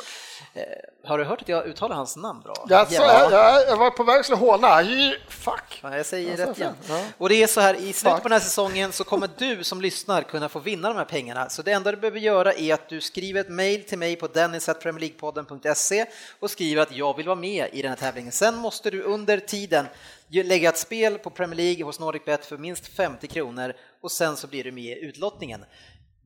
[0.55, 0.63] Eh,
[1.09, 2.67] har du hört att jag uttalar hans namn bra?
[2.69, 4.83] Jag, så, jag, jag, jag var på väg att håna.
[5.29, 5.81] Fuck.
[5.83, 6.75] Ja, jag säger Ja, rätt igen.
[6.89, 7.05] Ja.
[7.19, 9.81] Och det är så här, i slutet på den här säsongen så kommer du som
[9.81, 11.49] lyssnar kunna få vinna de här pengarna.
[11.49, 14.27] Så det enda du behöver göra är att du skriver ett mejl till mig på
[14.27, 16.07] dennis.premierleaguepodden.se
[16.41, 18.33] och skriver att jag vill vara med i den här tävlingen.
[18.33, 19.87] Sen måste du under tiden
[20.33, 23.73] lägga ett spel på Premier League hos NordicBet för minst 50 kronor
[24.03, 25.65] och sen så blir du med i utlottningen.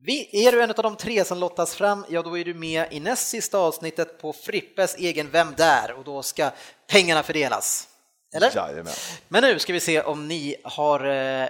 [0.01, 2.87] Vi, är du en av de tre som lottas fram, ja då är du med
[2.91, 5.91] i näst sista avsnittet på Frippes egen Vem där?
[5.91, 6.51] och då ska
[6.87, 7.87] pengarna fördelas.
[8.33, 8.51] Eller?
[8.55, 8.93] Jajamän.
[9.27, 11.49] Men nu ska vi se om ni har eh,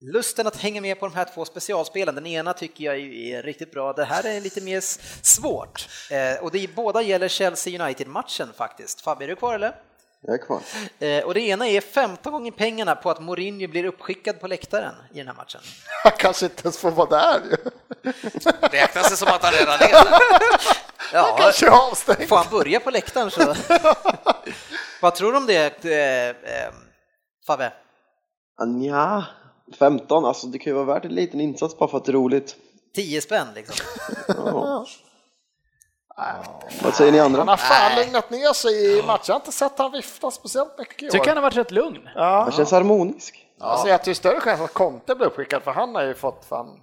[0.00, 2.14] lusten att hänga med på de här två specialspelen.
[2.14, 4.80] Den ena tycker jag är riktigt bra, det här är lite mer
[5.24, 5.88] svårt.
[6.10, 9.00] Eh, och det är, båda gäller Chelsea United-matchen faktiskt.
[9.00, 9.74] Fabbe, är du kvar eller?
[10.26, 10.60] Jag är kvar.
[10.98, 14.94] Eh, och det ena är 15 gånger pengarna på att Mourinho blir uppskickad på läktaren
[15.14, 15.60] i den här matchen.
[16.04, 17.40] Jag kanske inte ens får vara där.
[17.50, 17.56] ju.
[18.60, 20.18] Räknas det som att han redan är där?
[21.12, 22.28] Ja, Kanske är avstängd.
[22.28, 23.54] får han börja på läktaren så...
[25.02, 26.72] Vad tror du om det, eh, eh,
[27.46, 27.72] Fabbe?
[28.66, 29.24] Nja,
[29.78, 32.14] 15, alltså det kan ju vara värt en liten insats bara för att det är
[32.14, 32.56] roligt.
[32.94, 33.86] 10 spänn liksom?
[34.28, 34.86] Ja.
[36.82, 37.52] Vad säger ni Han andra?
[37.52, 39.24] har fan lugnat ner sig i matchen.
[39.26, 41.26] Jag har inte sett han vifta speciellt mycket i Tycker år.
[41.28, 42.08] han har varit rätt lugn.
[42.14, 42.40] Ja.
[42.42, 43.46] Han känns harmonisk.
[43.60, 46.14] Jag säger att det är större chans att Conte blir uppskickad för han har ju
[46.14, 46.80] fått fan...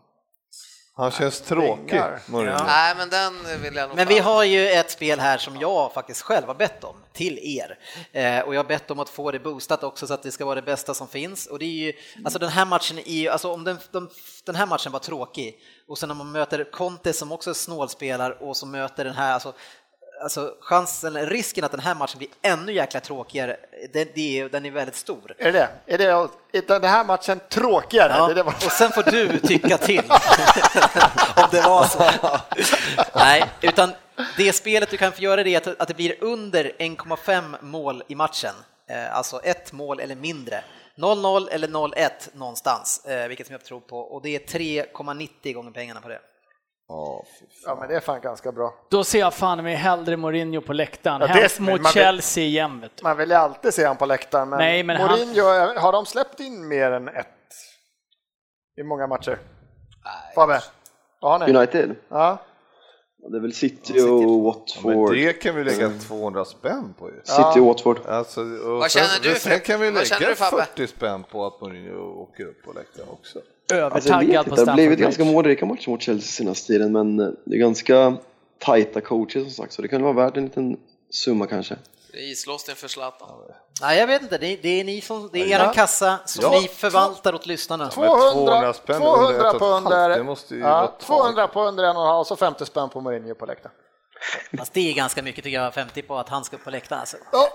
[0.96, 2.22] Han känns tråkig, Pengar.
[2.26, 2.66] Mourinho.
[2.66, 5.94] Nej, men den vill jag nog Men vi har ju ett spel här som jag
[5.94, 7.78] faktiskt själv har bett om till er
[8.12, 10.46] eh, och jag har bett om att få det boostat också så att det ska
[10.46, 11.94] vara det bästa som finns och det är ju
[12.24, 14.10] alltså den här matchen är ju alltså om den, de,
[14.46, 17.54] den här matchen var tråkig och sen när man möter Conte som också
[17.88, 19.54] spelar och som möter den här alltså
[20.24, 23.58] Alltså chansen, risken att den här matchen blir ännu jäkla tråkigare,
[23.94, 24.08] den,
[24.52, 25.36] den är väldigt stor.
[25.38, 25.70] Är det?
[25.86, 28.14] Är det är den här matchen tråkigare?
[28.18, 30.00] Ja, Det det och sen får du tycka till
[31.36, 32.10] om det var så.
[33.16, 33.92] Nej, utan
[34.38, 38.04] det spelet du kan få göra det är att, att det blir under 1,5 mål
[38.08, 38.56] i matchen,
[38.90, 40.64] eh, alltså ett mål eller mindre.
[40.96, 45.72] 0-0 eller 0-1 någonstans, eh, vilket som jag tror på, och det är 3,90 gånger
[45.72, 46.20] pengarna på det.
[46.94, 47.48] Ja, fan.
[47.66, 48.74] Ja, men det är fan ganska bra.
[48.90, 51.22] Då ser jag fan mig hellre Mourinho på läktaren.
[51.22, 53.04] Ja, det- Helst mot man vill- Chelsea igen vet du.
[53.04, 55.44] Man vill ju alltid se han på läktaren, men, Nej, men han- Mourinho,
[55.80, 57.28] har de släppt in mer än ett
[58.80, 59.38] i många matcher?
[60.36, 60.62] Fabbe?
[61.22, 61.54] Vad har ni?
[61.58, 61.96] United?
[62.10, 62.38] Ja.
[63.32, 65.14] Det är väl City och Men Watford.
[65.14, 67.22] det kan vi lägga 200 spänn på ju.
[67.24, 67.98] City och Watford.
[68.08, 70.66] Alltså, och Vad känner sen, du Sen för- kan vi vad känner lägga du, Fabbe?
[70.66, 73.40] 40 spänn på att Mourinho åker upp på läktaren också.
[73.72, 75.04] Alltså, jag övertaggad på det har Stamford blivit Bridge.
[75.04, 78.18] ganska målrika matcher mot Chelsea senaste tiden, men det är ganska
[78.60, 80.78] tajta coacher som sagt, så det kan vara värt en liten
[81.10, 81.76] summa kanske.
[82.14, 83.30] Islåsning för Zlatan.
[83.82, 86.44] Nej, jag vet inte, det är, det är ni som, det är eran kassa som
[86.54, 86.60] Ja.
[86.62, 87.90] ni förvaltar åt lyssnarna.
[87.90, 91.00] 200, spänn 200 under ett och ett på under, det måste ju vara ja, taget.
[91.08, 93.76] 200 på under en och en halv, så 50 spänn på Mourinho på läktaren.
[94.58, 97.00] Fast det är ganska mycket tycker jag, 50 på att han ska upp på läktaren.
[97.00, 97.18] Alltså.
[97.32, 97.50] Ja,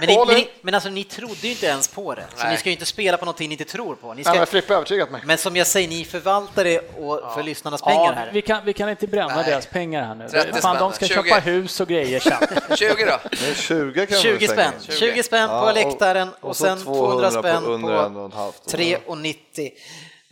[0.00, 2.52] Men, ni, men, men alltså ni trodde ju inte ens på det, så Nej.
[2.52, 4.08] ni ska ju inte spela på någonting ni inte tror på.
[4.08, 5.20] Ni Nej, ska, men Frippe har övertygat mig.
[5.24, 8.30] men som jag säger, ni förvaltar det och, för lyssnarnas pengar Ja, här.
[8.32, 9.44] vi kan, vi kan inte bränna Nej.
[9.44, 10.28] deras pengar här nu.
[10.28, 11.14] 30 Fan, de ska 20.
[11.14, 12.38] köpa hus och grejer sen.
[12.76, 13.18] 20 då?
[13.46, 14.96] Men 20 kan 20 man slänga spänn, in.
[15.14, 18.16] 20 spänn Ja, på och- läktaren och, och så sen 200 spänn på under en
[18.16, 18.52] och en på halv.
[18.66, 19.70] 3,90.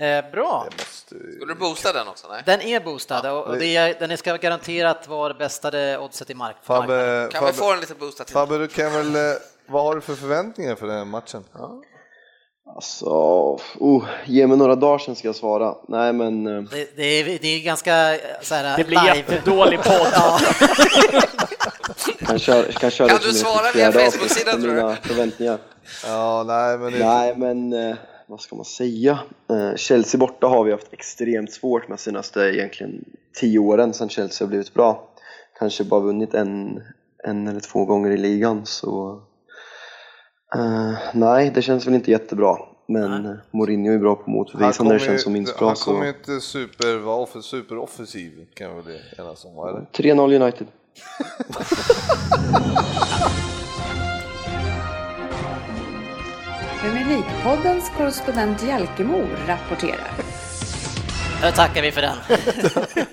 [0.01, 2.27] Eh, bra, Det måste Skulle du boosta den också?
[2.31, 2.43] Nej?
[2.47, 6.35] den är boostad och, och det är, den ska garanterat vara det bästa oddset i
[6.35, 6.57] mark-.
[6.63, 8.33] Fabbe, Kan vi Fabbe, få den lite boostad till?
[8.35, 9.21] Fabbe, du kan väl, eh,
[9.69, 11.45] vad har du för förväntningar för den här matchen?
[12.77, 13.07] Alltså,
[13.79, 15.75] oh, ge mig några dagar sen ska jag svara.
[15.89, 19.17] Nej, men eh, Det, det, är, det är ganska eh, så här, Det blir live.
[19.17, 20.07] jättedålig podd.
[22.21, 22.27] Ja.
[22.27, 24.77] kan köra, kan köra Kan du svara ett via Facebook-sidan, tror du?
[24.77, 25.59] mina förväntningar.
[26.07, 27.97] Ja, nej, men Nej, men eh,
[28.29, 29.19] vad ska man säga?
[29.51, 33.05] Eh, Chelsea borta har vi haft extremt svårt med senaste egentligen
[33.41, 35.09] tio åren sedan Chelsea har blivit bra.
[35.59, 36.83] Kanske bara vunnit en,
[37.25, 39.23] en eller två gånger i ligan, så
[40.55, 42.57] eh, nej, det känns väl inte jättebra.
[42.89, 45.67] Men eh, Mourinho är bra på att motbevisa när det känns som minst bra.
[45.67, 49.87] han kommer ju inte super, vara off- superoffensiv, kan väl det enas om, eller?
[49.93, 50.67] 3-0 United.
[56.81, 60.11] Premier League-poddens korrespondent Jalkemo rapporterar.
[61.43, 62.17] Nu tackar vi för den.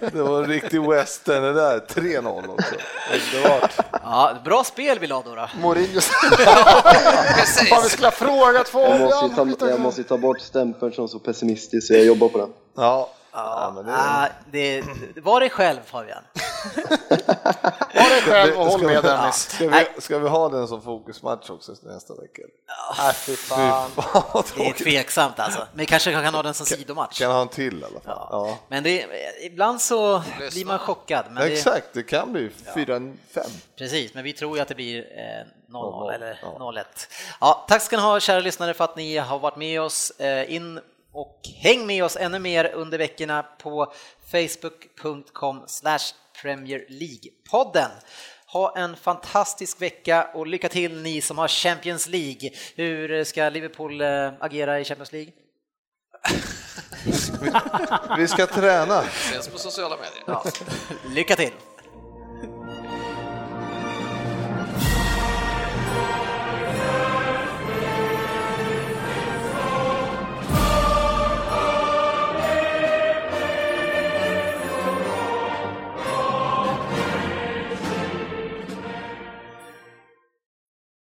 [0.14, 2.76] Det var en riktig western det där, 3-0 också.
[3.14, 3.72] Underbart.
[4.04, 5.36] Ja, bra spel vi la då.
[5.36, 5.50] då.
[5.62, 6.02] Mourinho.
[7.70, 9.56] Fan, vi skulle ha frågat Jag måste, ju Fabian.
[9.56, 12.50] ta, jag måste ju ta bort stämpeln som så pessimistisk, så jag jobbar på den.
[12.76, 14.84] Ja, ja men det, Ah, det,
[15.22, 16.24] var dig själv Fabian.
[17.96, 19.36] Var dig själv och håll ska, med vi, Dennis.
[19.50, 22.42] ska, vi, ska vi ha den som fokusmatch också nästa vecka?
[22.98, 23.92] Nej, fy fan.
[24.58, 25.68] Det är tveksamt alltså.
[25.74, 27.20] Men kanske kan ha den som sidomatch.
[27.20, 28.28] Kan ha en till i alla fall.
[28.32, 28.58] Ja.
[28.68, 29.06] Men det,
[29.42, 31.26] ibland så blir man chockad.
[31.32, 33.10] Men det, Exakt, det kan bli 4-5.
[33.78, 36.58] precis, men vi tror ju att det blir eh, 0-0 eller Ja.
[36.60, 36.84] 0-1.
[37.42, 40.12] Ja, tack ska ni ha kära lyssnare för att ni har varit med oss.
[40.12, 40.80] Eh, in
[41.16, 43.94] och häng med oss ännu mer under veckorna på
[44.32, 45.66] facebook.com
[46.42, 47.90] Premier League-podden.
[48.48, 52.50] Ha en fantastisk vecka och lycka till ni som har Champions League.
[52.76, 55.32] Hur ska Liverpool eh, agera i Champions League?
[58.18, 59.02] Vi ska träna.
[59.02, 60.24] Ses på sociala medier.
[60.26, 60.44] Ja.
[61.16, 61.52] Lycka till!